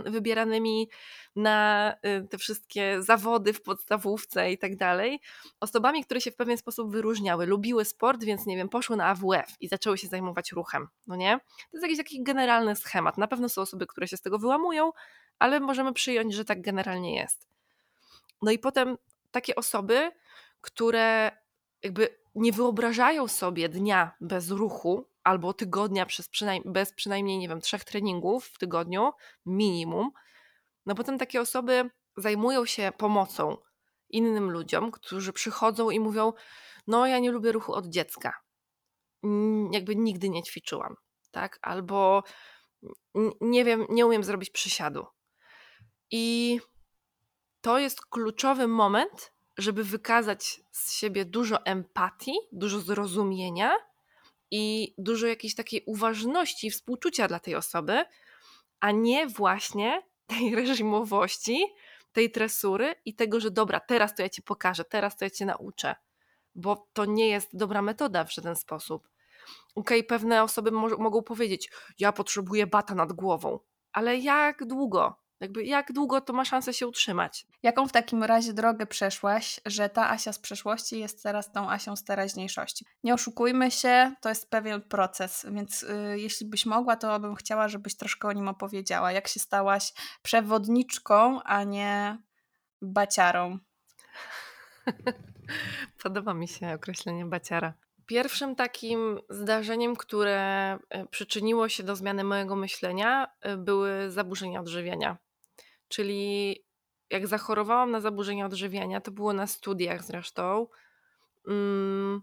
wybieranymi 0.05 0.89
na 1.36 1.91
y, 1.93 2.27
te 2.27 2.38
wszystkie 2.38 3.01
zawody 3.01 3.53
w 3.53 3.62
podstawówce 3.62 4.51
i 4.51 4.57
tak 4.57 4.75
dalej. 4.75 5.19
Osobami, 5.59 6.03
które 6.05 6.21
się 6.21 6.31
w 6.31 6.36
pewien 6.36 6.57
sposób 6.57 6.91
wyróżniały, 6.91 7.45
lubiły 7.45 7.86
sport, 7.86 8.23
więc 8.23 8.45
nie 8.45 8.57
wiem, 8.57 8.69
poszły 8.69 8.95
na 8.95 9.05
AWF 9.05 9.55
i 9.59 9.67
zaczęły 9.67 9.97
się 9.97 10.07
zajmować 10.07 10.51
ruchem, 10.51 10.88
no 11.07 11.15
nie? 11.15 11.39
To 11.39 11.77
jest 11.77 11.83
jakiś 11.83 11.97
taki 11.97 12.23
generalny 12.23 12.75
schemat. 12.75 13.17
Na 13.17 13.27
pewno 13.27 13.49
są 13.49 13.62
osoby, 13.62 13.88
które 13.88 14.07
się 14.07 14.17
z 14.17 14.21
tego 14.21 14.39
wyłamują, 14.39 14.91
ale 15.39 15.59
możemy 15.59 15.93
przyjąć, 15.93 16.33
że 16.33 16.45
tak 16.45 16.62
generalnie 16.62 17.15
jest. 17.15 17.47
No 18.41 18.51
i 18.51 18.59
potem 18.59 18.97
takie 19.31 19.55
osoby, 19.55 20.12
które 20.62 21.31
jakby 21.83 22.17
nie 22.36 22.51
wyobrażają 22.51 23.27
sobie 23.27 23.69
dnia 23.69 24.15
bez 24.21 24.49
ruchu, 24.49 25.12
albo 25.23 25.53
tygodnia 25.53 26.05
przez 26.05 26.29
bez 26.65 26.93
przynajmniej, 26.93 27.38
nie 27.38 27.49
wiem, 27.49 27.62
trzech 27.62 27.83
treningów 27.83 28.45
w 28.45 28.57
tygodniu, 28.57 29.12
minimum, 29.45 30.12
no 30.86 30.95
potem 30.95 31.17
takie 31.17 31.41
osoby 31.41 31.89
zajmują 32.17 32.65
się 32.65 32.91
pomocą 32.97 33.57
innym 34.09 34.51
ludziom, 34.51 34.91
którzy 34.91 35.33
przychodzą 35.33 35.89
i 35.89 35.99
mówią: 35.99 36.33
No, 36.88 37.07
ja 37.07 37.19
nie 37.19 37.31
lubię 37.31 37.51
ruchu 37.51 37.73
od 37.73 37.88
dziecka. 37.88 38.33
Jakby 39.71 39.95
nigdy 39.95 40.29
nie 40.29 40.43
ćwiczyłam, 40.43 40.95
tak? 41.31 41.59
Albo 41.62 42.23
nie 43.41 43.65
wiem, 43.65 43.86
nie 43.89 44.05
umiem 44.05 44.23
zrobić 44.23 44.49
przysiadu. 44.49 45.05
I 46.12 46.59
to 47.62 47.79
jest 47.79 48.05
kluczowy 48.05 48.67
moment, 48.67 49.33
żeby 49.57 49.83
wykazać 49.83 50.62
z 50.71 50.93
siebie 50.93 51.25
dużo 51.25 51.65
empatii, 51.65 52.33
dużo 52.51 52.79
zrozumienia 52.79 53.75
i 54.55 54.93
dużo 54.97 55.27
jakiejś 55.27 55.55
takiej 55.55 55.83
uważności 55.85 56.71
współczucia 56.71 57.27
dla 57.27 57.39
tej 57.39 57.55
osoby, 57.55 58.05
a 58.79 58.91
nie 58.91 59.27
właśnie 59.27 60.01
tej 60.27 60.55
reżimowości, 60.55 61.65
tej 62.11 62.31
tresury 62.31 62.95
i 63.05 63.15
tego, 63.15 63.39
że 63.39 63.51
dobra, 63.51 63.79
teraz 63.79 64.15
to 64.15 64.21
ja 64.21 64.29
ci 64.29 64.41
pokażę, 64.41 64.85
teraz 64.85 65.17
to 65.17 65.25
ja 65.25 65.29
cię 65.29 65.45
nauczę, 65.45 65.95
bo 66.55 66.87
to 66.93 67.05
nie 67.05 67.27
jest 67.27 67.57
dobra 67.57 67.81
metoda 67.81 68.23
w 68.23 68.33
żaden 68.33 68.55
sposób. 68.55 69.09
Okej, 69.75 69.99
okay, 69.99 70.03
pewne 70.03 70.43
osoby 70.43 70.71
mo- 70.71 70.97
mogą 70.97 71.23
powiedzieć, 71.23 71.69
ja 71.99 72.11
potrzebuję 72.11 72.67
bata 72.67 72.95
nad 72.95 73.13
głową, 73.13 73.59
ale 73.91 74.17
jak 74.17 74.65
długo? 74.65 75.22
Jakby 75.43 75.63
jak 75.63 75.93
długo 75.93 76.21
to 76.21 76.34
ma 76.34 76.45
szansę 76.45 76.73
się 76.73 76.88
utrzymać? 76.88 77.45
Jaką 77.63 77.88
w 77.88 77.91
takim 77.91 78.23
razie 78.23 78.53
drogę 78.53 78.86
przeszłaś, 78.86 79.60
że 79.65 79.89
ta 79.89 80.10
Asia 80.10 80.34
z 80.34 80.39
przeszłości 80.39 80.99
jest 80.99 81.23
teraz 81.23 81.51
tą 81.51 81.71
Asią 81.71 81.95
z 81.95 82.03
teraźniejszości? 82.03 82.86
Nie 83.03 83.13
oszukujmy 83.13 83.71
się, 83.71 84.15
to 84.21 84.29
jest 84.29 84.49
pewien 84.49 84.82
proces, 84.82 85.45
więc 85.51 85.84
y, 85.84 86.15
jeśli 86.15 86.45
byś 86.45 86.65
mogła, 86.65 86.95
to 86.95 87.19
bym 87.19 87.36
chciała, 87.36 87.67
żebyś 87.67 87.95
troszkę 87.95 88.27
o 88.27 88.34
nim 88.34 88.47
opowiedziała. 88.47 89.12
Jak 89.12 89.27
się 89.27 89.39
stałaś 89.39 89.93
przewodniczką, 90.21 91.43
a 91.43 91.63
nie 91.63 92.17
baciarą? 92.82 93.60
Podoba 96.03 96.34
mi 96.34 96.47
się 96.47 96.73
określenie 96.73 97.25
baciara. 97.25 97.73
Pierwszym 98.06 98.56
takim 98.56 99.19
zdarzeniem, 99.29 99.95
które 99.95 100.39
e, 100.89 101.06
przyczyniło 101.08 101.69
się 101.69 101.84
do 101.84 101.95
zmiany 101.95 102.23
mojego 102.23 102.56
myślenia, 102.56 103.27
e, 103.41 103.58
były 103.58 104.12
zaburzenia 104.12 104.60
odżywiania. 104.60 105.17
Czyli 105.93 106.63
jak 107.10 107.27
zachorowałam 107.27 107.91
na 107.91 108.01
zaburzenia 108.01 108.45
odżywiania, 108.45 109.01
to 109.01 109.12
było 109.12 109.34
na 109.34 109.47
studiach 109.47 110.03
zresztą, 110.03 110.67
mm, 111.47 112.21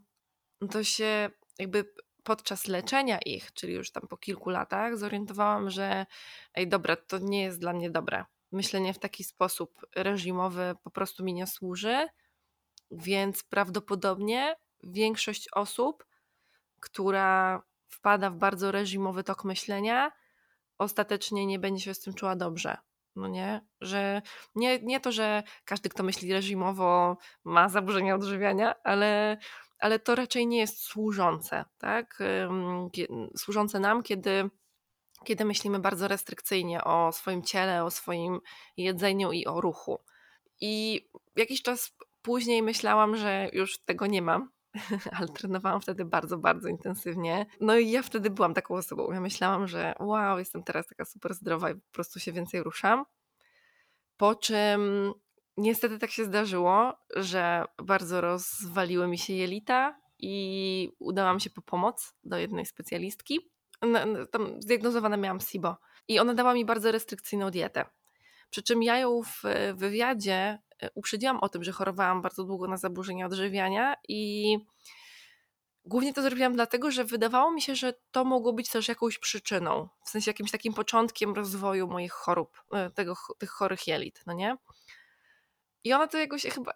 to 0.71 0.85
się 0.85 1.31
jakby 1.59 1.93
podczas 2.23 2.67
leczenia 2.67 3.19
ich, 3.19 3.53
czyli 3.53 3.75
już 3.75 3.93
tam 3.93 4.09
po 4.09 4.17
kilku 4.17 4.51
latach, 4.51 4.99
zorientowałam, 4.99 5.71
że 5.71 6.07
ej, 6.55 6.69
dobra, 6.69 6.97
to 6.97 7.19
nie 7.19 7.43
jest 7.43 7.61
dla 7.61 7.73
mnie 7.73 7.91
dobre. 7.91 8.25
Myślenie 8.53 8.95
w 8.95 8.99
taki 8.99 9.25
sposób 9.25 9.87
reżimowy 9.97 10.75
po 10.85 10.91
prostu 10.91 11.25
mi 11.25 11.35
nie 11.35 11.47
służy, 11.47 12.07
więc 12.91 13.43
prawdopodobnie 13.43 14.57
większość 14.83 15.49
osób, 15.53 16.07
która 16.81 17.63
wpada 17.89 18.31
w 18.31 18.37
bardzo 18.37 18.73
reżimowy 18.73 19.25
tok 19.25 19.45
myślenia, 19.45 20.13
ostatecznie 20.79 21.47
nie 21.47 21.59
będzie 21.59 21.85
się 21.85 21.95
z 21.95 22.01
tym 22.01 22.15
czuła 22.15 22.37
dobrze. 22.37 22.77
No 23.17 23.29
nie, 23.29 23.61
że 23.81 24.23
nie, 24.55 24.79
nie 24.79 25.01
to, 25.01 25.13
że 25.13 25.43
każdy, 25.65 25.89
kto 25.89 26.03
myśli 26.03 26.33
reżimowo, 26.33 27.17
ma 27.45 27.69
zaburzenia 27.69 28.15
odżywiania, 28.15 28.75
ale, 28.85 29.39
ale 29.79 29.99
to 29.99 30.15
raczej 30.15 30.47
nie 30.47 30.59
jest 30.59 30.83
służące, 30.83 31.65
tak? 31.79 32.19
Służące 33.37 33.81
nam, 33.81 34.03
kiedy, 34.03 34.51
kiedy 35.25 35.45
myślimy 35.45 35.79
bardzo 35.79 36.09
restrykcyjnie 36.09 36.85
o 36.85 37.13
swoim 37.13 37.43
ciele, 37.43 37.85
o 37.85 37.91
swoim 37.91 38.41
jedzeniu 38.77 39.33
i 39.33 39.47
o 39.47 39.61
ruchu. 39.61 40.01
I 40.61 41.05
jakiś 41.37 41.63
czas 41.63 41.97
później 42.23 42.63
myślałam, 42.63 43.17
że 43.17 43.49
już 43.53 43.79
tego 43.79 44.07
nie 44.07 44.23
mam, 44.23 44.51
ale 45.17 45.29
trenowałam 45.29 45.81
wtedy 45.81 46.05
bardzo, 46.05 46.39
bardzo 46.39 46.69
intensywnie. 46.69 47.47
No 47.61 47.79
i 47.79 47.91
ja 47.91 48.03
wtedy 48.03 48.31
byłam 48.31 48.55
taką 48.55 48.75
osobą. 48.75 49.13
Ja 49.13 49.21
myślałam, 49.21 49.69
że 49.69 49.95
wow, 50.01 50.39
jestem 50.39 50.63
teraz 50.63 50.87
taka 50.87 51.05
super 51.05 51.35
zdrowa 51.35 51.71
i 51.71 51.75
po 51.75 51.93
prostu 51.93 52.21
się 52.21 52.33
więcej 52.33 52.63
ruszam. 52.63 53.05
Po 54.17 54.35
czym 54.35 55.13
niestety 55.57 55.99
tak 55.99 56.11
się 56.11 56.25
zdarzyło, 56.25 56.97
że 57.17 57.65
bardzo 57.83 58.21
rozwaliły 58.21 59.09
mi 59.09 59.19
się 59.19 59.33
jelita 59.33 60.01
i 60.19 60.93
udałam 60.99 61.41
się 61.41 61.51
po 61.51 61.63
pomoc 61.63 62.15
do 62.25 62.39
jednej 62.39 62.67
specjalistki. 62.67 63.51
Tam 64.31 64.63
zdiagnozowana 64.63 65.17
miałam 65.17 65.41
SIBO 65.41 65.77
i 66.09 66.19
ona 66.19 66.35
dała 66.35 66.55
mi 66.55 66.65
bardzo 66.65 66.93
restrykcyjną 66.93 67.51
dietę. 67.51 67.85
Przy 68.51 68.63
czym 68.63 68.83
ja 68.83 68.99
ją 68.99 69.23
w 69.23 69.43
wywiadzie 69.75 70.59
uprzedziłam 70.95 71.41
o 71.41 71.49
tym, 71.49 71.65
że 71.65 71.73
chorowałam 71.73 72.23
bardzo 72.23 72.45
długo 72.45 72.69
na 72.69 72.77
zaburzenia 72.77 73.27
odżywiania 73.27 73.97
i 74.09 74.59
głównie 75.85 76.15
to 76.15 76.23
zrobiłam 76.23 76.53
dlatego, 76.53 76.91
że 76.91 77.05
wydawało 77.05 77.51
mi 77.51 77.63
się, 77.63 77.75
że 77.75 77.95
to 78.11 78.25
mogło 78.25 78.53
być 78.53 78.69
też 78.69 78.89
jakąś 78.89 79.19
przyczyną, 79.19 79.89
w 80.05 80.11
sensie 80.11 80.31
jakimś 80.31 80.51
takim 80.51 80.75
początkiem 80.75 81.35
rozwoju 81.35 81.89
moich 81.89 82.13
chorób, 82.13 82.63
e, 82.73 82.91
tego, 82.91 83.15
tych 83.39 83.51
chorych 83.51 83.87
jelit, 83.87 84.23
no 84.27 84.33
nie? 84.33 84.57
I 85.85 85.93
ona 85.93 86.09
to 86.09 86.19
jakoś 86.19 86.43
chyba 86.43 86.73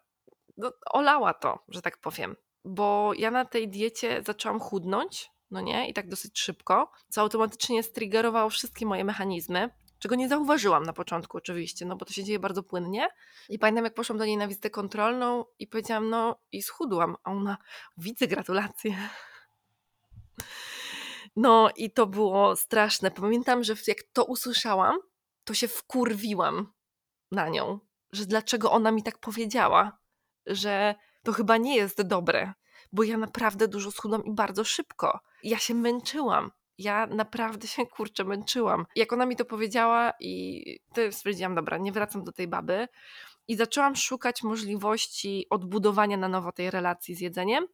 no, 0.57 0.73
olała 0.91 1.35
to, 1.35 1.59
że 1.69 1.83
tak 1.83 1.99
powiem, 1.99 2.37
bo 2.65 3.13
ja 3.17 3.31
na 3.31 3.45
tej 3.45 3.69
diecie 3.69 4.23
zaczęłam 4.27 4.61
chudnąć, 4.61 5.31
no 5.51 5.61
nie, 5.61 5.89
i 5.89 5.95
tak 5.95 6.09
dosyć 6.09 6.41
szybko, 6.41 6.93
co 7.09 7.21
automatycznie 7.21 7.83
striggerowało 7.83 8.51
wszystkie 8.51 8.87
moje 8.87 9.05
mechanizmy, 9.05 9.71
czego 10.05 10.15
nie 10.15 10.29
zauważyłam 10.29 10.83
na 10.83 10.93
początku 10.93 11.37
oczywiście, 11.37 11.87
no 11.87 11.97
bo 11.97 12.05
to 12.05 12.13
się 12.13 12.25
dzieje 12.25 12.39
bardzo 12.39 12.63
płynnie. 12.63 13.09
I 13.49 13.59
pamiętam, 13.59 13.85
jak 13.85 13.95
poszłam 13.95 14.19
do 14.19 14.25
niej 14.25 14.37
na 14.37 14.49
wizytę 14.49 14.71
kontrolną 14.71 15.45
i 15.59 15.67
powiedziałam, 15.67 16.11
no 16.11 16.41
i 16.53 16.63
schudłam, 16.63 17.17
a 17.25 17.31
ona, 17.31 17.57
widzę, 17.97 18.27
gratulacje. 18.27 18.97
No 21.37 21.71
i 21.77 21.91
to 21.91 22.07
było 22.07 22.57
straszne. 22.57 23.11
Pamiętam, 23.11 23.65
że 23.65 23.75
jak 23.87 23.99
to 24.13 24.25
usłyszałam, 24.25 24.99
to 25.45 25.55
się 25.55 25.69
wkurwiłam 25.69 26.73
na 27.31 27.49
nią, 27.49 27.79
że 28.13 28.27
dlaczego 28.27 28.73
ona 28.73 28.91
mi 28.91 29.03
tak 29.03 29.19
powiedziała, 29.19 29.99
że 30.47 30.95
to 31.23 31.33
chyba 31.33 31.57
nie 31.57 31.77
jest 31.77 32.03
dobre, 32.03 32.53
bo 32.93 33.03
ja 33.03 33.17
naprawdę 33.17 33.69
dużo 33.69 33.91
schudłam 33.91 34.25
i 34.25 34.35
bardzo 34.35 34.65
szybko. 34.65 35.21
Ja 35.43 35.59
się 35.59 35.75
męczyłam 35.75 36.51
ja 36.79 37.07
naprawdę 37.07 37.67
się 37.67 37.87
kurczę 37.87 38.25
męczyłam. 38.25 38.87
Jak 38.97 39.13
ona 39.13 39.27
mi 39.27 39.37
to 39.37 39.45
powiedziała 39.45 40.13
i 40.21 40.65
to 40.95 41.13
stwierdziłam, 41.13 41.55
dobra, 41.55 41.79
nie 41.79 41.93
wracam 41.93 42.25
do 42.25 42.33
tej 42.33 42.49
baby 42.49 42.89
i 43.49 43.57
zaczęłam 43.57 43.97
szukać 43.97 44.43
możliwości 44.43 45.47
odbudowania 45.51 46.17
na 46.17 46.29
nowo 46.29 46.53
tej 46.53 46.71
relacji 46.71 47.15
z 47.15 47.21
jedzeniem 47.21 47.67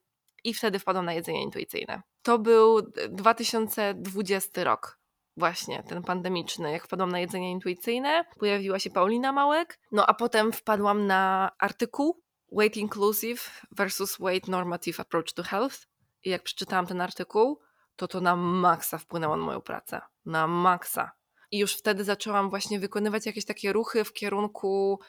i 0.44 0.54
wtedy 0.54 0.78
wpadłam 0.78 1.04
na 1.04 1.12
jedzenie 1.12 1.42
intuicyjne. 1.42 2.02
To 2.22 2.38
był 2.38 2.82
2020 3.08 4.64
rok. 4.64 5.00
Właśnie, 5.36 5.82
ten 5.82 6.02
pandemiczny, 6.02 6.72
jak 6.72 6.84
wpadłam 6.84 7.12
na 7.12 7.20
jedzenie 7.20 7.50
intuicyjne, 7.50 8.24
pojawiła 8.38 8.78
się 8.78 8.90
Paulina 8.90 9.32
Małek, 9.32 9.78
no 9.92 10.06
a 10.06 10.14
potem 10.14 10.52
wpadłam 10.52 11.06
na 11.06 11.50
artykuł 11.58 12.22
Weight 12.52 12.76
Inclusive 12.76 13.66
versus 13.70 14.18
Weight 14.18 14.48
Normative 14.48 15.00
Approach 15.00 15.32
to 15.34 15.42
Health. 15.42 15.86
I 16.24 16.30
jak 16.30 16.42
przeczytałam 16.42 16.86
ten 16.86 17.00
artykuł, 17.00 17.60
to 18.00 18.08
to 18.08 18.20
na 18.20 18.36
maksa 18.36 18.98
wpłynęło 18.98 19.36
na 19.36 19.44
moją 19.44 19.60
pracę. 19.60 20.00
Na 20.24 20.46
maksa. 20.46 21.10
I 21.50 21.58
już 21.58 21.74
wtedy 21.74 22.04
zaczęłam 22.04 22.50
właśnie 22.50 22.80
wykonywać 22.80 23.26
jakieś 23.26 23.44
takie 23.44 23.72
ruchy 23.72 24.04
w 24.04 24.12
kierunku 24.12 25.00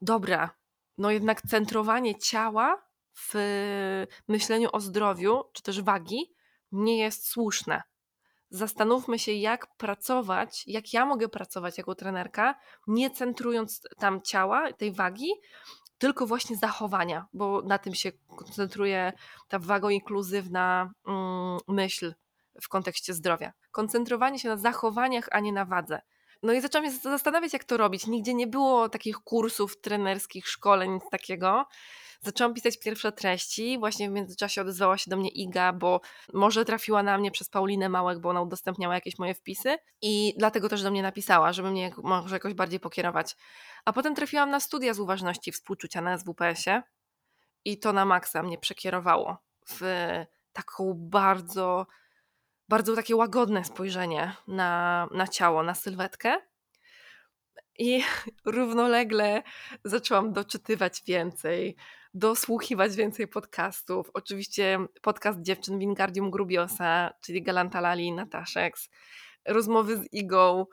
dobra, 0.00 0.50
no 0.98 1.10
jednak 1.10 1.42
centrowanie 1.42 2.18
ciała 2.18 2.82
w 3.14 3.34
myśleniu 4.28 4.68
o 4.72 4.80
zdrowiu, 4.80 5.44
czy 5.52 5.62
też 5.62 5.82
wagi, 5.82 6.34
nie 6.72 6.98
jest 6.98 7.28
słuszne. 7.28 7.82
Zastanówmy 8.50 9.18
się, 9.18 9.32
jak 9.32 9.76
pracować, 9.76 10.64
jak 10.66 10.92
ja 10.92 11.06
mogę 11.06 11.28
pracować 11.28 11.78
jako 11.78 11.94
trenerka, 11.94 12.54
nie 12.86 13.10
centrując 13.10 13.82
tam 13.98 14.22
ciała, 14.22 14.72
tej 14.72 14.92
wagi, 14.92 15.28
tylko 15.98 16.26
właśnie 16.26 16.56
zachowania, 16.56 17.26
bo 17.32 17.62
na 17.62 17.78
tym 17.78 17.94
się 17.94 18.12
koncentruje 18.12 19.12
ta 19.48 19.58
wago 19.58 19.90
inkluzywna 19.90 20.92
mm, 21.06 21.58
myśl 21.68 22.14
w 22.62 22.68
kontekście 22.68 23.14
zdrowia. 23.14 23.52
Koncentrowanie 23.70 24.38
się 24.38 24.48
na 24.48 24.56
zachowaniach, 24.56 25.28
a 25.30 25.40
nie 25.40 25.52
na 25.52 25.64
wadze. 25.64 26.00
No 26.42 26.52
i 26.52 26.60
zaczęłam 26.60 26.90
się 26.90 26.98
zastanawiać, 26.98 27.52
jak 27.52 27.64
to 27.64 27.76
robić. 27.76 28.06
Nigdzie 28.06 28.34
nie 28.34 28.46
było 28.46 28.88
takich 28.88 29.16
kursów 29.16 29.80
trenerskich, 29.80 30.48
szkoleń, 30.48 30.90
nic 30.90 31.02
takiego. 31.10 31.66
Zaczęłam 32.20 32.54
pisać 32.54 32.78
pierwsze 32.78 33.12
treści. 33.12 33.78
Właśnie 33.78 34.10
w 34.10 34.12
międzyczasie 34.12 34.60
odezwała 34.60 34.98
się 34.98 35.10
do 35.10 35.16
mnie 35.16 35.30
Iga, 35.30 35.72
bo 35.72 36.00
może 36.32 36.64
trafiła 36.64 37.02
na 37.02 37.18
mnie 37.18 37.30
przez 37.30 37.48
Paulinę 37.48 37.88
Małek, 37.88 38.18
bo 38.18 38.28
ona 38.28 38.42
udostępniała 38.42 38.94
jakieś 38.94 39.18
moje 39.18 39.34
wpisy 39.34 39.76
i 40.02 40.34
dlatego 40.38 40.68
też 40.68 40.82
do 40.82 40.90
mnie 40.90 41.02
napisała, 41.02 41.52
żeby 41.52 41.70
mnie 41.70 41.92
może 42.02 42.36
jakoś 42.36 42.54
bardziej 42.54 42.80
pokierować. 42.80 43.36
A 43.84 43.92
potem 43.92 44.14
trafiłam 44.14 44.50
na 44.50 44.60
studia 44.60 44.94
z 44.94 45.00
uważności 45.00 45.52
współczucia 45.52 46.00
na 46.00 46.18
SWPS-ie 46.18 46.82
i 47.64 47.78
to 47.78 47.92
na 47.92 48.04
maksa 48.04 48.42
mnie 48.42 48.58
przekierowało 48.58 49.36
w 49.68 49.82
taką 50.52 50.94
bardzo 50.96 51.86
bardzo 52.68 52.94
takie 52.96 53.16
łagodne 53.16 53.64
spojrzenie 53.64 54.32
na, 54.48 55.08
na 55.14 55.28
ciało, 55.28 55.62
na 55.62 55.74
sylwetkę. 55.74 56.36
I 57.78 58.02
równolegle 58.44 59.42
zaczęłam 59.84 60.32
doczytywać 60.32 61.02
więcej, 61.06 61.76
dosłuchiwać 62.14 62.96
więcej 62.96 63.28
podcastów. 63.28 64.10
Oczywiście 64.14 64.78
podcast 65.02 65.42
dziewczyn 65.42 65.78
Wingardium 65.78 66.30
Grubiosa, 66.30 67.14
czyli 67.20 67.42
Galanta 67.42 67.80
Lali 67.80 68.06
i 68.06 68.12
Nataszeks, 68.12 68.88
rozmowy 69.46 69.96
z 69.96 70.12
Igą, 70.12 70.66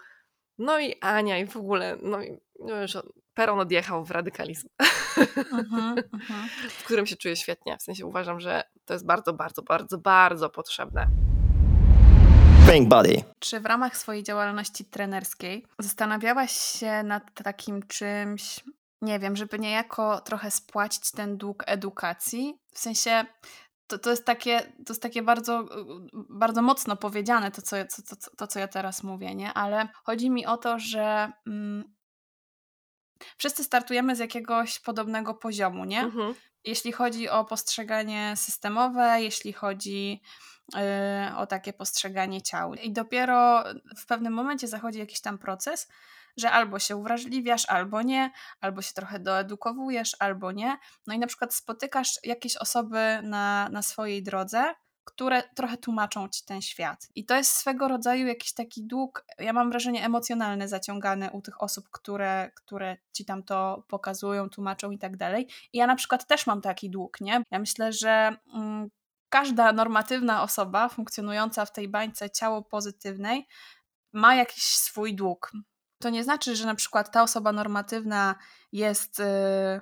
no 0.57 0.79
i 0.79 0.95
Ania 1.01 1.37
i 1.37 1.45
w 1.45 1.57
ogóle, 1.57 1.97
no, 2.01 2.23
i, 2.23 2.37
no 2.59 2.81
już 2.81 2.97
peron 3.33 3.59
odjechał 3.59 4.05
w 4.05 4.11
radykalizm, 4.11 4.67
uh-huh, 4.83 5.43
uh-huh. 5.55 6.49
w 6.69 6.83
którym 6.83 7.05
się 7.05 7.15
czuję 7.15 7.35
świetnie. 7.35 7.77
W 7.77 7.83
sensie 7.83 8.05
uważam, 8.05 8.39
że 8.39 8.63
to 8.85 8.93
jest 8.93 9.05
bardzo, 9.05 9.33
bardzo, 9.33 9.61
bardzo, 9.61 9.97
bardzo 9.97 10.49
potrzebne. 10.49 11.34
Pink 12.71 12.89
Body. 12.89 13.23
Czy 13.39 13.59
w 13.59 13.65
ramach 13.65 13.97
swojej 13.97 14.23
działalności 14.23 14.85
trenerskiej 14.85 15.65
zastanawiałaś 15.79 16.51
się 16.51 17.03
nad 17.03 17.43
takim 17.43 17.87
czymś, 17.87 18.59
nie 19.01 19.19
wiem, 19.19 19.35
żeby 19.35 19.59
niejako 19.59 20.21
trochę 20.21 20.51
spłacić 20.51 21.11
ten 21.11 21.37
dług 21.37 21.63
edukacji? 21.67 22.59
W 22.73 22.79
sensie 22.79 23.25
to, 23.87 23.97
to, 23.97 24.09
jest 24.09 24.25
takie, 24.25 24.59
to 24.61 24.93
jest 24.93 25.01
takie 25.01 25.21
bardzo, 25.21 25.65
bardzo 26.13 26.61
mocno 26.61 26.95
powiedziane, 26.95 27.51
to 27.51 27.61
co, 27.61 27.75
to, 27.75 28.15
to, 28.15 28.31
to, 28.37 28.47
co 28.47 28.59
ja 28.59 28.67
teraz 28.67 29.03
mówię, 29.03 29.35
nie? 29.35 29.53
Ale 29.53 29.87
chodzi 30.03 30.29
mi 30.29 30.45
o 30.45 30.57
to, 30.57 30.79
że 30.79 31.31
mm, 31.47 31.95
wszyscy 33.37 33.63
startujemy 33.63 34.15
z 34.15 34.19
jakiegoś 34.19 34.79
podobnego 34.79 35.33
poziomu, 35.33 35.85
nie? 35.85 36.01
Mhm. 36.01 36.35
Jeśli 36.63 36.91
chodzi 36.91 37.29
o 37.29 37.45
postrzeganie 37.45 38.33
systemowe, 38.35 39.21
jeśli 39.21 39.53
chodzi 39.53 40.21
o 41.37 41.47
takie 41.47 41.73
postrzeganie 41.73 42.41
ciał. 42.41 42.73
I 42.73 42.91
dopiero 42.91 43.63
w 43.97 44.05
pewnym 44.05 44.33
momencie 44.33 44.67
zachodzi 44.67 44.99
jakiś 44.99 45.21
tam 45.21 45.37
proces, 45.37 45.87
że 46.37 46.51
albo 46.51 46.79
się 46.79 46.95
uwrażliwiasz, 46.95 47.69
albo 47.69 48.01
nie, 48.01 48.31
albo 48.61 48.81
się 48.81 48.93
trochę 48.93 49.19
doedukowujesz, 49.19 50.15
albo 50.19 50.51
nie. 50.51 50.77
No 51.07 51.13
i 51.13 51.19
na 51.19 51.27
przykład 51.27 51.53
spotykasz 51.53 52.19
jakieś 52.23 52.57
osoby 52.57 53.19
na, 53.23 53.69
na 53.69 53.81
swojej 53.81 54.23
drodze, 54.23 54.75
które 55.05 55.43
trochę 55.55 55.77
tłumaczą 55.77 56.29
ci 56.29 56.45
ten 56.45 56.61
świat. 56.61 57.07
I 57.15 57.25
to 57.25 57.35
jest 57.35 57.53
swego 57.53 57.87
rodzaju 57.87 58.27
jakiś 58.27 58.53
taki 58.53 58.87
dług, 58.87 59.25
ja 59.39 59.53
mam 59.53 59.69
wrażenie, 59.69 60.05
emocjonalny 60.05 60.67
zaciągany 60.67 61.31
u 61.31 61.41
tych 61.41 61.63
osób, 61.63 61.89
które, 61.91 62.51
które 62.55 62.97
ci 63.13 63.25
tam 63.25 63.43
to 63.43 63.83
pokazują, 63.87 64.49
tłumaczą 64.49 64.91
i 64.91 64.97
tak 64.97 65.17
dalej. 65.17 65.47
I 65.73 65.77
ja 65.77 65.87
na 65.87 65.95
przykład 65.95 66.27
też 66.27 66.47
mam 66.47 66.61
taki 66.61 66.89
dług, 66.89 67.21
nie? 67.21 67.43
Ja 67.51 67.59
myślę, 67.59 67.93
że 67.93 68.37
mm, 68.53 68.89
każda 69.35 69.71
normatywna 69.71 70.43
osoba 70.43 70.89
funkcjonująca 70.89 71.65
w 71.65 71.71
tej 71.71 71.87
bańce 71.87 72.29
ciało 72.29 72.61
pozytywnej 72.61 73.47
ma 74.13 74.35
jakiś 74.35 74.63
swój 74.63 75.15
dług. 75.15 75.51
To 75.99 76.09
nie 76.09 76.23
znaczy, 76.23 76.55
że 76.55 76.65
na 76.65 76.75
przykład 76.75 77.11
ta 77.11 77.23
osoba 77.23 77.51
normatywna 77.51 78.35
jest 78.71 79.19
yy, 79.19 79.81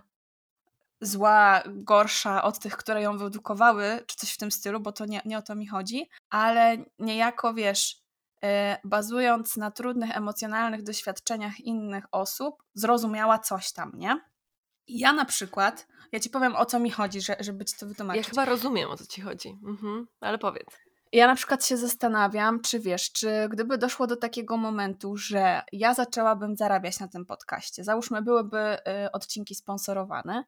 zła, 1.01 1.63
gorsza 1.67 2.43
od 2.43 2.59
tych, 2.59 2.77
które 2.77 3.01
ją 3.01 3.17
wyedukowały, 3.17 4.03
czy 4.07 4.15
coś 4.17 4.33
w 4.33 4.37
tym 4.37 4.51
stylu, 4.51 4.79
bo 4.79 4.91
to 4.91 5.05
nie, 5.05 5.21
nie 5.25 5.37
o 5.37 5.41
to 5.41 5.55
mi 5.55 5.67
chodzi, 5.67 6.09
ale 6.29 6.77
niejako 6.99 7.53
wiesz, 7.53 8.01
yy, 8.41 8.49
bazując 8.83 9.57
na 9.57 9.71
trudnych 9.71 10.17
emocjonalnych 10.17 10.83
doświadczeniach 10.83 11.59
innych 11.59 12.05
osób, 12.11 12.63
zrozumiała 12.73 13.39
coś 13.39 13.73
tam, 13.73 13.91
nie? 13.95 14.32
Ja 14.87 15.13
na 15.13 15.25
przykład, 15.25 15.87
ja 16.11 16.19
ci 16.19 16.29
powiem 16.29 16.55
o 16.55 16.65
co 16.65 16.79
mi 16.79 16.91
chodzi, 16.91 17.21
że, 17.21 17.35
żeby 17.39 17.65
ci 17.65 17.75
to 17.79 17.85
wytłumaczyć. 17.85 18.23
Ja 18.23 18.29
chyba 18.29 18.45
rozumiem 18.45 18.89
o 18.89 18.97
co 18.97 19.05
ci 19.05 19.21
chodzi, 19.21 19.59
mhm, 19.63 20.07
ale 20.21 20.37
powiedz. 20.37 20.67
Ja 21.13 21.27
na 21.27 21.35
przykład 21.35 21.65
się 21.65 21.77
zastanawiam, 21.77 22.61
czy 22.61 22.79
wiesz, 22.79 23.11
czy 23.11 23.47
gdyby 23.49 23.77
doszło 23.77 24.07
do 24.07 24.15
takiego 24.15 24.57
momentu, 24.57 25.17
że 25.17 25.61
ja 25.71 25.93
zaczęłabym 25.93 26.55
zarabiać 26.55 26.99
na 26.99 27.07
tym 27.07 27.25
podcaście, 27.25 27.83
załóżmy 27.83 28.21
byłyby 28.21 28.57
y, 29.05 29.11
odcinki 29.11 29.55
sponsorowane, 29.55 30.43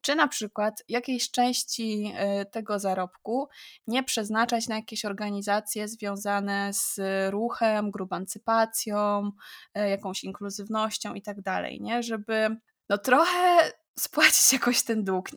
czy 0.00 0.14
na 0.14 0.28
przykład 0.28 0.84
jakiejś 0.88 1.30
części 1.30 2.12
y, 2.42 2.46
tego 2.46 2.78
zarobku 2.78 3.48
nie 3.86 4.02
przeznaczać 4.04 4.68
na 4.68 4.76
jakieś 4.76 5.04
organizacje 5.04 5.88
związane 5.88 6.70
z 6.72 7.00
ruchem, 7.30 7.90
grubancypacją, 7.90 9.30
y, 9.78 9.88
jakąś 9.88 10.24
inkluzywnością 10.24 11.14
i 11.14 11.22
tak 11.22 11.40
dalej, 11.40 11.80
nie? 11.80 12.02
Żeby 12.02 12.56
no 12.88 12.98
trochę 12.98 13.72
spłacić 13.98 14.52
jakoś 14.52 14.82
ten 14.82 15.04
dług. 15.04 15.28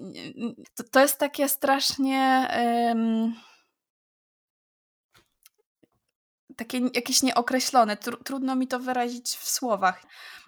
To, 0.75 0.83
to 0.83 0.99
jest 0.99 1.17
takie 1.17 1.49
strasznie 1.49 2.47
takie 6.57 6.79
jakieś 6.93 7.23
nieokreślone. 7.23 7.97
Tr 7.97 8.23
trudno 8.23 8.55
mi 8.55 8.67
to 8.67 8.79
wyrazić 8.79 9.27
w 9.27 9.49
słowach. 9.49 10.03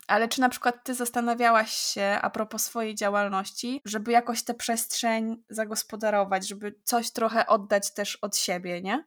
Ale 0.08 0.28
czy 0.28 0.42
na 0.42 0.50
przykład 0.50 0.84
ty 0.84 0.94
zastanawiałaś 0.94 1.72
się 1.72 2.20
a 2.22 2.30
propos 2.30 2.64
swojej 2.64 2.96
działalności, 2.96 3.82
żeby 3.86 4.12
jakoś 4.12 4.44
tę 4.44 4.54
przestrzeń 4.54 5.44
zagospodarować, 5.50 6.48
żeby 6.48 6.80
coś 6.84 7.12
trochę 7.12 7.48
oddać 7.48 7.94
też 7.94 8.16
od 8.16 8.38
siebie, 8.38 8.82
nie? 8.82 9.06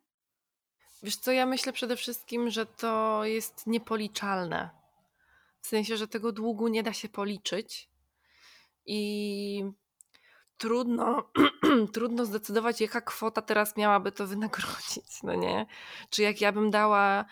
Wiesz 1.03 1.17
co, 1.17 1.33
ja 1.33 1.47
myślę 1.47 1.73
przede 1.73 1.97
wszystkim, 1.97 2.51
że 2.51 2.67
to 2.67 3.25
jest 3.25 3.67
niepoliczalne. 3.67 4.71
W 5.61 5.67
sensie, 5.67 5.97
że 5.97 6.09
tego 6.09 6.33
długu 6.33 6.69
nie 6.69 6.83
da 6.83 6.93
się 6.93 7.09
policzyć 7.09 7.91
i 8.87 9.65
trudno, 10.59 11.31
trudno 11.95 12.25
zdecydować, 12.25 12.81
jaka 12.81 13.01
kwota 13.01 13.43
teraz 13.43 13.77
miałaby 13.77 14.13
to 14.13 14.27
wynagrodzić, 14.27 15.23
no 15.23 15.35
nie? 15.35 15.67
Czy 16.11 16.23
jak 16.23 16.41
ja 16.41 16.53
bym 16.53 16.71
dała, 16.71 17.25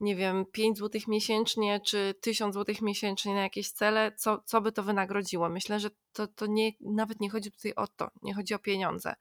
nie 0.00 0.16
wiem, 0.16 0.46
5 0.52 0.78
zł 0.78 1.00
miesięcznie, 1.08 1.80
czy 1.80 2.14
1000 2.20 2.54
zł 2.54 2.74
miesięcznie 2.82 3.34
na 3.34 3.42
jakieś 3.42 3.70
cele, 3.70 4.12
co, 4.16 4.42
co 4.44 4.60
by 4.60 4.72
to 4.72 4.82
wynagrodziło? 4.82 5.48
Myślę, 5.48 5.80
że 5.80 5.90
to, 6.12 6.26
to 6.26 6.46
nie, 6.46 6.72
nawet 6.80 7.20
nie 7.20 7.30
chodzi 7.30 7.50
tutaj 7.52 7.74
o 7.74 7.86
to, 7.86 8.10
nie 8.22 8.34
chodzi 8.34 8.54
o 8.54 8.58
pieniądze. 8.58 9.14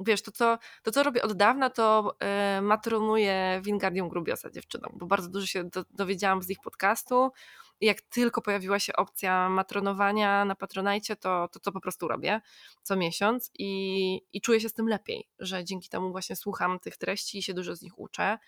Wiesz, 0.00 0.22
to 0.22 0.32
co, 0.32 0.58
to, 0.82 0.90
co 0.90 1.02
robię 1.02 1.22
od 1.22 1.32
dawna, 1.32 1.70
to 1.70 2.16
yy, 2.56 2.62
matronuję 2.62 3.60
Wingardium 3.64 4.08
Grubiosa 4.08 4.50
dziewczynom, 4.50 4.92
bo 4.94 5.06
bardzo 5.06 5.28
dużo 5.28 5.46
się 5.46 5.64
do, 5.64 5.84
dowiedziałam 5.90 6.42
z 6.42 6.50
ich 6.50 6.60
podcastu, 6.60 7.32
jak 7.80 8.00
tylko 8.00 8.42
pojawiła 8.42 8.78
się 8.78 8.92
opcja 8.92 9.48
matronowania 9.48 10.44
na 10.44 10.54
Patronajcie, 10.54 11.16
to, 11.16 11.48
to 11.52 11.60
to 11.60 11.72
po 11.72 11.80
prostu 11.80 12.08
robię 12.08 12.40
co 12.82 12.96
miesiąc 12.96 13.50
i, 13.58 14.20
i 14.32 14.40
czuję 14.40 14.60
się 14.60 14.68
z 14.68 14.72
tym 14.72 14.88
lepiej, 14.88 15.28
że 15.38 15.64
dzięki 15.64 15.88
temu 15.88 16.10
właśnie 16.10 16.36
słucham 16.36 16.80
tych 16.80 16.96
treści 16.96 17.38
i 17.38 17.42
się 17.42 17.54
dużo 17.54 17.76
z 17.76 17.82
nich 17.82 17.98
uczę. 17.98 18.38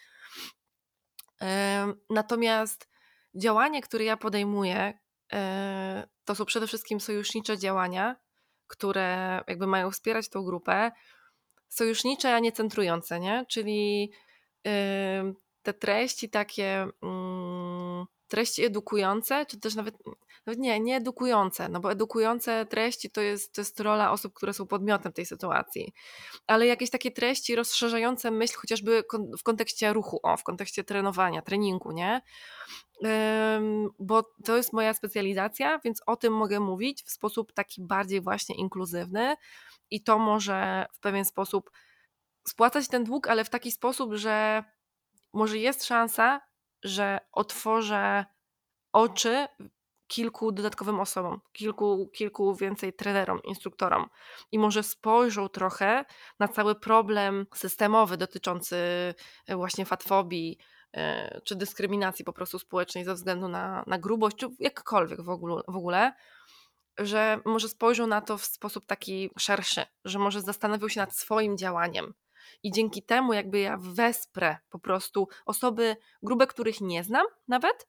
Natomiast 2.10 2.88
działanie, 3.34 3.82
które 3.82 4.04
ja 4.04 4.16
podejmuję, 4.16 4.98
e, 5.32 6.08
to 6.24 6.34
są 6.34 6.44
przede 6.44 6.66
wszystkim 6.66 7.00
sojusznicze 7.00 7.58
działania, 7.58 8.16
które 8.66 9.40
jakby 9.48 9.66
mają 9.66 9.90
wspierać 9.90 10.28
tą 10.28 10.44
grupę. 10.44 10.90
Sojusznicze, 11.68 12.34
a 12.34 12.38
nie 12.38 12.52
centrujące, 12.52 13.20
nie? 13.20 13.46
Czyli 13.48 14.12
te 15.62 15.74
treści 15.74 16.30
takie 16.30 16.86
mm, 17.02 17.77
treści 18.28 18.64
edukujące, 18.64 19.46
czy 19.46 19.60
też 19.60 19.74
nawet, 19.74 19.94
nawet 20.46 20.60
nie, 20.60 20.80
nie 20.80 20.96
edukujące, 20.96 21.68
no 21.68 21.80
bo 21.80 21.92
edukujące 21.92 22.66
treści 22.66 23.10
to 23.10 23.20
jest, 23.20 23.54
to 23.54 23.60
jest 23.60 23.80
rola 23.80 24.12
osób, 24.12 24.34
które 24.34 24.52
są 24.52 24.66
podmiotem 24.66 25.12
tej 25.12 25.26
sytuacji, 25.26 25.92
ale 26.46 26.66
jakieś 26.66 26.90
takie 26.90 27.10
treści 27.10 27.56
rozszerzające 27.56 28.30
myśl 28.30 28.54
chociażby 28.56 29.04
w 29.38 29.42
kontekście 29.42 29.92
ruchu, 29.92 30.20
o, 30.22 30.36
w 30.36 30.44
kontekście 30.44 30.84
trenowania, 30.84 31.42
treningu, 31.42 31.92
nie? 31.92 32.20
bo 33.98 34.22
to 34.44 34.56
jest 34.56 34.72
moja 34.72 34.94
specjalizacja, 34.94 35.78
więc 35.84 36.02
o 36.06 36.16
tym 36.16 36.32
mogę 36.32 36.60
mówić 36.60 37.02
w 37.02 37.10
sposób 37.10 37.52
taki 37.52 37.82
bardziej 37.82 38.20
właśnie 38.20 38.56
inkluzywny 38.56 39.36
i 39.90 40.02
to 40.02 40.18
może 40.18 40.86
w 40.92 41.00
pewien 41.00 41.24
sposób 41.24 41.70
spłacać 42.48 42.88
ten 42.88 43.04
dług, 43.04 43.28
ale 43.28 43.44
w 43.44 43.50
taki 43.50 43.72
sposób, 43.72 44.14
że 44.14 44.64
może 45.32 45.58
jest 45.58 45.84
szansa, 45.84 46.40
że 46.82 47.18
otworzę 47.32 48.24
oczy 48.92 49.48
kilku 50.08 50.52
dodatkowym 50.52 51.00
osobom, 51.00 51.40
kilku, 51.52 52.10
kilku 52.14 52.54
więcej 52.54 52.92
trenerom, 52.92 53.42
instruktorom 53.44 54.08
i 54.52 54.58
może 54.58 54.82
spojrzą 54.82 55.48
trochę 55.48 56.04
na 56.38 56.48
cały 56.48 56.74
problem 56.74 57.46
systemowy 57.54 58.16
dotyczący 58.16 58.76
e, 59.46 59.56
właśnie 59.56 59.84
fatfobii 59.84 60.58
e, 60.92 61.40
czy 61.44 61.56
dyskryminacji 61.56 62.24
po 62.24 62.32
prostu 62.32 62.58
społecznej 62.58 63.04
ze 63.04 63.14
względu 63.14 63.48
na, 63.48 63.84
na 63.86 63.98
grubość, 63.98 64.36
czy 64.36 64.46
jakkolwiek 64.58 65.22
w 65.22 65.28
ogóle, 65.28 65.62
w 65.68 65.76
ogóle, 65.76 66.12
że 66.98 67.40
może 67.44 67.68
spojrzą 67.68 68.06
na 68.06 68.20
to 68.20 68.38
w 68.38 68.44
sposób 68.44 68.86
taki 68.86 69.30
szerszy, 69.38 69.82
że 70.04 70.18
może 70.18 70.40
zastanowią 70.40 70.88
się 70.88 71.00
nad 71.00 71.16
swoim 71.16 71.58
działaniem, 71.58 72.14
i 72.62 72.70
dzięki 72.70 73.02
temu 73.02 73.32
jakby 73.32 73.58
ja 73.58 73.76
wesprę 73.80 74.56
po 74.70 74.78
prostu 74.78 75.28
osoby 75.46 75.96
grube, 76.22 76.46
których 76.46 76.80
nie 76.80 77.04
znam 77.04 77.26
nawet, 77.48 77.88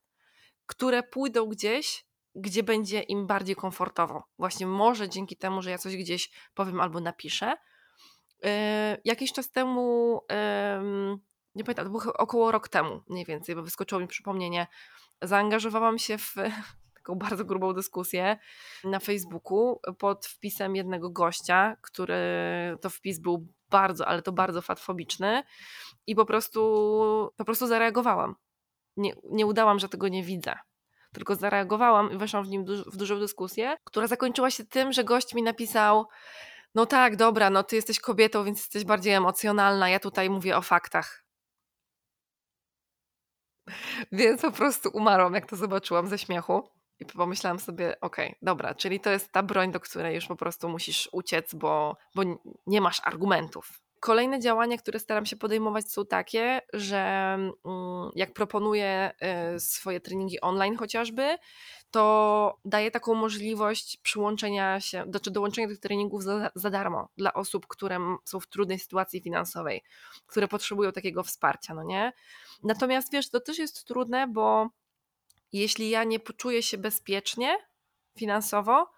które 0.66 1.04
pójdą 1.04 1.46
gdzieś, 1.46 2.06
gdzie 2.36 2.64
będzie 2.64 3.00
im 3.02 3.28
bardziej 3.28 3.56
komfortowo. 3.56 4.24
Właśnie 4.38 4.68
może 4.68 5.10
dzięki 5.10 5.38
temu, 5.38 5.62
że 5.62 5.72
ja 5.72 5.78
coś 5.78 5.98
gdzieś 5.98 6.32
powiem 6.54 6.82
albo 6.82 7.00
napiszę. 7.00 7.54
Yy, 8.44 8.50
jakiś 9.06 9.34
czas 9.34 9.52
temu, 9.52 10.20
yy, 10.30 11.18
nie 11.56 11.64
pamiętam, 11.64 11.86
to 11.86 11.92
było 11.92 12.14
około 12.14 12.52
rok 12.52 12.70
temu 12.70 13.02
mniej 13.08 13.26
więcej, 13.26 13.56
bo 13.56 13.64
wyskoczyło 13.64 14.02
mi 14.02 14.08
przypomnienie, 14.08 14.68
zaangażowałam 15.22 16.00
się 16.00 16.18
w 16.18 16.36
taką 17.00 17.16
bardzo 17.16 17.46
grubą 17.46 17.74
dyskusję 17.74 18.38
na 18.84 19.00
Facebooku 19.00 19.80
pod 19.98 20.26
wpisem 20.26 20.76
jednego 20.76 21.10
gościa, 21.10 21.76
który 21.82 22.16
to 22.82 22.90
wpis 22.90 23.20
był 23.20 23.48
bardzo, 23.70 24.08
ale 24.08 24.22
to 24.22 24.32
bardzo 24.32 24.62
fatfobiczny 24.62 25.44
i 26.08 26.16
po 26.16 26.26
prostu, 26.26 26.62
po 27.38 27.46
prostu 27.46 27.68
zareagowałam. 27.68 28.36
Nie, 28.98 29.14
nie 29.32 29.46
udałam, 29.46 29.80
że 29.80 29.90
tego 29.90 30.08
nie 30.08 30.24
widzę. 30.24 30.56
Tylko 31.14 31.36
zareagowałam 31.36 32.12
i 32.12 32.18
weszłam 32.18 32.44
w 32.44 32.50
nim 32.50 32.66
w 32.66 32.98
dużą 32.98 33.20
dyskusję, 33.20 33.78
która 33.84 34.08
zakończyła 34.08 34.52
się 34.52 34.66
tym, 34.66 34.94
że 34.94 35.04
gość 35.04 35.34
mi 35.34 35.44
napisał: 35.44 36.06
No 36.76 36.86
tak, 36.86 37.16
dobra, 37.16 37.50
no 37.50 37.64
ty 37.64 37.76
jesteś 37.76 38.00
kobietą, 38.00 38.44
więc 38.44 38.58
jesteś 38.58 38.86
bardziej 38.86 39.14
emocjonalna. 39.14 39.90
Ja 39.90 40.00
tutaj 40.00 40.30
mówię 40.30 40.58
o 40.58 40.62
faktach. 40.62 41.26
Więc 44.12 44.42
po 44.42 44.52
prostu 44.52 44.90
umarłam, 44.94 45.34
jak 45.34 45.46
to 45.46 45.56
zobaczyłam 45.56 46.08
ze 46.08 46.18
śmiechu. 46.18 46.79
I 47.00 47.06
pomyślałam 47.06 47.60
sobie, 47.60 48.00
okej, 48.02 48.28
okay, 48.28 48.38
dobra, 48.42 48.76
czyli 48.76 49.00
to 49.00 49.10
jest 49.10 49.32
ta 49.32 49.44
broń, 49.44 49.72
do 49.72 49.80
której 49.80 50.16
już 50.16 50.28
po 50.28 50.36
prostu 50.36 50.70
musisz 50.70 51.10
uciec, 51.12 51.56
bo, 51.56 51.98
bo 52.16 52.24
nie 52.68 52.82
masz 52.82 53.02
argumentów. 53.04 53.82
Kolejne 54.00 54.40
działania, 54.40 54.78
które 54.78 55.00
staram 55.00 55.26
się 55.26 55.36
podejmować, 55.36 55.92
są 55.92 56.06
takie, 56.06 56.62
że 56.74 56.98
mm, 57.66 58.10
jak 58.16 58.34
proponuję 58.34 59.12
y, 59.56 59.60
swoje 59.60 60.00
treningi 60.00 60.42
online 60.42 60.78
chociażby, 60.78 61.38
to 61.92 62.58
daję 62.66 62.92
taką 62.92 63.16
możliwość 63.16 63.98
przyłączenia 63.98 64.80
się, 64.80 65.04
znaczy 65.10 65.32
dołączenia 65.32 65.68
tych 65.68 65.80
treningów 65.80 66.24
za, 66.24 66.52
za 66.56 66.70
darmo 66.70 67.10
dla 67.18 67.34
osób, 67.34 67.68
które 67.68 68.00
są 68.26 68.40
w 68.40 68.48
trudnej 68.48 68.80
sytuacji 68.80 69.22
finansowej, 69.22 69.84
które 70.28 70.48
potrzebują 70.48 70.92
takiego 70.92 71.24
wsparcia, 71.24 71.74
no 71.74 71.84
nie? 71.84 72.14
Natomiast 72.64 73.12
wiesz, 73.12 73.30
to 73.30 73.40
też 73.40 73.58
jest 73.58 73.86
trudne, 73.88 74.28
bo 74.28 74.70
jeśli 75.52 75.90
ja 75.90 76.04
nie 76.04 76.20
poczuję 76.20 76.64
się 76.64 76.78
bezpiecznie 76.78 77.58
finansowo, 78.18 78.92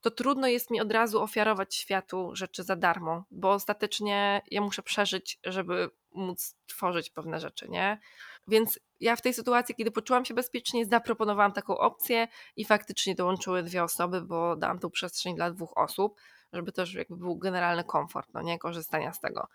to 0.00 0.10
trudno 0.10 0.46
jest 0.46 0.70
mi 0.70 0.80
od 0.80 0.92
razu 0.92 1.22
ofiarować 1.22 1.74
światu 1.74 2.30
rzeczy 2.32 2.62
za 2.62 2.76
darmo, 2.76 3.24
bo 3.30 3.50
ostatecznie 3.50 4.42
ja 4.50 4.60
muszę 4.60 4.82
przeżyć, 4.82 5.38
żeby 5.44 5.90
móc 6.12 6.56
tworzyć 6.66 7.10
pewne 7.10 7.40
rzeczy, 7.40 7.68
nie? 7.68 8.00
Więc 8.48 8.80
ja 9.00 9.16
w 9.16 9.22
tej 9.22 9.34
sytuacji, 9.34 9.74
kiedy 9.74 9.90
poczułam 9.90 10.24
się 10.24 10.34
bezpiecznie, 10.34 10.86
zaproponowałam 10.86 11.52
taką 11.52 11.78
opcję 11.78 12.28
i 12.56 12.64
faktycznie 12.64 13.14
dołączyły 13.14 13.62
dwie 13.62 13.84
osoby, 13.84 14.22
bo 14.22 14.56
dałam 14.56 14.78
tą 14.78 14.90
przestrzeń 14.90 15.36
dla 15.36 15.50
dwóch 15.50 15.78
osób, 15.78 16.20
żeby 16.52 16.72
też 16.72 16.94
jakby 16.94 17.16
był 17.16 17.38
generalny 17.38 17.84
komfort, 17.84 18.28
no 18.34 18.42
nie, 18.42 18.58
korzystania 18.58 19.12
z 19.12 19.20
tego. 19.20 19.48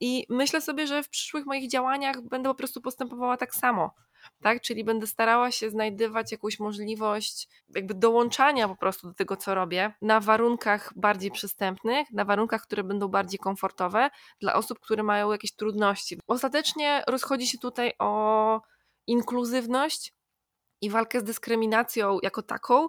I 0.00 0.26
myślę 0.28 0.60
sobie, 0.60 0.86
że 0.86 1.02
w 1.02 1.08
przyszłych 1.08 1.46
moich 1.46 1.70
działaniach 1.70 2.20
będę 2.20 2.48
po 2.48 2.54
prostu 2.54 2.80
postępowała 2.80 3.36
tak 3.36 3.54
samo 3.54 3.94
tak? 4.42 4.62
Czyli 4.62 4.84
będę 4.84 5.06
starała 5.06 5.50
się 5.50 5.70
znajdywać 5.70 6.32
jakąś 6.32 6.60
możliwość 6.60 7.48
jakby 7.74 7.94
dołączania 7.94 8.68
po 8.68 8.76
prostu 8.76 9.06
do 9.08 9.14
tego, 9.14 9.36
co 9.36 9.54
robię, 9.54 9.94
na 10.02 10.20
warunkach 10.20 10.92
bardziej 10.96 11.30
przystępnych, 11.30 12.10
na 12.12 12.24
warunkach, 12.24 12.62
które 12.62 12.84
będą 12.84 13.08
bardziej 13.08 13.38
komfortowe 13.38 14.10
dla 14.40 14.54
osób, 14.54 14.80
które 14.80 15.02
mają 15.02 15.32
jakieś 15.32 15.52
trudności. 15.52 16.18
Ostatecznie 16.26 17.04
rozchodzi 17.06 17.46
się 17.46 17.58
tutaj 17.58 17.92
o 17.98 18.60
inkluzywność 19.06 20.14
i 20.80 20.90
walkę 20.90 21.20
z 21.20 21.24
dyskryminacją 21.24 22.18
jako 22.22 22.42
taką, 22.42 22.88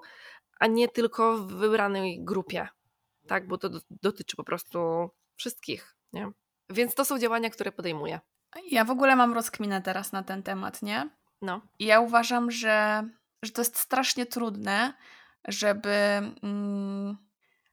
a 0.59 0.67
nie 0.67 0.87
tylko 0.87 1.37
w 1.37 1.53
wybranej 1.53 2.23
grupie, 2.23 2.67
tak? 3.27 3.47
Bo 3.47 3.57
to 3.57 3.69
dotyczy 3.89 4.35
po 4.35 4.43
prostu 4.43 5.09
wszystkich, 5.35 5.95
nie? 6.13 6.31
Więc 6.69 6.95
to 6.95 7.05
są 7.05 7.19
działania, 7.19 7.49
które 7.49 7.71
podejmuję. 7.71 8.19
Ja 8.71 8.85
w 8.85 8.91
ogóle 8.91 9.15
mam 9.15 9.33
rozkminę 9.33 9.81
teraz 9.81 10.11
na 10.11 10.23
ten 10.23 10.43
temat, 10.43 10.81
nie? 10.81 11.09
No. 11.43 11.61
I 11.79 11.85
ja 11.85 11.99
uważam, 11.99 12.51
że, 12.51 13.03
że 13.43 13.51
to 13.51 13.61
jest 13.61 13.77
strasznie 13.77 14.25
trudne, 14.25 14.93
żeby 15.47 15.91
mm, 16.43 17.17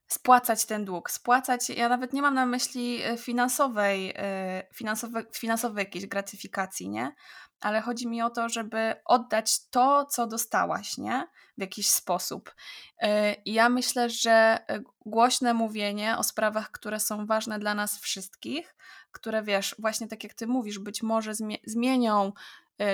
spłacać 0.07 0.65
ten 0.67 0.85
dług. 0.85 1.11
Spłacać, 1.11 1.69
ja 1.69 1.89
nawet 1.89 2.13
nie 2.13 2.23
mam 2.23 2.35
na 2.35 2.47
myśli 2.47 3.03
e, 3.03 3.17
finansowej, 3.17 4.13
e, 4.17 4.63
finansowe, 4.75 5.25
finansowej 5.33 5.85
jakiejś 5.85 6.07
gratyfikacji, 6.07 6.89
nie? 6.89 7.15
Ale 7.61 7.81
chodzi 7.81 8.09
mi 8.09 8.23
o 8.23 8.31
to, 8.31 8.49
żeby 8.49 8.95
oddać 9.05 9.69
to, 9.69 10.05
co 10.05 10.27
dostałaś, 10.27 10.99
nie? 10.99 11.29
W 11.59 11.61
jakiś 11.61 11.89
sposób. 11.89 12.55
E, 12.99 13.35
I 13.35 13.53
ja 13.53 13.69
myślę, 13.69 14.11
że 14.11 14.59
głośne 15.07 15.55
mówienie 15.55 16.17
o 16.19 16.23
sprawach, 16.23 16.71
które 16.71 17.01
są 17.01 17.27
ważne 17.27 17.59
dla 17.59 17.75
nas 17.75 17.99
wszystkich, 17.99 18.75
które 19.13 19.43
wiesz, 19.43 19.75
właśnie 19.79 20.09
tak 20.09 20.25
jak 20.25 20.35
ty 20.35 20.47
mówisz, 20.47 20.79
być 20.79 21.03
może 21.03 21.33
zmienią 21.67 22.33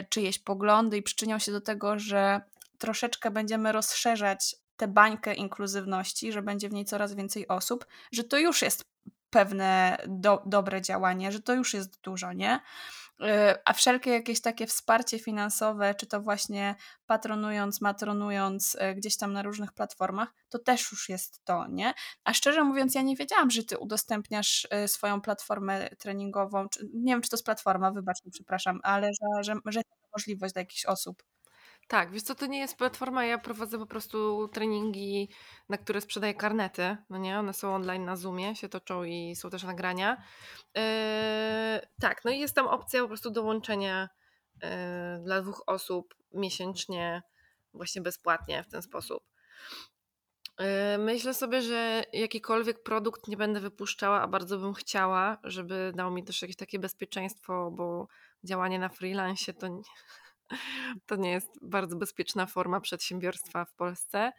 czyjeś 0.08 0.38
poglądy 0.38 0.96
i 0.96 1.02
przyczynią 1.02 1.38
się 1.38 1.52
do 1.52 1.60
tego, 1.60 1.98
że 1.98 2.40
troszeczkę 2.78 3.30
będziemy 3.30 3.72
rozszerzać 3.72 4.56
tę 4.76 4.88
bańkę 4.88 5.34
inkluzywności, 5.34 6.32
że 6.32 6.42
będzie 6.42 6.68
w 6.68 6.72
niej 6.72 6.84
coraz 6.84 7.14
więcej 7.14 7.48
osób, 7.48 7.86
że 8.12 8.24
to 8.24 8.38
już 8.38 8.62
jest 8.62 8.84
pewne 9.30 9.98
do, 10.08 10.42
dobre 10.46 10.82
działanie, 10.82 11.32
że 11.32 11.40
to 11.40 11.54
już 11.54 11.74
jest 11.74 12.00
dużo, 12.00 12.32
nie? 12.32 12.60
Y, 13.20 13.54
a 13.64 13.72
wszelkie 13.72 14.10
jakieś 14.10 14.40
takie 14.40 14.66
wsparcie 14.66 15.18
finansowe, 15.18 15.94
czy 15.94 16.06
to 16.06 16.20
właśnie 16.20 16.74
patronując, 17.06 17.80
matronując 17.80 18.74
y, 18.74 18.94
gdzieś 18.94 19.16
tam 19.16 19.32
na 19.32 19.42
różnych 19.42 19.72
platformach, 19.72 20.34
to 20.48 20.58
też 20.58 20.92
już 20.92 21.08
jest 21.08 21.44
to, 21.44 21.66
nie? 21.68 21.94
A 22.24 22.32
szczerze 22.34 22.64
mówiąc, 22.64 22.94
ja 22.94 23.02
nie 23.02 23.16
wiedziałam, 23.16 23.50
że 23.50 23.64
ty 23.64 23.78
udostępniasz 23.78 24.68
y, 24.84 24.88
swoją 24.88 25.20
platformę 25.20 25.88
treningową. 25.98 26.66
Nie 26.94 27.12
wiem, 27.12 27.22
czy 27.22 27.30
to 27.30 27.36
jest 27.36 27.44
platforma, 27.44 27.90
wybacz 27.90 28.24
mi, 28.24 28.30
przepraszam, 28.30 28.80
ale 28.82 29.08
że, 29.08 29.44
że, 29.44 29.54
że 29.66 29.80
możliwość 30.12 30.52
dla 30.54 30.60
jakichś 30.62 30.84
osób. 30.84 31.22
Tak, 31.88 32.10
wiesz 32.10 32.22
co, 32.22 32.34
to 32.34 32.46
nie 32.46 32.58
jest 32.58 32.76
platforma, 32.76 33.24
ja 33.24 33.38
prowadzę 33.38 33.78
po 33.78 33.86
prostu 33.86 34.48
treningi, 34.48 35.30
na 35.68 35.78
które 35.78 36.00
sprzedaję 36.00 36.34
karnety, 36.34 36.96
no 37.10 37.18
nie, 37.18 37.38
one 37.38 37.52
są 37.52 37.74
online 37.74 38.04
na 38.04 38.16
Zoomie, 38.16 38.56
się 38.56 38.68
toczą 38.68 39.04
i 39.04 39.36
są 39.36 39.50
też 39.50 39.62
nagrania. 39.62 40.22
Yy, 40.74 40.82
tak, 42.00 42.24
no 42.24 42.30
i 42.30 42.38
jest 42.38 42.54
tam 42.54 42.66
opcja 42.66 43.02
po 43.02 43.08
prostu 43.08 43.30
dołączenia 43.30 44.08
yy, 44.62 44.68
dla 45.24 45.42
dwóch 45.42 45.62
osób 45.66 46.14
miesięcznie, 46.34 47.22
właśnie 47.74 48.02
bezpłatnie 48.02 48.62
w 48.62 48.68
ten 48.68 48.82
sposób. 48.82 49.22
Yy, 50.58 50.66
myślę 50.98 51.34
sobie, 51.34 51.62
że 51.62 52.04
jakikolwiek 52.12 52.82
produkt 52.82 53.28
nie 53.28 53.36
będę 53.36 53.60
wypuszczała, 53.60 54.22
a 54.22 54.28
bardzo 54.28 54.58
bym 54.58 54.74
chciała, 54.74 55.38
żeby 55.44 55.92
dał 55.94 56.10
mi 56.10 56.24
też 56.24 56.42
jakieś 56.42 56.56
takie 56.56 56.78
bezpieczeństwo, 56.78 57.70
bo 57.70 58.08
działanie 58.44 58.78
na 58.78 58.88
freelance 58.88 59.54
to 59.54 59.68
nie, 59.68 59.82
to 61.06 61.16
nie 61.16 61.30
jest 61.30 61.58
bardzo 61.62 61.96
bezpieczna 61.96 62.46
forma 62.46 62.80
przedsiębiorstwa 62.80 63.64
w 63.64 63.74
Polsce. 63.74 64.32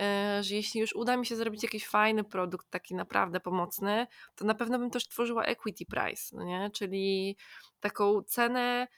E, 0.00 0.42
że 0.42 0.54
jeśli 0.54 0.80
już 0.80 0.94
uda 0.94 1.16
mi 1.16 1.26
się 1.26 1.36
zrobić 1.36 1.62
jakiś 1.62 1.86
fajny 1.86 2.24
produkt, 2.24 2.70
taki 2.70 2.94
naprawdę 2.94 3.40
pomocny, 3.40 4.06
to 4.34 4.44
na 4.44 4.54
pewno 4.54 4.78
bym 4.78 4.90
też 4.90 5.08
tworzyła 5.08 5.44
equity 5.44 5.86
price, 5.86 6.36
no 6.36 6.44
nie? 6.44 6.70
czyli 6.70 7.36
taką 7.80 8.22
cenę 8.22 8.88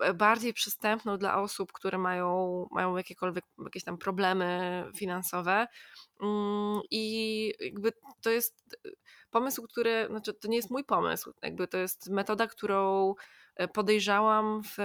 e, 0.00 0.14
bardziej 0.14 0.52
przystępną 0.52 1.18
dla 1.18 1.40
osób, 1.42 1.72
które 1.72 1.98
mają, 1.98 2.66
mają 2.70 2.96
jakiekolwiek 2.96 3.44
jakieś 3.64 3.84
tam 3.84 3.98
problemy 3.98 4.84
finansowe. 4.96 5.66
Mm, 6.22 6.80
I 6.90 7.54
jakby 7.60 7.92
to 8.20 8.30
jest 8.30 8.78
pomysł, 9.30 9.62
który, 9.62 10.06
znaczy 10.10 10.34
to 10.34 10.48
nie 10.48 10.56
jest 10.56 10.70
mój 10.70 10.84
pomysł, 10.84 11.32
jakby 11.42 11.68
to 11.68 11.78
jest 11.78 12.10
metoda, 12.10 12.46
którą 12.46 13.14
E, 13.14 13.14
podejrzałam 13.72 14.62
w, 14.62 14.76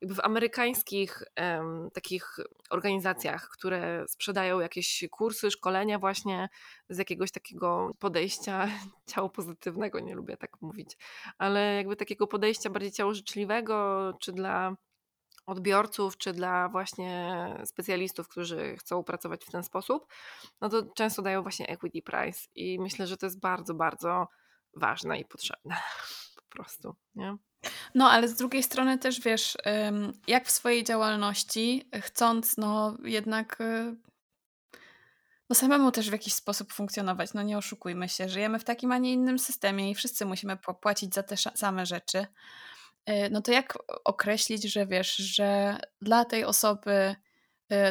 jakby 0.00 0.14
w 0.14 0.20
amerykańskich 0.20 1.22
takich 1.92 2.36
organizacjach, 2.70 3.48
które 3.48 4.04
sprzedają 4.08 4.60
jakieś 4.60 5.04
kursy, 5.10 5.50
szkolenia 5.50 5.98
właśnie 5.98 6.48
z 6.88 6.98
jakiegoś 6.98 7.30
takiego 7.30 7.90
podejścia 7.98 8.68
ciało 9.10 9.28
pozytywnego, 9.28 10.00
nie 10.00 10.14
lubię 10.14 10.36
tak 10.36 10.62
mówić, 10.62 10.96
ale 11.38 11.74
jakby 11.74 11.96
takiego 11.96 12.26
podejścia 12.26 12.70
bardziej 12.70 12.92
ciałożyczliwego, 12.92 14.12
czy 14.20 14.32
dla 14.32 14.76
odbiorców, 15.46 16.16
czy 16.16 16.32
dla 16.32 16.68
właśnie 16.68 17.54
specjalistów, 17.64 18.28
którzy 18.28 18.76
chcą 18.76 19.04
pracować 19.04 19.44
w 19.44 19.50
ten 19.50 19.62
sposób, 19.62 20.06
no 20.60 20.68
to 20.68 20.82
często 20.82 21.22
dają 21.22 21.42
właśnie 21.42 21.68
equity 21.68 22.02
price 22.02 22.40
i 22.54 22.78
myślę, 22.80 23.06
że 23.06 23.16
to 23.16 23.26
jest 23.26 23.40
bardzo, 23.40 23.74
bardzo 23.74 24.28
ważne 24.74 25.20
i 25.20 25.24
potrzebne 25.24 25.76
prostu, 26.48 26.96
nie? 27.14 27.36
No, 27.94 28.10
ale 28.10 28.28
z 28.28 28.34
drugiej 28.34 28.62
strony 28.62 28.98
też 28.98 29.20
wiesz, 29.20 29.56
jak 30.26 30.46
w 30.46 30.50
swojej 30.50 30.84
działalności, 30.84 31.88
chcąc 32.02 32.56
no 32.56 32.96
jednak 33.04 33.60
y, 33.60 33.96
no 35.50 35.54
samemu 35.54 35.92
też 35.92 36.08
w 36.08 36.12
jakiś 36.12 36.34
sposób 36.34 36.72
funkcjonować, 36.72 37.34
no 37.34 37.42
nie 37.42 37.58
oszukujmy 37.58 38.08
się, 38.08 38.28
żyjemy 38.28 38.58
w 38.58 38.64
takim, 38.64 38.92
a 38.92 38.98
nie 38.98 39.12
innym 39.12 39.38
systemie 39.38 39.90
i 39.90 39.94
wszyscy 39.94 40.26
musimy 40.26 40.56
płacić 40.80 41.14
za 41.14 41.22
te 41.22 41.36
same 41.36 41.86
rzeczy. 41.86 42.18
Y, 42.18 43.28
no 43.30 43.42
to 43.42 43.52
jak 43.52 43.78
określić, 44.04 44.62
że 44.62 44.86
wiesz, 44.86 45.16
że 45.16 45.78
dla 46.02 46.24
tej 46.24 46.44
osoby 46.44 47.16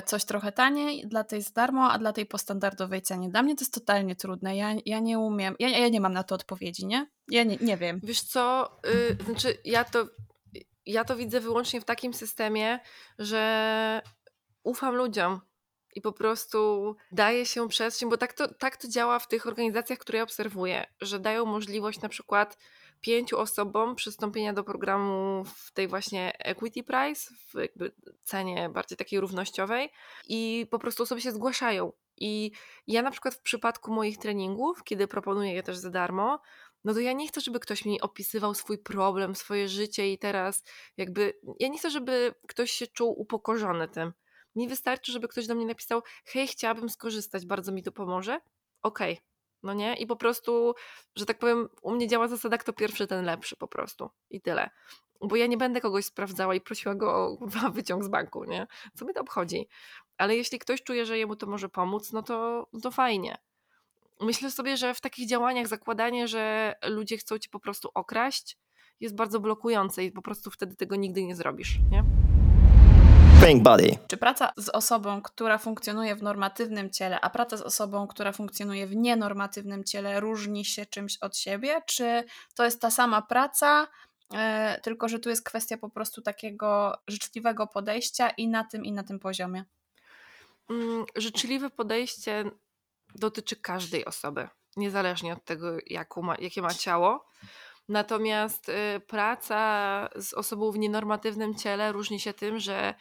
coś 0.06 0.26
trochę 0.26 0.52
taniej, 0.52 1.08
dla 1.08 1.24
tej 1.24 1.44
z 1.44 1.52
darmo, 1.52 1.92
a 1.92 1.98
dla 1.98 2.14
tej 2.14 2.26
po 2.26 2.38
standardowej 2.38 3.02
cenie. 3.02 3.30
Dla 3.30 3.44
mnie 3.44 3.56
to 3.56 3.62
jest 3.62 3.74
totalnie 3.74 4.16
trudne. 4.16 4.58
Ja, 4.58 4.76
ja 4.86 5.00
nie 5.00 5.20
umiem, 5.20 5.56
ja, 5.60 5.70
ja 5.70 5.90
nie 5.90 6.02
mam 6.02 6.14
na 6.14 6.24
to 6.24 6.36
odpowiedzi, 6.36 6.86
nie? 6.86 7.08
Ja 7.28 7.44
nie, 7.44 7.58
nie 7.62 7.78
wiem. 7.78 8.00
Wiesz 8.04 8.22
co, 8.22 8.72
yy, 8.86 9.26
znaczy 9.26 9.58
ja 9.66 9.84
to, 9.84 10.08
ja 10.86 11.04
to 11.04 11.16
widzę 11.16 11.40
wyłącznie 11.40 11.82
w 11.82 11.86
takim 11.86 12.14
systemie, 12.14 12.80
że 13.20 14.02
ufam 14.64 14.96
ludziom 14.96 15.42
i 15.96 16.02
po 16.02 16.12
prostu 16.12 16.96
daje 17.12 17.46
się 17.46 17.68
przestrzeń, 17.68 18.10
bo 18.10 18.18
tak 18.18 18.34
to, 18.34 18.54
tak 18.54 18.78
to 18.78 18.88
działa 18.88 19.20
w 19.20 19.28
tych 19.28 19.48
organizacjach, 19.48 20.00
które 20.00 20.18
ja 20.18 20.24
obserwuję, 20.24 20.86
że 21.02 21.20
dają 21.20 21.46
możliwość 21.46 22.02
na 22.02 22.10
przykład 22.10 22.58
pięciu 23.02 23.40
osobom 23.40 23.96
przystąpienia 23.96 24.54
do 24.54 24.64
programu 24.64 25.44
w 25.46 25.72
tej 25.72 25.88
właśnie 25.88 26.38
equity 26.40 26.84
price, 26.84 27.34
w 27.48 27.54
jakby 27.54 27.92
cenie 28.24 28.70
bardziej 28.70 28.98
takiej 28.98 29.20
równościowej 29.20 29.90
i 30.28 30.68
po 30.72 30.80
prostu 30.80 31.04
osoby 31.04 31.22
się 31.22 31.32
zgłaszają. 31.32 31.92
I 32.18 32.52
ja 32.88 33.02
na 33.02 33.12
przykład 33.12 33.36
w 33.36 33.42
przypadku 33.42 33.94
moich 33.94 34.18
treningów, 34.18 34.84
kiedy 34.84 35.08
proponuję 35.08 35.54
je 35.54 35.64
też 35.64 35.78
za 35.78 35.90
darmo, 35.90 36.40
no 36.84 36.94
to 36.94 37.00
ja 37.00 37.14
nie 37.14 37.28
chcę, 37.28 37.42
żeby 37.42 37.60
ktoś 37.60 37.86
mi 37.86 38.02
opisywał 38.02 38.54
swój 38.54 38.78
problem, 38.78 39.36
swoje 39.36 39.68
życie 39.68 40.12
i 40.12 40.18
teraz 40.18 40.64
jakby, 40.98 41.34
ja 41.60 41.68
nie 41.68 41.78
chcę, 41.78 41.90
żeby 41.90 42.34
ktoś 42.48 42.72
się 42.72 42.88
czuł 42.88 43.22
upokorzony 43.22 43.88
tym. 43.88 44.14
Mi 44.56 44.68
wystarczy, 44.68 45.12
żeby 45.12 45.28
ktoś 45.28 45.48
do 45.48 45.56
mnie 45.56 45.66
napisał, 45.66 46.02
hej, 46.26 46.48
chciałabym 46.48 46.90
skorzystać, 46.90 47.46
bardzo 47.46 47.72
mi 47.72 47.84
to 47.84 47.92
pomoże. 47.92 48.40
Okej, 48.82 49.14
okay 49.14 49.37
No 49.68 49.74
nie? 49.74 49.96
I 49.96 50.08
po 50.08 50.16
prostu, 50.16 50.74
że 51.16 51.26
tak 51.26 51.40
powiem, 51.40 51.70
u 51.82 51.92
mnie 51.92 52.08
działa 52.08 52.28
zasada, 52.28 52.58
kto 52.58 52.74
pierwszy, 52.74 53.08
ten 53.08 53.26
lepszy 53.26 53.56
po 53.56 53.68
prostu. 53.68 54.10
I 54.30 54.42
tyle. 54.42 54.70
Bo 55.22 55.36
ja 55.36 55.48
nie 55.48 55.58
będę 55.58 55.82
kogoś 55.82 56.06
sprawdzała 56.06 56.56
i 56.56 56.62
prosiła 56.62 56.96
go 56.96 57.16
o 57.16 57.38
wyciąg 57.74 58.04
z 58.04 58.08
banku, 58.08 58.44
nie? 58.44 58.68
Co 58.96 59.06
mnie 59.06 59.14
to 59.14 59.22
obchodzi? 59.22 59.68
Ale 60.18 60.36
jeśli 60.36 60.60
ktoś 60.60 60.84
czuje, 60.84 61.06
że 61.06 61.18
jemu 61.18 61.36
to 61.36 61.48
może 61.48 61.70
pomóc, 61.70 62.14
no 62.14 62.24
to, 62.24 62.68
no 62.74 62.80
to 62.80 62.92
fajnie. 62.92 63.38
Myślę 64.22 64.52
sobie, 64.52 64.78
że 64.78 64.94
w 64.94 65.02
takich 65.02 65.30
działaniach 65.30 65.68
zakładanie, 65.68 66.28
że 66.28 66.74
ludzie 66.88 67.18
chcą 67.18 67.40
cię 67.40 67.50
po 67.50 67.60
prostu 67.60 67.90
okraść, 67.94 68.58
jest 69.00 69.16
bardzo 69.16 69.40
blokujące 69.40 70.04
i 70.04 70.12
po 70.12 70.22
prostu 70.22 70.52
wtedy 70.52 70.76
tego 70.76 70.96
nigdy 70.96 71.24
nie 71.24 71.36
zrobisz, 71.36 71.80
nie? 71.92 72.27
Pink 73.48 73.64
Body. 73.64 73.98
Czy 74.08 74.18
praca 74.18 74.54
z 74.58 74.70
osobą, 74.70 75.22
która 75.22 75.58
funkcjonuje 75.58 76.16
w 76.16 76.24
normatywnym 76.24 76.90
ciele, 76.90 77.22
a 77.22 77.30
praca 77.30 77.58
z 77.58 77.62
osobą, 77.62 78.08
która 78.08 78.32
funkcjonuje 78.32 78.88
w 78.88 78.96
nienormatywnym 78.96 79.84
ciele, 79.84 80.20
różni 80.20 80.66
się 80.66 80.86
czymś 80.86 81.18
od 81.18 81.38
siebie? 81.38 81.82
Czy 81.86 82.24
to 82.56 82.66
jest 82.66 82.82
ta 82.82 82.92
sama 82.92 83.22
praca, 83.22 83.88
e, 84.34 84.80
tylko 84.84 85.10
że 85.10 85.20
tu 85.20 85.30
jest 85.30 85.44
kwestia 85.44 85.78
po 85.78 85.90
prostu 85.90 86.22
takiego 86.22 86.98
życzliwego 87.08 87.68
podejścia 87.68 88.30
i 88.30 88.48
na 88.48 88.64
tym, 88.64 88.86
i 88.86 88.92
na 88.92 89.04
tym 89.04 89.20
poziomie? 89.20 89.66
Mm, 90.70 91.06
Życzliwe 91.16 91.70
podejście 91.70 92.52
dotyczy 93.16 93.56
każdej 93.56 94.06
osoby, 94.06 94.48
niezależnie 94.78 95.34
od 95.34 95.46
tego, 95.46 95.68
jaką 95.86 96.22
ma, 96.22 96.36
jakie 96.40 96.62
ma 96.62 96.74
ciało. 96.74 97.26
Natomiast 97.90 98.70
y, 98.70 99.00
praca 99.00 100.10
z 100.16 100.34
osobą 100.34 100.72
w 100.72 100.78
nienormatywnym 100.78 101.56
ciele 101.56 101.92
różni 101.92 102.20
się 102.20 102.34
tym, 102.34 102.60
że 102.60 102.94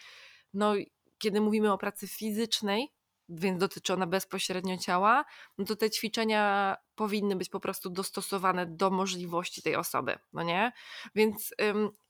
no, 0.55 0.75
kiedy 1.19 1.41
mówimy 1.41 1.73
o 1.73 1.79
pracy 1.79 2.09
fizycznej, 2.09 2.93
więc 3.29 3.61
dotyczy 3.61 3.93
ona 3.93 4.07
bezpośrednio 4.07 4.77
ciała, 4.77 5.25
no 5.59 5.65
to 5.65 5.77
te 5.77 5.91
ćwiczenia 5.91 6.77
powinny 6.95 7.37
być 7.37 7.49
po 7.49 7.61
prostu 7.61 7.91
dostosowane 7.91 8.67
do 8.67 8.91
możliwości 8.91 9.63
tej 9.63 9.77
osoby, 9.77 10.19
no 10.33 10.43
nie? 10.43 10.73
Więc 11.15 11.55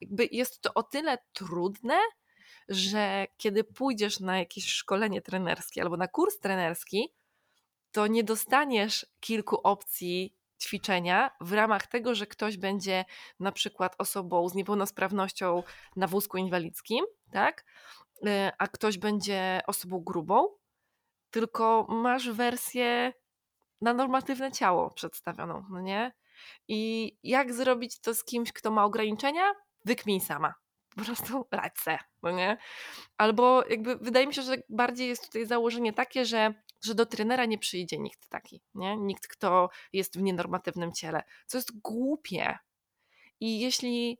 jakby 0.01 0.29
jest 0.31 0.61
to 0.61 0.73
o 0.73 0.83
tyle 0.83 1.17
trudne, 1.33 1.99
że 2.69 3.27
kiedy 3.37 3.63
pójdziesz 3.63 4.19
na 4.19 4.39
jakieś 4.39 4.69
szkolenie 4.69 5.21
trenerskie 5.21 5.81
albo 5.81 5.97
na 5.97 6.07
kurs 6.07 6.39
trenerski, 6.39 7.13
to 7.91 8.07
nie 8.07 8.23
dostaniesz 8.23 9.05
kilku 9.19 9.61
opcji 9.63 10.37
ćwiczenia 10.61 11.31
w 11.41 11.53
ramach 11.53 11.87
tego, 11.87 12.15
że 12.15 12.27
ktoś 12.27 12.57
będzie 12.57 13.05
na 13.39 13.51
przykład 13.51 13.95
osobą 13.97 14.49
z 14.49 14.55
niepełnosprawnością 14.55 15.63
na 15.95 16.07
wózku 16.07 16.37
inwalidzkim, 16.37 17.05
tak? 17.31 17.65
E, 18.25 18.51
A 18.57 18.67
ktoś 18.67 18.97
będzie 18.97 19.61
osobą 19.67 19.99
grubą, 19.99 20.47
tylko 21.31 21.87
masz 21.89 22.29
wersję 22.29 23.13
na 23.81 23.93
normatywne 23.93 24.51
ciało 24.51 24.91
przedstawioną, 24.91 25.65
no 25.69 25.81
nie? 25.81 26.13
I 26.67 27.11
jak 27.23 27.53
zrobić 27.53 27.99
to 27.99 28.13
z 28.13 28.23
kimś, 28.23 28.51
kto 28.51 28.71
ma 28.71 28.85
ograniczenia? 28.85 29.51
Wykmij 29.85 30.19
sama. 30.19 30.53
Po 30.95 31.03
prostu 31.03 31.47
se, 31.83 31.97
no 32.23 32.31
nie? 32.31 32.57
Albo 33.17 33.63
jakby 33.69 33.95
wydaje 33.95 34.27
mi 34.27 34.33
się, 34.33 34.41
że 34.41 34.55
bardziej 34.69 35.07
jest 35.07 35.25
tutaj 35.25 35.45
założenie 35.45 35.93
takie, 35.93 36.25
że, 36.25 36.53
że 36.83 36.95
do 36.95 37.05
trenera 37.05 37.45
nie 37.45 37.57
przyjdzie 37.57 37.97
nikt 37.97 38.29
taki, 38.29 38.61
nie? 38.75 38.97
Nikt, 38.97 39.27
kto 39.27 39.69
jest 39.93 40.17
w 40.17 40.21
nienormatywnym 40.21 40.93
ciele, 40.93 41.23
co 41.47 41.57
jest 41.57 41.79
głupie. 41.79 42.57
I 43.39 43.59
jeśli 43.59 44.17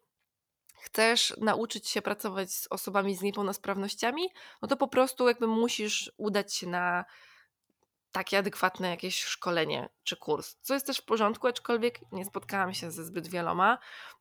chcesz 0.77 1.33
nauczyć 1.37 1.87
się 1.87 2.01
pracować 2.01 2.51
z 2.51 2.67
osobami 2.69 3.15
z 3.15 3.21
niepełnosprawnościami, 3.21 4.29
no 4.61 4.67
to 4.67 4.77
po 4.77 4.87
prostu 4.87 5.27
jakby 5.27 5.47
musisz 5.47 6.11
udać 6.17 6.53
się 6.53 6.67
na 6.67 7.05
takie 8.11 8.37
adekwatne 8.37 8.89
jakieś 8.89 9.23
szkolenie 9.23 9.89
czy 10.03 10.17
kurs, 10.17 10.57
co 10.61 10.73
jest 10.73 10.87
też 10.87 10.97
w 10.97 11.05
porządku, 11.05 11.47
aczkolwiek 11.47 11.99
nie 12.11 12.25
spotkałam 12.25 12.73
się 12.73 12.91
ze 12.91 13.05
zbyt 13.05 13.27
wieloma. 13.27 13.77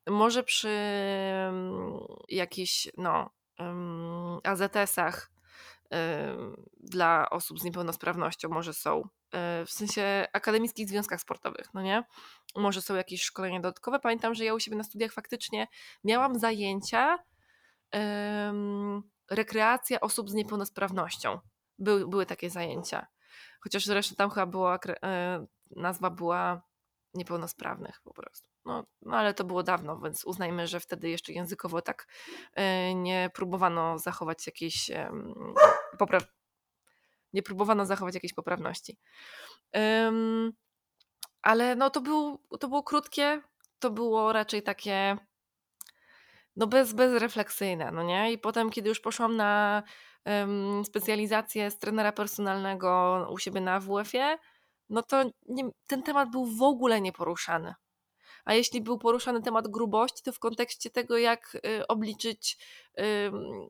Może 0.07 0.43
przy 0.43 0.69
mm, 0.69 1.99
jakichś 2.29 2.89
no, 2.97 3.31
ym, 3.61 4.41
AZS-ach 4.45 5.31
dla 6.81 7.31
osób 7.31 7.61
z 7.61 7.65
niepełnosprawnością 7.65 8.49
może 8.49 8.75
są, 8.75 9.09
w 9.67 9.71
sensie 9.71 10.27
akademickich 10.33 10.89
związkach 10.89 11.21
sportowych, 11.21 11.75
no 11.75 11.83
nie? 11.83 12.05
Może 12.57 12.83
są 12.83 12.95
jakieś 12.95 13.23
szkolenia 13.23 13.61
dodatkowe. 13.61 14.01
Pamiętam, 14.01 14.35
że 14.35 14.45
ja 14.45 14.55
u 14.55 14.61
siebie 14.61 14.77
na 14.77 14.85
studiach 14.85 15.13
faktycznie 15.13 15.67
miałam 16.05 16.39
zajęcia 16.39 17.19
ym, 18.49 19.03
rekreacja 19.31 20.01
osób 20.01 20.31
z 20.31 20.35
niepełnosprawnością. 20.35 21.39
Były, 21.79 22.09
były 22.09 22.27
takie 22.27 22.51
zajęcia. 22.51 23.07
Chociaż 23.61 23.85
zresztą 23.85 24.15
tam 24.15 24.31
chyba 24.31 24.47
była, 24.47 24.79
e, 25.03 25.47
nazwa 25.77 26.11
była 26.11 26.63
niepełnosprawnych 27.15 28.01
po 28.05 28.15
prostu. 28.15 28.49
No, 28.65 28.87
no 29.03 29.17
ale 29.17 29.35
to 29.35 29.45
było 29.45 29.63
dawno, 29.63 30.01
więc 30.01 30.25
uznajmy, 30.25 30.67
że 30.67 30.81
wtedy 30.81 31.09
jeszcze 31.09 31.33
językowo 31.33 31.83
tak 31.83 32.07
e, 32.53 32.95
nie 32.95 33.31
próbowano 33.35 33.99
zachować 33.99 34.47
jakiejś 34.47 34.91
popraw... 35.99 36.36
nie 37.33 37.43
próbowano 37.43 37.87
zachować 37.87 38.15
jakiejś 38.15 38.35
poprawności. 38.35 38.99
Ym, 39.77 40.53
ale 41.43 41.77
no 41.77 41.91
to, 41.91 42.01
był, 42.01 42.41
to 42.61 42.69
było 42.69 42.83
krótkie, 42.83 43.43
to 43.79 43.91
było 43.91 44.33
raczej 44.33 44.63
takie 44.63 45.17
no 46.57 46.67
bez, 46.67 46.93
bezrefleksyjne, 46.93 47.93
no 47.93 48.03
nie? 48.03 48.33
I 48.33 48.39
potem, 48.39 48.71
kiedy 48.71 48.89
już 48.89 49.01
poszłam 49.01 49.37
na 49.37 49.83
em, 50.25 50.85
specjalizację 50.85 51.71
z 51.71 51.79
trenera 51.79 52.13
personalnego 52.13 53.27
u 53.31 53.39
siebie 53.39 53.61
na 53.61 53.81
WF-ie, 53.81 54.39
no 54.89 55.03
to 55.03 55.25
nie, 55.49 55.71
ten 55.87 56.03
temat 56.03 56.31
był 56.31 56.47
w 56.47 56.63
ogóle 56.63 57.01
nieporuszany. 57.01 57.75
A 58.45 58.55
jeśli 58.55 58.81
był 58.81 58.99
poruszany 58.99 59.43
temat 59.43 59.69
grubości, 59.69 60.23
to 60.23 60.33
w 60.33 60.39
kontekście 60.39 60.91
tego, 60.91 61.19
jak 61.19 61.55
y, 61.55 61.87
obliczyć 61.87 62.59
ym, 63.01 63.69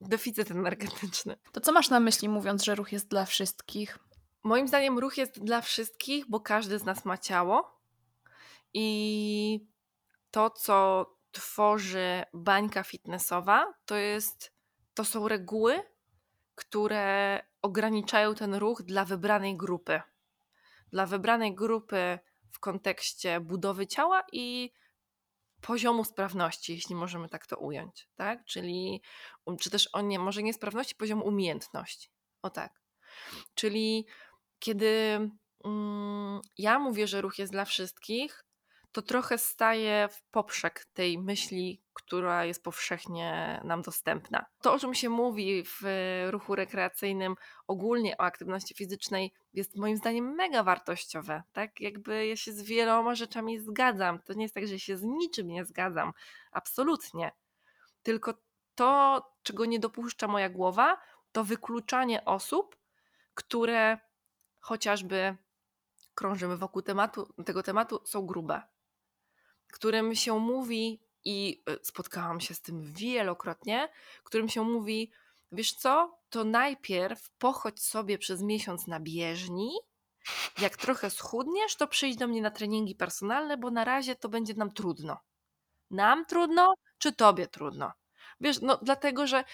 deficyt 0.00 0.50
energetyczny. 0.50 1.36
To 1.52 1.60
co 1.60 1.72
masz 1.72 1.90
na 1.90 2.00
myśli, 2.00 2.28
mówiąc, 2.28 2.64
że 2.64 2.74
ruch 2.74 2.92
jest 2.92 3.08
dla 3.08 3.24
wszystkich? 3.24 3.98
Moim 4.42 4.68
zdaniem 4.68 4.98
ruch 4.98 5.18
jest 5.18 5.44
dla 5.44 5.60
wszystkich, 5.60 6.24
bo 6.28 6.40
każdy 6.40 6.78
z 6.78 6.84
nas 6.84 7.04
ma 7.04 7.18
ciało 7.18 7.80
i 8.74 9.68
to, 10.30 10.50
co 10.50 11.06
tworzy 11.32 12.22
bańka 12.34 12.82
fitnessowa, 12.82 13.74
to 13.86 13.96
jest 13.96 14.52
to 14.94 15.04
są 15.04 15.28
reguły, 15.28 15.82
które 16.54 17.40
ograniczają 17.62 18.34
ten 18.34 18.54
ruch 18.54 18.82
dla 18.82 19.04
wybranej 19.04 19.56
grupy. 19.56 20.00
Dla 20.90 21.06
wybranej 21.06 21.54
grupy 21.54 22.18
w 22.50 22.60
kontekście 22.60 23.40
budowy 23.40 23.86
ciała 23.86 24.22
i 24.32 24.72
poziomu 25.60 26.04
sprawności, 26.04 26.74
jeśli 26.74 26.94
możemy 26.94 27.28
tak 27.28 27.46
to 27.46 27.56
ująć, 27.56 28.08
tak? 28.14 28.44
Czyli, 28.44 29.02
um, 29.44 29.56
czy 29.56 29.70
też 29.70 29.88
o 29.92 30.00
nie, 30.00 30.18
może 30.18 30.42
nie 30.42 30.54
sprawności, 30.54 30.94
poziomu 30.94 31.26
umiejętności. 31.26 32.08
O 32.42 32.50
tak. 32.50 32.80
Czyli 33.54 34.06
kiedy 34.58 35.20
mm, 35.64 36.40
ja 36.58 36.78
mówię, 36.78 37.06
że 37.06 37.20
ruch 37.20 37.38
jest 37.38 37.52
dla 37.52 37.64
wszystkich, 37.64 38.44
to 38.92 39.02
trochę 39.02 39.38
staje 39.38 40.08
w 40.08 40.22
poprzek 40.22 40.84
tej 40.84 41.18
myśli, 41.18 41.82
która 41.92 42.44
jest 42.44 42.64
powszechnie 42.64 43.60
nam 43.64 43.82
dostępna. 43.82 44.46
To, 44.60 44.72
o 44.72 44.78
czym 44.78 44.94
się 44.94 45.08
mówi 45.08 45.64
w 45.64 45.82
ruchu 46.30 46.54
rekreacyjnym, 46.54 47.34
ogólnie 47.66 48.16
o 48.18 48.20
aktywności 48.20 48.74
fizycznej, 48.74 49.32
jest 49.54 49.76
moim 49.76 49.96
zdaniem 49.96 50.34
mega 50.34 50.62
wartościowe. 50.62 51.42
Tak, 51.52 51.80
jakby 51.80 52.26
ja 52.26 52.36
się 52.36 52.52
z 52.52 52.62
wieloma 52.62 53.14
rzeczami 53.14 53.58
zgadzam. 53.58 54.18
To 54.18 54.32
nie 54.32 54.42
jest 54.42 54.54
tak, 54.54 54.66
że 54.66 54.78
się 54.78 54.96
z 54.96 55.02
niczym 55.02 55.48
nie 55.48 55.64
zgadzam. 55.64 56.12
Absolutnie. 56.52 57.32
Tylko 58.02 58.34
to, 58.74 59.22
czego 59.42 59.64
nie 59.64 59.78
dopuszcza 59.78 60.28
moja 60.28 60.48
głowa, 60.48 60.98
to 61.32 61.44
wykluczanie 61.44 62.24
osób, 62.24 62.76
które 63.34 63.98
chociażby 64.58 65.36
krążymy 66.14 66.56
wokół 66.56 66.82
tematu, 66.82 67.34
tego 67.46 67.62
tematu, 67.62 68.00
są 68.04 68.26
grube. 68.26 68.62
Którym 69.72 70.14
się 70.14 70.38
mówi, 70.38 71.00
i 71.24 71.62
y, 71.70 71.78
spotkałam 71.82 72.40
się 72.40 72.54
z 72.54 72.60
tym 72.60 72.92
wielokrotnie, 72.92 73.88
którym 74.24 74.48
się 74.48 74.64
mówi, 74.64 75.10
wiesz 75.52 75.72
co, 75.72 76.18
to 76.30 76.44
najpierw 76.44 77.30
pochodź 77.30 77.82
sobie 77.82 78.18
przez 78.18 78.42
miesiąc 78.42 78.86
na 78.86 79.00
bieżni, 79.00 79.70
jak 80.58 80.76
trochę 80.76 81.10
schudniesz, 81.10 81.76
to 81.76 81.86
przyjdź 81.86 82.16
do 82.16 82.28
mnie 82.28 82.42
na 82.42 82.50
treningi 82.50 82.94
personalne, 82.94 83.56
bo 83.56 83.70
na 83.70 83.84
razie 83.84 84.16
to 84.16 84.28
będzie 84.28 84.54
nam 84.54 84.72
trudno. 84.72 85.20
Nam 85.90 86.26
trudno, 86.26 86.74
czy 86.98 87.12
tobie 87.12 87.46
trudno? 87.46 87.92
Wiesz, 88.40 88.60
no 88.60 88.78
dlatego, 88.82 89.26
że 89.26 89.44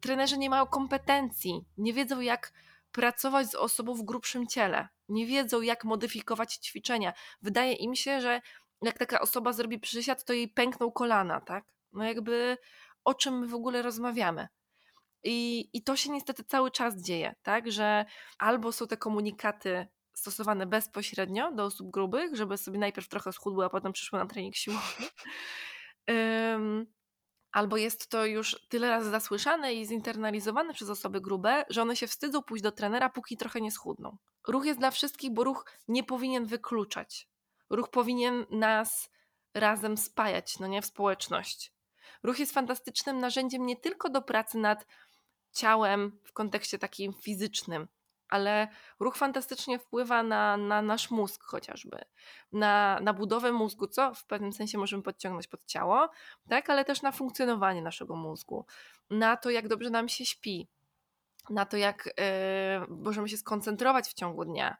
trenerzy 0.00 0.38
nie 0.38 0.50
mają 0.50 0.66
kompetencji, 0.66 1.64
nie 1.78 1.92
wiedzą 1.92 2.20
jak 2.20 2.52
pracować 2.92 3.50
z 3.50 3.54
osobą 3.54 3.94
w 3.94 4.02
grubszym 4.02 4.46
ciele, 4.46 4.88
nie 5.08 5.26
wiedzą 5.26 5.60
jak 5.60 5.84
modyfikować 5.84 6.54
ćwiczenia. 6.54 7.12
Wydaje 7.42 7.72
im 7.72 7.94
się, 7.94 8.20
że 8.20 8.40
jak 8.82 8.98
taka 8.98 9.20
osoba 9.20 9.52
zrobi 9.52 9.78
przysiad, 9.78 10.24
to 10.24 10.32
jej 10.32 10.48
pękną 10.48 10.92
kolana, 10.92 11.40
tak? 11.40 11.64
No 11.92 12.04
jakby 12.04 12.58
o 13.04 13.14
czym 13.14 13.38
my 13.38 13.46
w 13.46 13.54
ogóle 13.54 13.82
rozmawiamy. 13.82 14.48
I, 15.24 15.70
I 15.72 15.82
to 15.82 15.96
się 15.96 16.10
niestety 16.10 16.44
cały 16.44 16.70
czas 16.70 17.02
dzieje, 17.02 17.34
tak? 17.42 17.72
Że 17.72 18.04
albo 18.38 18.72
są 18.72 18.86
te 18.86 18.96
komunikaty 18.96 19.86
stosowane 20.14 20.66
bezpośrednio 20.66 21.52
do 21.52 21.64
osób 21.64 21.90
grubych, 21.90 22.36
żeby 22.36 22.58
sobie 22.58 22.78
najpierw 22.78 23.08
trochę 23.08 23.32
schudły, 23.32 23.64
a 23.64 23.68
potem 23.68 23.92
przyszły 23.92 24.18
na 24.18 24.26
trening 24.26 24.56
siłowy. 24.56 24.82
Ym, 26.10 26.86
albo 27.52 27.76
jest 27.76 28.08
to 28.10 28.26
już 28.26 28.60
tyle 28.68 28.90
razy 28.90 29.10
zasłyszane 29.10 29.74
i 29.74 29.86
zinternalizowane 29.86 30.74
przez 30.74 30.90
osoby 30.90 31.20
grube, 31.20 31.64
że 31.68 31.82
one 31.82 31.96
się 31.96 32.06
wstydzą 32.06 32.42
pójść 32.42 32.62
do 32.62 32.72
trenera, 32.72 33.08
póki 33.08 33.36
trochę 33.36 33.60
nie 33.60 33.70
schudną. 33.70 34.16
Ruch 34.48 34.64
jest 34.64 34.78
dla 34.78 34.90
wszystkich, 34.90 35.32
bo 35.32 35.44
ruch 35.44 35.64
nie 35.88 36.04
powinien 36.04 36.46
wykluczać. 36.46 37.31
Ruch 37.72 37.90
powinien 37.90 38.46
nas 38.50 39.10
razem 39.54 39.96
spajać, 39.96 40.58
no 40.58 40.66
nie 40.66 40.82
w 40.82 40.86
społeczność. 40.86 41.72
Ruch 42.22 42.38
jest 42.38 42.54
fantastycznym 42.54 43.18
narzędziem 43.18 43.66
nie 43.66 43.76
tylko 43.76 44.10
do 44.10 44.22
pracy 44.22 44.58
nad 44.58 44.86
ciałem 45.52 46.18
w 46.24 46.32
kontekście 46.32 46.78
takim 46.78 47.12
fizycznym, 47.12 47.88
ale 48.28 48.68
ruch 49.00 49.16
fantastycznie 49.16 49.78
wpływa 49.78 50.22
na, 50.22 50.56
na 50.56 50.82
nasz 50.82 51.10
mózg 51.10 51.44
chociażby, 51.44 51.98
na, 52.52 52.98
na 53.02 53.12
budowę 53.12 53.52
mózgu, 53.52 53.86
co 53.86 54.14
w 54.14 54.26
pewnym 54.26 54.52
sensie 54.52 54.78
możemy 54.78 55.02
podciągnąć 55.02 55.46
pod 55.46 55.64
ciało, 55.64 56.10
tak, 56.48 56.70
ale 56.70 56.84
też 56.84 57.02
na 57.02 57.12
funkcjonowanie 57.12 57.82
naszego 57.82 58.16
mózgu, 58.16 58.66
na 59.10 59.36
to, 59.36 59.50
jak 59.50 59.68
dobrze 59.68 59.90
nam 59.90 60.08
się 60.08 60.26
śpi, 60.26 60.68
na 61.50 61.66
to, 61.66 61.76
jak 61.76 62.06
yy, 62.06 62.96
możemy 62.96 63.28
się 63.28 63.36
skoncentrować 63.36 64.08
w 64.08 64.14
ciągu 64.14 64.44
dnia, 64.44 64.76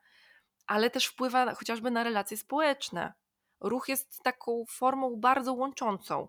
ale 0.72 0.90
też 0.90 1.06
wpływa 1.06 1.54
chociażby 1.54 1.90
na 1.90 2.04
relacje 2.04 2.36
społeczne. 2.36 3.12
Ruch 3.60 3.88
jest 3.88 4.22
taką 4.22 4.64
formą 4.68 5.16
bardzo 5.16 5.52
łączącą. 5.52 6.28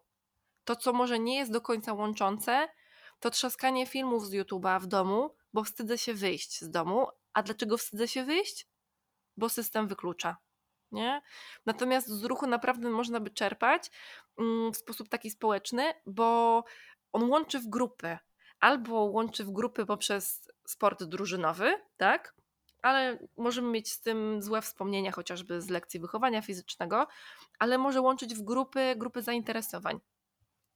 To, 0.64 0.76
co 0.76 0.94
może 0.94 1.20
nie 1.20 1.38
jest 1.38 1.52
do 1.52 1.62
końca 1.62 1.94
łączące, 1.94 2.68
to 3.20 3.30
trzaskanie 3.30 3.86
filmów 3.86 4.28
z 4.28 4.34
YouTube'a 4.34 4.82
w 4.82 4.88
domu, 4.88 5.36
bo 5.54 5.64
wstydzę 5.64 5.98
się 5.98 6.14
wyjść 6.14 6.62
z 6.62 6.70
domu. 6.70 7.08
A 7.34 7.44
dlaczego 7.44 7.78
wstydzę 7.78 8.08
się 8.08 8.24
wyjść? 8.24 8.68
Bo 9.38 9.50
system 9.50 9.88
wyklucza. 9.88 10.38
Nie? 10.92 11.22
Natomiast 11.66 12.08
z 12.08 12.24
ruchu 12.24 12.48
naprawdę 12.48 12.90
można 12.90 13.20
by 13.20 13.30
czerpać 13.30 13.92
mm, 14.38 14.74
w 14.74 14.78
sposób 14.78 15.10
taki 15.10 15.30
społeczny, 15.30 15.94
bo 16.06 16.64
on 17.12 17.30
łączy 17.30 17.60
w 17.60 17.68
grupy. 17.68 18.18
Albo 18.60 19.04
łączy 19.04 19.44
w 19.44 19.52
grupy 19.52 19.86
poprzez 19.86 20.52
sport 20.68 21.04
drużynowy, 21.04 21.82
tak? 21.98 22.43
Ale 22.84 23.20
możemy 23.38 23.72
mieć 23.72 23.92
z 23.92 24.02
tym 24.02 24.42
złe 24.42 24.62
wspomnienia, 24.62 25.12
chociażby 25.12 25.62
z 25.62 25.70
lekcji 25.70 26.00
wychowania 26.00 26.42
fizycznego, 26.42 27.08
ale 27.60 27.78
może 27.78 28.02
łączyć 28.02 28.36
w 28.36 28.42
grupy, 28.42 28.96
grupy 28.98 29.22
zainteresowań. 29.22 30.00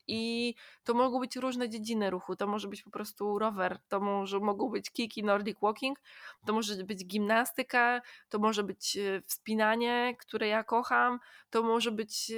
I 0.08 0.56
to 0.84 0.94
mogą 0.94 1.20
być 1.20 1.36
różne 1.36 1.70
dziedziny 1.70 2.10
ruchu. 2.10 2.36
To 2.36 2.48
może 2.48 2.68
być 2.68 2.84
po 2.84 2.90
prostu 2.90 3.40
rower, 3.40 3.80
to 3.88 4.00
może, 4.00 4.40
mogą 4.40 4.70
być 4.70 4.92
kiki, 4.92 5.24
nordic 5.24 5.58
walking, 5.62 6.00
to 6.46 6.54
może 6.54 6.84
być 6.84 7.06
gimnastyka, 7.06 8.02
to 8.30 8.40
może 8.40 8.64
być 8.64 8.98
e, 8.98 9.22
wspinanie, 9.22 10.16
które 10.20 10.48
ja 10.48 10.64
kocham, 10.64 11.20
to 11.50 11.64
może 11.64 11.92
być, 11.92 12.32
e, 12.32 12.36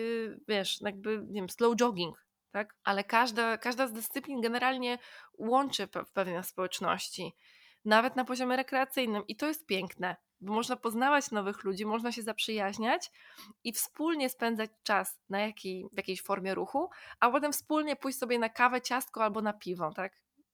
wiesz, 0.47 0.81
jakby, 0.81 1.17
nie 1.27 1.41
wiem, 1.41 1.49
slow 1.49 1.75
jogging, 1.75 2.25
tak? 2.51 2.75
Ale 2.83 3.03
każda, 3.03 3.57
każda 3.57 3.87
z 3.87 3.93
dyscyplin 3.93 4.41
generalnie 4.41 4.97
łączy 5.37 5.87
w 5.87 6.11
pewnej 6.11 6.43
społeczności, 6.43 7.35
nawet 7.85 8.15
na 8.15 8.25
poziomie 8.25 8.55
rekreacyjnym 8.55 9.23
i 9.27 9.35
to 9.35 9.47
jest 9.47 9.65
piękne 9.65 10.15
bo 10.41 10.53
można 10.53 10.75
poznawać 10.75 11.31
nowych 11.31 11.63
ludzi, 11.63 11.85
można 11.85 12.11
się 12.11 12.21
zaprzyjaźniać 12.21 13.11
i 13.63 13.73
wspólnie 13.73 14.29
spędzać 14.29 14.69
czas 14.83 15.19
na 15.29 15.39
jakiej, 15.39 15.85
w 15.93 15.97
jakiejś 15.97 16.21
formie 16.21 16.55
ruchu, 16.55 16.89
a 17.19 17.31
potem 17.31 17.53
wspólnie 17.53 17.95
pójść 17.95 18.19
sobie 18.19 18.39
na 18.39 18.49
kawę, 18.49 18.81
ciastko 18.81 19.23
albo 19.23 19.41
na 19.41 19.53
piwo, 19.53 19.93
tak? 19.93 20.13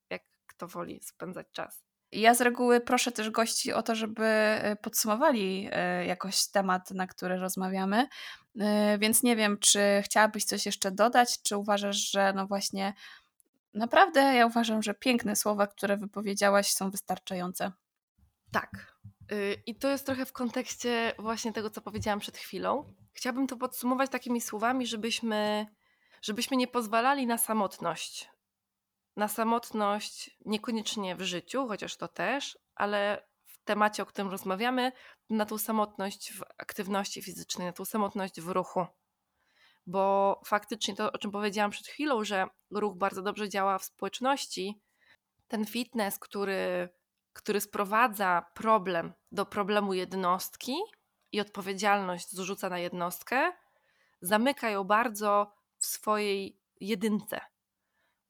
Jak 0.09 0.23
kto 0.47 0.67
woli 0.67 0.99
spędzać 1.03 1.47
czas. 1.51 1.85
Ja 2.11 2.33
z 2.33 2.41
reguły 2.41 2.81
proszę 2.81 3.11
też 3.11 3.29
gości 3.29 3.73
o 3.73 3.83
to, 3.83 3.95
żeby 3.95 4.25
e, 4.25 4.75
podsumowali 4.81 5.69
e, 5.71 6.05
jakoś 6.05 6.47
temat, 6.47 6.91
na 6.91 7.07
który 7.07 7.37
rozmawiamy. 7.37 8.07
E, 8.59 8.97
więc 8.97 9.23
nie 9.23 9.35
wiem, 9.35 9.57
czy 9.59 9.79
chciałabyś 10.05 10.45
coś 10.45 10.65
jeszcze 10.65 10.91
dodać, 10.91 11.41
czy 11.41 11.57
uważasz, 11.57 12.11
że 12.11 12.33
no 12.35 12.47
właśnie 12.47 12.93
naprawdę 13.75 14.21
ja 14.21 14.45
uważam, 14.45 14.83
że 14.83 14.93
piękne 14.93 15.35
słowa, 15.35 15.67
które 15.67 15.97
wypowiedziałaś, 15.97 16.71
są 16.71 16.91
wystarczające. 16.91 17.71
Tak. 18.51 18.95
Y, 19.31 19.61
I 19.65 19.75
to 19.75 19.89
jest 19.89 20.05
trochę 20.05 20.25
w 20.25 20.33
kontekście 20.33 21.13
właśnie 21.19 21.53
tego, 21.53 21.69
co 21.69 21.81
powiedziałam 21.81 22.19
przed 22.19 22.37
chwilą. 22.37 22.93
Chciałabym 23.13 23.47
to 23.47 23.57
podsumować 23.57 24.11
takimi 24.11 24.41
słowami, 24.41 24.87
żebyśmy, 24.87 25.67
żebyśmy 26.21 26.57
nie 26.57 26.67
pozwalali 26.67 27.27
na 27.27 27.37
samotność. 27.37 28.29
Na 29.15 29.27
samotność 29.27 30.37
niekoniecznie 30.45 31.15
w 31.15 31.21
życiu, 31.21 31.67
chociaż 31.67 31.97
to 31.97 32.07
też, 32.07 32.57
ale 32.75 33.27
w 33.45 33.63
temacie, 33.63 34.03
o 34.03 34.05
którym 34.05 34.31
rozmawiamy, 34.31 34.91
na 35.29 35.45
tą 35.45 35.57
samotność 35.57 36.33
w 36.33 36.43
aktywności 36.57 37.21
fizycznej, 37.21 37.67
na 37.67 37.73
tą 37.73 37.85
samotność 37.85 38.41
w 38.41 38.47
ruchu. 38.47 38.85
Bo 39.87 40.41
faktycznie 40.45 40.95
to, 40.95 41.11
o 41.11 41.17
czym 41.17 41.31
powiedziałam 41.31 41.71
przed 41.71 41.87
chwilą, 41.87 42.23
że 42.23 42.47
ruch 42.71 42.97
bardzo 42.97 43.21
dobrze 43.21 43.49
działa 43.49 43.77
w 43.77 43.85
społeczności, 43.85 44.81
ten 45.47 45.65
fitness, 45.65 46.19
który 46.19 46.89
który 47.35 47.61
sprowadza 47.61 48.45
problem 48.53 49.13
do 49.31 49.45
problemu 49.45 49.93
jednostki 49.93 50.75
i 51.31 51.41
odpowiedzialność 51.41 52.31
zrzuca 52.31 52.69
na 52.69 52.79
jednostkę, 52.79 53.51
zamyka 54.21 54.69
ją 54.69 54.83
bardzo 54.83 55.53
w 55.77 55.85
swojej 55.85 56.59
jedynce, 56.79 57.41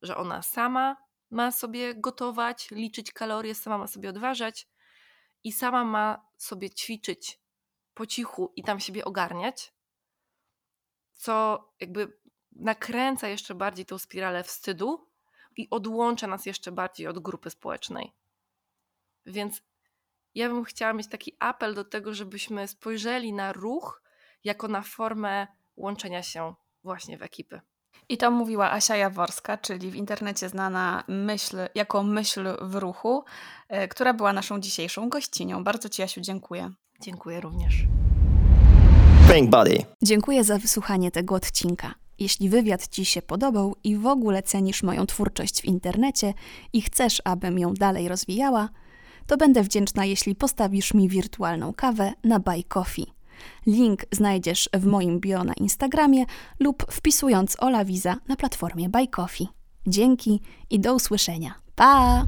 że 0.01 0.18
ona 0.18 0.41
sama 0.41 0.97
ma 1.30 1.51
sobie 1.51 1.95
gotować, 1.95 2.72
liczyć 2.72 3.12
kalorie, 3.12 3.56
sama 3.56 3.78
ma 3.78 3.88
sobie 3.88 4.10
odważać 4.10 4.68
i 5.43 5.51
sama 5.51 5.84
ma 5.84 6.28
sobie 6.38 6.70
ćwiczyć 6.70 7.39
po 7.93 8.06
cichu 8.06 8.53
i 8.56 8.64
tam 8.64 8.80
siebie 8.80 9.06
ogarniać, 9.06 9.74
co 11.16 11.68
jakby 11.80 12.18
nakręca 12.51 13.28
jeszcze 13.28 13.55
bardziej 13.55 13.86
tą 13.86 13.97
spiralę 13.97 14.43
wstydu 14.43 15.07
i 15.57 15.70
odłącza 15.70 16.28
nas 16.28 16.45
jeszcze 16.45 16.72
bardziej 16.72 17.07
od 17.07 17.20
grupy 17.20 17.49
społecznej. 17.49 18.13
Więc 19.26 19.61
ja 20.36 20.49
bym 20.49 20.63
chciała 20.63 20.93
mieć 20.93 21.07
taki 21.07 21.36
apel 21.39 21.74
do 21.74 21.84
tego, 21.84 22.13
żebyśmy 22.13 22.68
spojrzeli 22.68 23.34
na 23.34 23.53
ruch 23.53 24.01
jako 24.43 24.68
na 24.68 24.82
formę 24.82 25.47
łączenia 25.76 26.24
się 26.24 26.53
właśnie 26.84 27.18
w 27.18 27.24
ekipy. 27.24 27.61
I 28.09 28.18
to 28.18 28.32
mówiła 28.32 28.72
Asia 28.72 28.95
Jaworska, 28.95 29.57
czyli 29.57 29.91
w 29.91 29.95
internecie 29.95 30.49
znana 30.49 31.03
myśl, 31.07 31.57
jako 31.76 32.03
myśl 32.03 32.47
w 32.61 32.76
ruchu, 32.76 33.24
e, 33.68 33.88
która 33.88 34.13
była 34.13 34.34
naszą 34.34 34.59
dzisiejszą 34.59 35.09
gościnią. 35.09 35.63
Bardzo 35.63 35.89
Ci, 35.89 36.03
Asiu, 36.03 36.22
dziękuję. 36.22 36.72
Dziękuję 37.01 37.41
również. 37.41 37.76
Dziękuję 40.03 40.43
za 40.43 40.57
wysłuchanie 40.57 41.11
tego 41.11 41.36
odcinka. 41.36 41.93
Jeśli 42.19 42.49
wywiad 42.49 42.88
Ci 42.88 43.05
się 43.05 43.21
podobał 43.21 43.76
i 43.84 43.97
w 43.97 44.07
ogóle 44.07 44.43
cenisz 44.43 44.84
moją 44.84 45.05
twórczość 45.05 45.61
w 45.61 45.65
internecie 45.65 46.34
i 46.73 46.82
chcesz, 46.82 47.21
abym 47.23 47.59
ją 47.59 47.73
dalej 47.73 48.07
rozwijała, 48.07 48.69
to 49.28 49.38
będę 49.38 49.63
wdzięczna, 49.63 50.05
jeśli 50.05 50.36
postawisz 50.36 50.93
mi 50.93 51.09
wirtualną 51.09 51.73
kawę 51.73 52.13
na 52.23 52.39
Buy 52.39 52.63
Coffee. 52.63 53.05
Link 53.65 54.05
znajdziesz 54.11 54.69
w 54.73 54.86
moim 54.86 55.19
bio 55.19 55.43
na 55.43 55.53
Instagramie 55.53 56.26
lub 56.59 56.86
wpisując 56.91 57.55
Ola 57.59 57.86
Wiza 57.86 58.15
na 58.28 58.36
platformie 58.36 58.89
Buy 58.89 59.07
Coffee. 59.07 59.47
Dzięki 59.88 60.41
i 60.69 60.80
do 60.80 60.95
usłyszenia. 60.95 61.53
Pa! 61.76 62.26